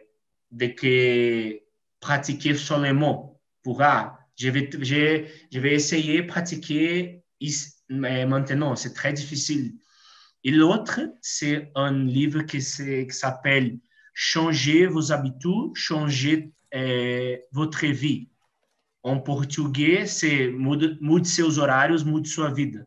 de 0.51 0.67
que 0.67 1.59
pratiquer 1.99 2.55
seulement 2.55 3.39
pour 3.61 3.83
je 4.37 4.49
vais, 4.49 4.69
je, 4.71 5.25
je 5.51 5.59
vais 5.59 5.73
essayer 5.73 6.21
de 6.21 6.27
pratiquer 6.27 7.21
maintenant, 7.89 8.75
c'est 8.75 8.93
très 8.93 9.11
difficile. 9.11 9.75
Et 10.43 10.51
l'autre, 10.51 11.01
c'est 11.21 11.71
un 11.75 11.91
livre 11.91 12.43
qui 12.43 12.61
s'appelle 12.61 13.79
changer 14.13 14.87
vos 14.87 15.11
habitudes, 15.11 15.75
changer 15.75 16.51
é, 16.71 17.45
votre 17.51 17.85
vie. 17.87 18.29
Em 19.03 19.19
português, 19.19 20.05
c'est 20.05 20.49
mude, 20.49 20.97
mude 21.01 21.25
seus 21.25 21.57
horários, 21.57 22.03
mude 22.03 22.27
sua 22.27 22.51
vida. 22.51 22.85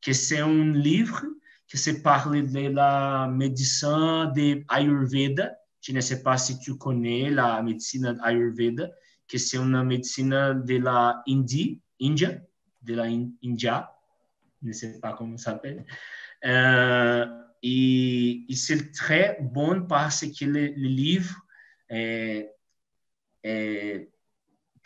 Que 0.00 0.12
é 0.34 0.44
um 0.44 0.72
livro 0.72 1.40
que 1.68 1.78
se 1.78 2.02
parle 2.02 2.42
de 2.42 2.68
la 2.68 3.28
médecine 3.28 4.32
de 4.34 4.64
Ayurveda. 4.68 5.56
Je 5.80 5.92
ne 5.92 6.00
sais 6.00 6.22
pas 6.22 6.36
si 6.36 6.58
tu 6.58 6.76
connais 6.76 7.30
la 7.30 7.62
médecine 7.62 8.18
Ayurveda, 8.22 8.90
que 9.28 9.38
c'est 9.38 9.56
une 9.56 9.82
médecine 9.84 10.62
de 10.66 10.76
la 10.78 11.22
Indie, 11.28 11.80
India, 12.02 12.40
de 12.82 12.94
la 12.94 13.04
India, 13.04 13.90
je 14.62 14.68
ne 14.68 14.72
sais 14.72 14.98
pas 15.00 15.12
comment 15.12 15.36
ça 15.36 15.52
s'appelle. 15.52 15.84
Euh, 16.44 17.26
e, 17.64 18.50
e 18.50 18.54
c'est 18.54 18.92
très 18.92 19.38
bon 19.40 19.86
parce 19.86 20.26
que 20.26 20.44
le, 20.44 20.66
le 20.68 20.88
livre 20.88 21.34
est, 21.88 22.50
est, 23.42 24.10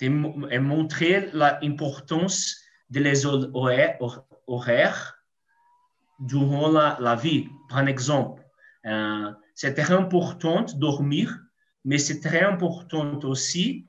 est 0.00 0.08
montré 0.60 1.30
l'importance 1.32 2.60
de 2.90 3.00
les 3.00 3.24
horaires, 4.47 5.22
durant 6.18 6.70
la, 6.70 6.97
la, 7.01 7.16
vie. 7.16 7.49
Par 7.68 7.86
exemple, 7.86 8.42
euh, 8.86 9.32
c'est 9.55 9.74
très 9.74 9.92
important 9.92 10.62
de 10.62 10.72
dormir, 10.74 11.40
mais 11.84 11.99
c'est 11.99 12.20
très 12.20 12.42
important 12.42 13.18
aussi 13.24 13.86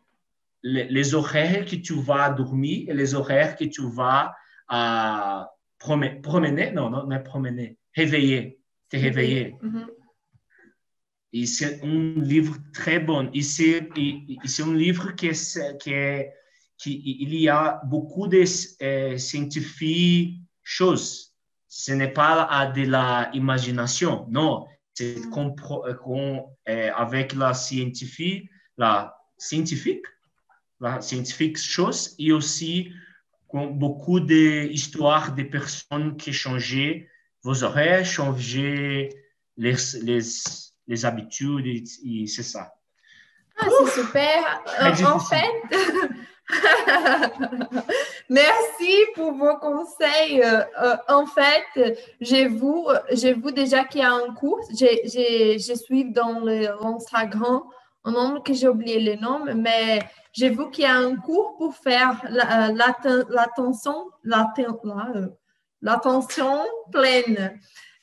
les, 0.63 0.85
les, 0.85 1.13
horaires 1.13 1.65
que 1.65 1.75
tu 1.75 1.93
vas 1.93 2.29
dormir 2.29 2.89
et 2.89 2.93
les 2.93 3.13
horaires 3.13 3.55
que 3.55 3.65
tu 3.65 3.83
vas 3.91 4.33
euh, 4.71 5.43
promener, 5.77 6.15
promener, 6.21 6.71
non, 6.71 6.89
non, 6.89 7.07
pas 7.07 7.19
promener, 7.19 7.77
réveiller 7.95 8.59
te 8.89 8.97
réveiller. 8.97 9.55
Uhum. 9.61 9.87
E 11.33 11.45
c'est 11.45 11.83
un 11.83 12.21
livre 12.21 12.57
très 12.73 12.99
bon. 12.99 13.29
E 13.35 13.41
c'est, 13.41 13.89
c'est 14.45 14.63
un 14.63 14.73
livre 14.73 15.15
qui, 15.15 15.27
est, 15.27 15.77
qui, 15.79 15.91
est, 15.91 16.33
qui 16.77 17.01
il 17.21 17.35
y 17.35 17.49
a 17.49 17.81
beaucoup 17.85 18.27
de 18.27 18.43
euh, 18.81 19.17
scientifiques 19.17 20.41
choses. 20.65 21.33
Ce 21.69 21.93
n'est 21.93 22.11
pas 22.11 22.71
de 22.75 22.83
la 22.83 23.29
imagination, 23.33 24.25
non. 24.29 24.65
C'est 24.93 25.17
euh, 25.17 26.41
euh, 26.69 26.91
avec 26.95 27.33
la 27.33 27.53
scientifique, 27.53 28.49
la 28.77 29.15
scientifique, 29.37 30.05
la 30.79 31.01
scientifique 31.01 31.57
chose, 31.57 32.15
et 32.17 32.31
aussi 32.31 32.91
beaucoup 33.53 34.19
d'histoires 34.19 35.33
de 35.33 35.43
personnes 35.43 36.17
qui 36.17 36.33
changeaient 36.33 37.09
vos 37.43 37.63
horaires, 37.63 38.05
changer 38.05 39.09
les, 39.57 39.75
les, 40.01 40.19
les 40.87 41.05
habitudes 41.05 41.67
et, 41.67 42.27
c'est 42.27 42.43
ça. 42.43 42.73
Ah, 43.57 43.67
c'est 43.69 44.01
super. 44.01 44.63
Euh, 44.81 45.05
en 45.05 45.19
fait, 45.19 45.51
merci 48.29 48.95
pour 49.15 49.33
vos 49.33 49.57
conseils. 49.57 50.41
Euh, 50.41 50.61
euh, 50.81 50.95
en 51.07 51.25
fait, 51.25 51.99
j'ai 52.21 52.47
vu, 52.47 52.73
j'ai 53.11 53.33
vu 53.33 53.51
déjà 53.51 53.83
qu'il 53.83 54.01
y 54.01 54.03
a 54.03 54.13
un 54.13 54.33
cours. 54.33 54.59
Je 54.71 55.73
suis 55.75 56.05
dans 56.11 56.39
l'Instagram, 56.39 57.63
un 58.03 58.11
nom 58.11 58.41
que 58.41 58.53
j'ai 58.53 58.67
oublié 58.67 58.99
le 58.99 59.15
nom, 59.21 59.45
mais 59.55 59.99
j'ai 60.33 60.49
vu 60.49 60.69
qu'il 60.71 60.83
y 60.83 60.87
a 60.87 60.95
un 60.95 61.15
cours 61.15 61.55
pour 61.57 61.75
faire 61.75 62.21
l'attention, 63.29 64.09
la, 64.23 64.51
la, 64.55 65.05
l'attention 65.81 66.63
pleine. 66.91 67.59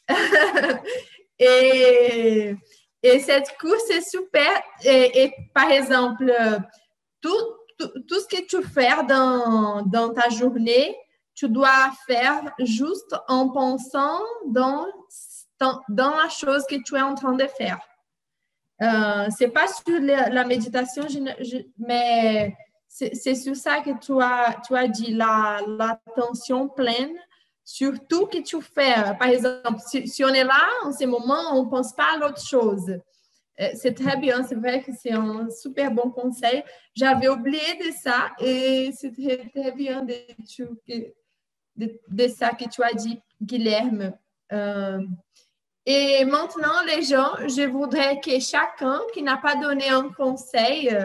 et, 1.38 2.56
Et 3.02 3.18
cette 3.18 3.56
course 3.58 3.90
est 3.90 4.08
super. 4.08 4.62
Et, 4.84 5.32
par 5.52 5.70
exemple, 5.70 6.32
tout, 7.20 7.44
tout, 8.06 8.20
ce 8.20 8.26
que 8.26 8.44
tu 8.46 8.62
fais 8.62 8.90
dans, 9.08 9.82
dans 9.82 10.12
ta 10.12 10.28
journée, 10.28 10.96
tu 11.34 11.48
dois 11.48 11.90
faire 12.06 12.40
juste 12.58 13.14
en 13.28 13.48
pensant 13.48 14.20
dans, 14.46 14.86
dans, 15.88 16.10
la 16.10 16.28
chose 16.28 16.64
que 16.68 16.76
tu 16.82 16.96
es 16.96 17.00
en 17.00 17.14
train 17.14 17.34
de 17.34 17.46
faire. 17.46 17.78
Euh, 18.82 19.28
c'est 19.36 19.48
pas 19.48 19.66
sur 19.68 20.00
la, 20.00 20.44
méditation, 20.44 21.04
mais 21.78 22.54
c'est 22.88 23.34
sur 23.34 23.56
ça 23.56 23.80
que 23.80 23.98
tu 23.98 24.20
as, 24.20 24.56
tu 24.66 24.76
as 24.76 24.88
dit, 24.88 25.14
l'attention 25.14 26.68
pleine 26.68 27.16
sur 27.64 27.92
tout 28.08 28.26
que 28.26 28.38
tu 28.38 28.60
fais. 28.60 28.94
Par 29.18 29.28
exemple, 29.28 29.80
si, 29.86 30.24
on 30.24 30.28
est 30.28 30.44
là, 30.44 30.68
en 30.84 30.92
ce 30.92 31.04
moment, 31.06 31.52
on 31.52 31.64
ne 31.64 31.70
pense 31.70 31.94
pas 31.94 32.14
à 32.14 32.18
l'autre 32.18 32.44
chose. 32.44 32.98
Euh, 33.62 33.70
c'est 33.74 33.94
très 33.94 34.16
bien, 34.16 34.42
c'est 34.42 34.56
vrai 34.56 34.82
que 34.82 34.92
c'est 34.92 35.12
un 35.12 35.48
super 35.50 35.90
bon 35.90 36.10
conseil. 36.10 36.62
J'avais 36.94 37.28
oublié 37.28 37.76
de 37.84 37.90
ça 37.92 38.32
et 38.40 38.90
c'est 38.92 39.12
très, 39.12 39.72
bien 39.72 40.04
de, 40.04 40.14
ça 42.28 42.50
que 42.50 42.68
tu 42.68 42.82
as 42.82 42.94
dit, 42.94 43.20
Guilherme. 43.40 44.12
Euh, 44.52 45.00
et 45.86 46.24
maintenant, 46.24 46.82
les 46.86 47.02
gens, 47.02 47.34
je 47.46 47.68
voudrais 47.68 48.20
que 48.20 48.40
chacun 48.40 49.00
qui 49.12 49.22
n'a 49.22 49.36
pas 49.36 49.54
donné 49.56 49.88
un 49.88 50.08
conseil 50.10 50.96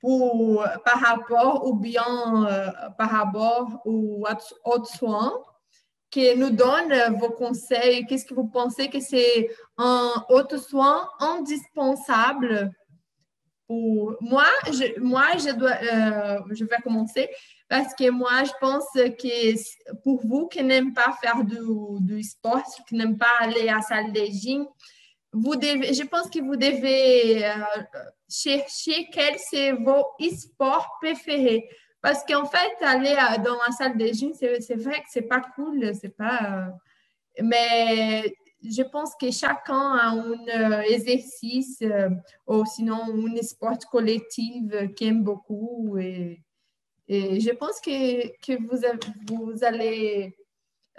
pour, 0.00 0.64
par 0.84 1.00
rapport 1.00 1.66
ou 1.66 1.74
bien 1.74 2.46
euh, 2.48 2.70
par 2.98 3.10
rapport 3.10 3.82
aux 3.84 4.24
autres 4.64 4.86
soins, 4.86 5.32
que 6.10 6.36
nous 6.36 6.50
donne 6.50 7.18
vos 7.18 7.30
conseils. 7.30 8.06
Qu'est-ce 8.06 8.24
que 8.24 8.34
vous 8.34 8.48
pensez 8.48 8.88
que 8.88 9.00
c'est 9.00 9.48
un 9.78 10.12
autre 10.28 10.58
soin 10.58 11.08
indispensable 11.20 12.70
pour 13.66 14.16
moi? 14.20 14.46
Je, 14.66 15.00
moi, 15.00 15.26
je, 15.36 15.52
dois, 15.52 15.70
euh, 15.70 16.40
je 16.50 16.64
vais 16.64 16.78
commencer 16.82 17.28
parce 17.68 17.94
que 17.94 18.10
moi, 18.10 18.42
je 18.44 18.52
pense 18.60 18.84
que 18.94 19.94
pour 20.02 20.26
vous 20.26 20.48
qui 20.48 20.62
n'aiment 20.64 20.94
pas 20.94 21.16
faire 21.22 21.44
du, 21.44 21.58
du 22.00 22.22
sport, 22.22 22.62
qui 22.88 22.96
n'aiment 22.96 23.18
pas 23.18 23.32
aller 23.38 23.68
à 23.68 23.76
la 23.76 23.82
salle 23.82 24.12
de 24.12 24.24
gym, 24.24 24.66
vous 25.32 25.54
devez, 25.54 25.94
je 25.94 26.02
pense 26.02 26.28
que 26.28 26.40
vous 26.40 26.56
devez 26.56 27.46
euh, 27.46 27.52
chercher 28.28 29.08
quel 29.12 29.36
c'est 29.38 29.72
vos 29.72 30.04
sports 30.36 30.98
préférés. 31.00 31.68
Parce 32.02 32.24
qu'en 32.24 32.46
fait, 32.46 32.84
aller 32.84 33.16
dans 33.44 33.56
la 33.56 33.72
salle 33.76 33.96
de 33.96 34.06
gym, 34.06 34.32
c'est 34.34 34.74
vrai 34.76 35.00
que 35.00 35.08
c'est 35.08 35.22
pas 35.22 35.40
cool, 35.54 35.94
c'est 35.94 36.16
pas. 36.16 36.40
Euh, 36.42 37.42
mais 37.42 38.34
je 38.62 38.82
pense 38.82 39.14
que 39.14 39.30
chacun 39.30 39.94
a 39.94 40.10
un 40.10 40.48
euh, 40.48 40.80
exercice 40.82 41.82
ou 42.46 42.64
sinon 42.66 43.02
un 43.04 43.42
sport 43.42 43.78
collectif 43.90 44.64
qu'il 44.94 45.08
aime 45.08 45.22
beaucoup 45.22 45.98
et 47.12 47.40
je 47.40 47.50
pense 47.50 47.80
que, 47.80 48.28
que 48.38 48.56
vous, 48.56 49.52
vous 49.52 49.64
allez 49.64 50.36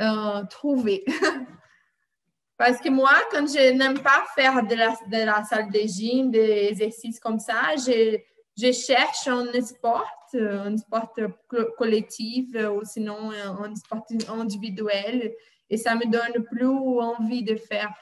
euh, 0.01 0.43
trouver. 0.49 1.05
Parce 2.57 2.79
que 2.81 2.89
moi, 2.89 3.13
quand 3.31 3.47
je 3.47 3.71
n'aime 3.71 3.99
pas 3.99 4.25
faire 4.35 4.61
de 4.67 4.75
la, 4.75 4.89
de 4.89 5.25
la 5.25 5.43
salle 5.45 5.71
de 5.71 5.79
gym, 5.79 6.29
des 6.29 6.67
exercices 6.69 7.19
comme 7.19 7.39
ça, 7.39 7.75
je, 7.77 8.17
je 8.61 8.71
cherche 8.71 9.27
un 9.27 9.51
sport, 9.61 10.05
un 10.33 10.77
sport 10.77 11.13
collectif 11.77 12.55
ou 12.55 12.85
sinon 12.85 13.31
un 13.31 13.75
sport 13.75 14.05
individuel. 14.29 15.33
Et 15.69 15.77
ça 15.77 15.95
me 15.95 16.05
donne 16.05 16.43
plus 16.45 16.67
envie 16.67 17.43
de 17.43 17.55
faire, 17.55 17.93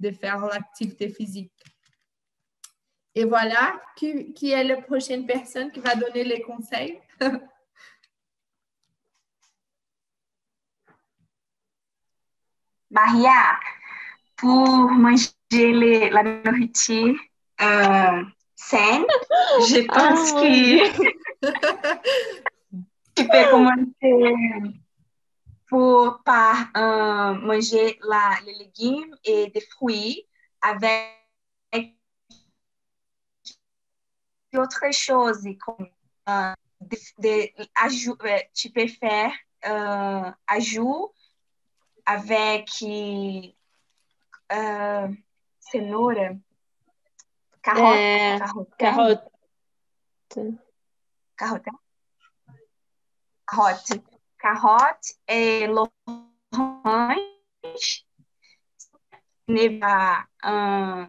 de 0.00 0.10
faire 0.10 0.46
l'activité 0.46 1.08
physique. 1.08 1.52
Et 3.16 3.24
voilà, 3.24 3.80
qui, 3.96 4.32
qui, 4.32 4.50
est 4.52 4.64
la 4.64 4.80
prochaine 4.80 5.26
personne 5.26 5.70
qui 5.70 5.80
va 5.80 5.94
donner 5.94 6.24
les 6.24 6.40
conseils? 6.40 7.00
Maria, 12.90 13.58
pour 14.36 14.90
manger 14.90 16.10
la 16.10 16.22
nourriture 16.22 17.16
euh, 17.60 18.22
saine, 18.68 19.04
je 19.68 19.80
pense 19.86 20.32
oh. 20.32 20.40
que 20.40 20.54
tu 23.14 23.22
peux 23.28 23.50
commencer 23.50 24.16
pour 25.68 26.22
par 26.24 26.56
euh, 26.76 27.34
manger 27.34 27.98
la, 28.02 28.38
les 28.46 28.54
légumes 28.54 29.16
et 29.24 29.50
des 29.50 29.60
fruits 29.60 30.26
avec 30.62 31.10
d'autres 34.52 34.92
choses 34.92 35.46
comme 35.64 35.88
uh, 36.28 36.54
de, 36.80 36.96
de, 37.18 37.50
aju, 37.74 38.14
tu 38.54 38.70
peux 38.70 38.86
faire 38.86 39.32
uh, 39.64 40.32
ajout 40.46 41.12
avec 42.06 42.68
uh, 42.82 43.52
cenoura, 45.58 46.28
carotte, 47.64 47.98
é, 47.98 48.38
carotte, 48.38 48.76
carotte. 48.78 49.30
Carotte. 51.36 51.70
Carotte. 53.46 54.02
Carotte 54.38 55.14
et 55.26 55.66
l'orange 55.66 55.88
ne 59.48 59.68
va 59.80 60.26
uh, 60.44 61.06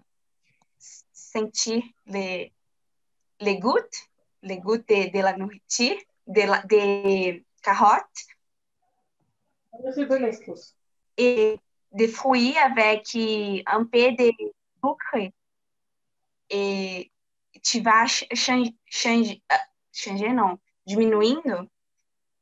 sentir 1.12 1.84
les 2.06 2.56
les 3.40 3.60
gouttes, 3.60 4.10
les 4.42 4.60
gouttes 4.60 4.88
de, 4.88 5.12
de 5.12 5.20
la 5.22 5.36
nourriture, 5.36 5.98
de, 6.28 6.42
la, 6.42 6.62
de 6.64 7.44
carottes. 7.62 8.26
Et 11.18 11.60
des 11.92 12.08
fruits 12.08 12.58
avec 12.58 13.16
un 13.66 13.86
peu 13.86 14.12
de 14.14 14.32
sucre. 14.84 15.32
Et 16.50 17.12
tu 17.64 17.82
vas 17.82 18.06
changer, 18.06 18.76
changer, 18.86 19.42
changer 19.92 20.30
non, 20.30 20.60
diminuindo. 20.86 21.68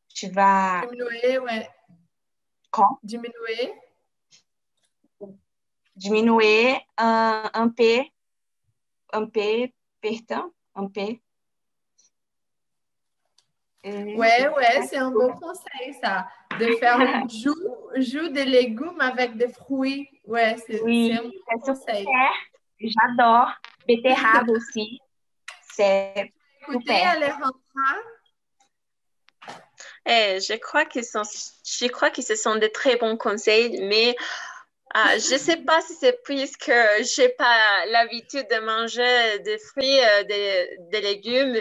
Tu 0.10 0.30
vas. 0.30 0.86
Diminuer, 0.86 1.40
ouais. 1.40 1.70
Comment? 2.70 3.00
Diminuer. 3.04 3.74
Diminuer 5.96 6.78
un, 6.98 7.50
un 7.54 7.70
peu, 7.70 8.04
un 9.14 9.26
peu, 9.28 9.70
perdão, 10.02 10.52
un 10.76 10.88
peu. 10.88 11.18
Oui, 13.86 14.16
ouais, 14.16 14.48
ouais, 14.48 14.88
c'est 14.88 14.98
un 14.98 15.12
bon 15.12 15.34
conseil, 15.34 15.94
ça. 16.02 16.28
De 16.58 16.68
faire 16.78 17.00
un 17.00 17.28
jus, 17.28 17.50
jus 17.98 18.30
de 18.30 18.42
légumes 18.42 19.02
avec 19.02 19.36
des 19.36 19.50
fruits. 19.50 20.10
Ouais, 20.26 20.56
c'est 20.66 20.82
oui, 20.82 21.12
un 21.12 21.24
bon 21.24 21.60
conseil. 21.60 22.06
J'adore. 22.84 23.52
Beterraba 23.88 24.52
aussi. 24.52 25.00
C'est 25.72 26.32
Écoutez, 26.62 27.02
Alejandra. 27.02 27.54
Eh, 30.06 30.40
je 30.40 30.58
crois 30.58 30.86
que 30.86 31.00
je 31.02 31.88
crois 31.88 32.10
que 32.10 32.22
ce 32.22 32.36
sont 32.36 32.56
de 32.56 32.68
très 32.68 32.98
bons 32.98 33.18
conseils, 33.18 33.82
mais 33.88 34.16
ah, 34.94 35.18
je 35.18 35.34
ne 35.34 35.40
sais 35.40 35.58
pas 35.58 35.82
si 35.82 35.94
c'est 35.96 36.22
puisque 36.24 36.70
je 36.70 37.22
n'ai 37.22 37.30
pas 37.30 37.86
l'habitude 37.88 38.48
de 38.50 38.60
manger 38.60 39.40
des 39.40 39.58
fruits, 39.58 40.00
euh, 40.00 40.24
des, 40.24 41.02
légumes, 41.02 41.58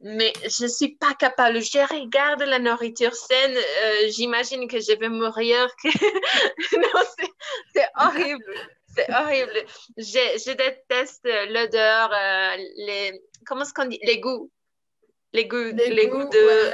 mais 0.00 0.32
je 0.44 0.64
ne 0.64 0.68
suis 0.68 0.96
pas 0.96 1.14
capable. 1.14 1.60
Je 1.60 1.78
regarde 1.78 2.42
la 2.42 2.58
nourriture 2.58 3.14
saine, 3.14 3.56
euh, 3.56 4.08
j'imagine 4.10 4.66
que 4.66 4.80
je 4.80 4.98
vais 4.98 5.08
mourir. 5.08 5.68
non, 5.84 7.02
c'est 7.74 7.88
horrible. 7.96 8.77
C'est 8.98 9.14
horrible. 9.14 9.64
Je, 9.96 10.02
je 10.02 10.52
déteste 10.52 11.24
l'odeur, 11.24 12.12
euh, 12.12 12.56
les, 12.76 13.22
comment 13.46 13.62
est-ce 13.62 13.72
qu'on 13.72 13.86
dit, 13.86 14.00
les 14.02 14.18
goûts. 14.18 14.50
Les 15.32 15.46
goûts, 15.46 15.72
les, 15.74 16.08
goûts, 16.08 16.28
de, 16.28 16.72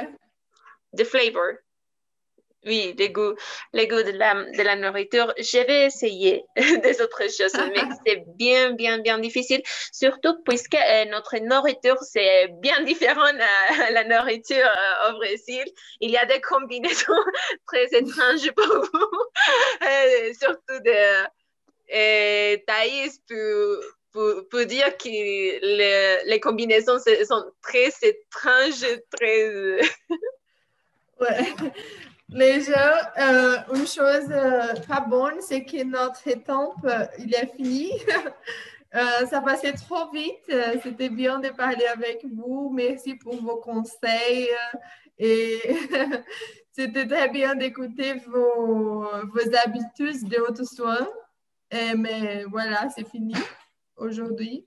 de 0.94 1.04
flavor. 1.04 1.54
Oui, 2.66 2.94
les 2.98 3.10
goûts, 3.10 3.34
les 3.74 3.86
goûts 3.86 4.02
de 4.02 4.12
la, 4.12 4.34
de 4.34 4.62
la 4.62 4.76
nourriture. 4.76 5.34
Je 5.36 5.66
vais 5.66 5.86
essayer 5.86 6.44
des 6.56 7.02
autres 7.02 7.30
choses, 7.30 7.52
mais 7.54 7.82
c'est 8.06 8.24
bien, 8.38 8.70
bien, 8.70 8.98
bien 8.98 9.18
difficile, 9.18 9.60
surtout 9.92 10.42
puisque 10.44 10.74
euh, 10.74 11.04
notre 11.06 11.36
nourriture, 11.38 11.98
c'est 12.00 12.48
bien 12.62 12.80
différent 12.84 13.20
à, 13.80 13.90
la 13.90 14.04
nourriture 14.04 14.56
euh, 14.66 15.10
au 15.10 15.16
Brésil. 15.16 15.64
Il 16.00 16.10
y 16.10 16.16
a 16.16 16.24
des 16.24 16.40
combinaisons 16.40 17.12
très 17.66 17.86
étranges 17.86 18.50
pour 18.52 18.66
vous, 18.66 19.22
euh, 19.82 20.32
surtout 20.40 20.80
de 20.84 21.26
Thaïs 21.88 23.20
pour, 24.12 24.48
pour, 24.48 24.64
dire 24.64 24.96
que 24.96 25.08
les, 25.08 26.18
les 26.26 26.40
combinaisons 26.40 26.98
sont 26.98 27.52
très 27.62 27.88
étranges, 28.02 28.86
très... 29.10 29.80
ouais. 31.20 31.54
Les 32.30 32.62
gens, 32.62 32.72
euh, 33.18 33.56
une 33.74 33.86
chose 33.86 34.28
euh, 34.30 34.74
pas 34.88 35.00
bonne, 35.00 35.40
c'est 35.40 35.64
que 35.64 35.84
notre 35.84 36.26
étape, 36.26 36.72
euh, 36.84 37.06
il 37.18 37.34
est 37.34 37.50
fini. 37.56 37.92
Euh, 38.96 39.26
ça 39.26 39.40
passait 39.40 39.72
trop 39.72 40.08
vite. 40.12 40.48
Euh, 40.50 40.76
C'était 40.80 41.08
bien 41.08 41.40
de 41.40 41.48
parler 41.48 41.84
avec 41.86 42.24
vous. 42.32 42.70
Merci 42.72 43.16
pour 43.16 43.34
vos 43.42 43.56
conseils. 43.56 44.48
euh, 44.50 44.78
Et 45.18 45.58
c'était 46.70 47.04
très 47.04 47.28
bien 47.28 47.56
d'écouter 47.56 48.14
vos, 48.28 49.00
vos 49.02 49.56
habitudes 49.64 50.28
de 50.28 50.38
haute 50.38 50.64
soins. 50.64 51.08
Euh, 51.74 51.94
Mais 51.96 52.44
voilà, 52.44 52.88
c'est 52.90 53.08
fini 53.08 53.34
aujourd'hui. 53.96 54.66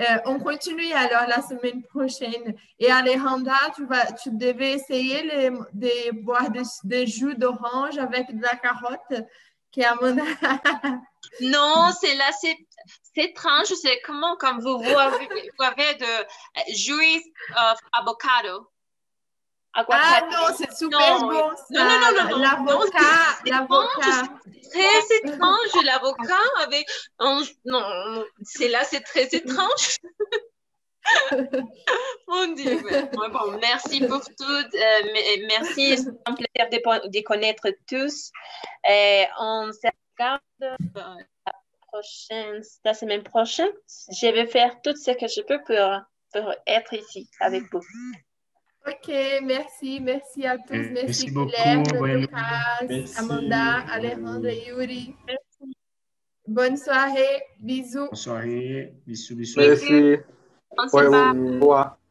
Euh, 0.00 0.18
on 0.24 0.38
continue 0.38 0.92
alors 0.92 1.26
la 1.28 1.42
semaine 1.42 1.82
prochaine. 1.82 2.54
Et 2.78 2.90
Alejandra, 2.90 3.70
tu, 3.76 3.86
vas, 3.86 4.10
tu 4.12 4.30
devais 4.30 4.72
essayer 4.72 5.22
de 5.74 6.22
boire 6.22 6.48
des, 6.84 7.06
jus 7.06 7.34
d'orange 7.34 7.98
avec 7.98 8.34
de 8.34 8.42
la 8.42 8.56
carotte 8.56 9.26
qui. 9.70 9.82
Non, 11.40 11.90
c'est 11.98 12.14
là, 12.16 12.30
c'est 12.40 12.56
étrange. 13.16 13.68
C'est 13.80 14.00
comment 14.04 14.36
comme 14.36 14.60
vous, 14.60 14.78
vous, 14.78 14.84
avez, 14.84 15.94
de 15.94 16.04
euh, 16.04 16.24
jus 16.74 17.22
of 17.56 17.78
avocado. 17.92 18.68
Ah 19.74 20.20
non, 20.30 20.54
c'est 20.56 20.72
super 20.76 21.18
Non, 21.20 21.28
bon 21.28 21.50
ça. 21.56 21.64
non, 21.70 21.84
non, 21.84 22.12
non, 22.24 22.30
non. 22.30 22.38
L'avocat, 22.38 23.38
l'avocat. 23.46 24.28
Très 24.70 25.16
étrange, 25.30 25.84
l'avocat 25.84 26.44
avec. 26.62 26.86
un- 27.18 27.42
Non, 27.64 28.24
c'est 28.42 28.68
là, 28.68 28.84
c'est 28.84 29.00
très 29.00 29.24
étrange. 29.32 29.96
Mon 32.28 32.48
Dieu. 32.54 32.80
bon, 33.12 33.58
merci 33.60 34.00
pour 34.06 34.20
tout. 34.20 34.44
euh, 34.44 35.02
me- 35.04 35.46
merci, 35.48 35.96
c'est 35.98 36.10
un 36.26 36.34
plaisir 36.34 36.68
de, 37.10 37.20
connaître 37.22 37.66
tous. 37.88 38.30
Et 38.88 39.24
on 39.38 39.70
se 39.72 39.88
regarde 40.18 40.40
euh, 40.62 40.76
la 40.96 41.52
prochaine, 41.90 42.62
la 42.84 42.94
semaine 42.94 43.22
prochaine. 43.22 43.72
Je 44.10 44.26
vais 44.32 44.46
faire 44.46 44.80
tout 44.82 44.94
ce 44.96 45.10
que 45.12 45.26
je 45.26 45.40
peux 45.42 45.60
pour, 45.64 46.42
pour 46.42 46.54
être 46.66 46.92
ici 46.94 47.28
avec 47.40 47.64
vous. 47.72 47.82
Ok, 48.86 49.14
merci, 49.44 50.00
merci 50.00 50.44
à 50.46 50.58
tous. 50.58 50.74
Merci, 50.74 50.92
Merci 50.92 51.30
beaucoup, 51.30 51.50
Guilherme, 51.50 52.20
Lucas, 52.20 52.86
Merci. 52.88 53.18
Amanda, 53.18 53.84
Alejandra, 53.92 54.52
Yuri. 54.52 55.14
Bonne 56.48 56.76
soirée, 56.76 57.42
bisous. 57.60 58.08
Bonne 58.08 58.16
soirée. 58.16 58.94
Bisous, 59.06 59.36
bisous. 59.36 59.60
Merci. 59.60 60.16
On 60.76 60.88
se 60.88 62.01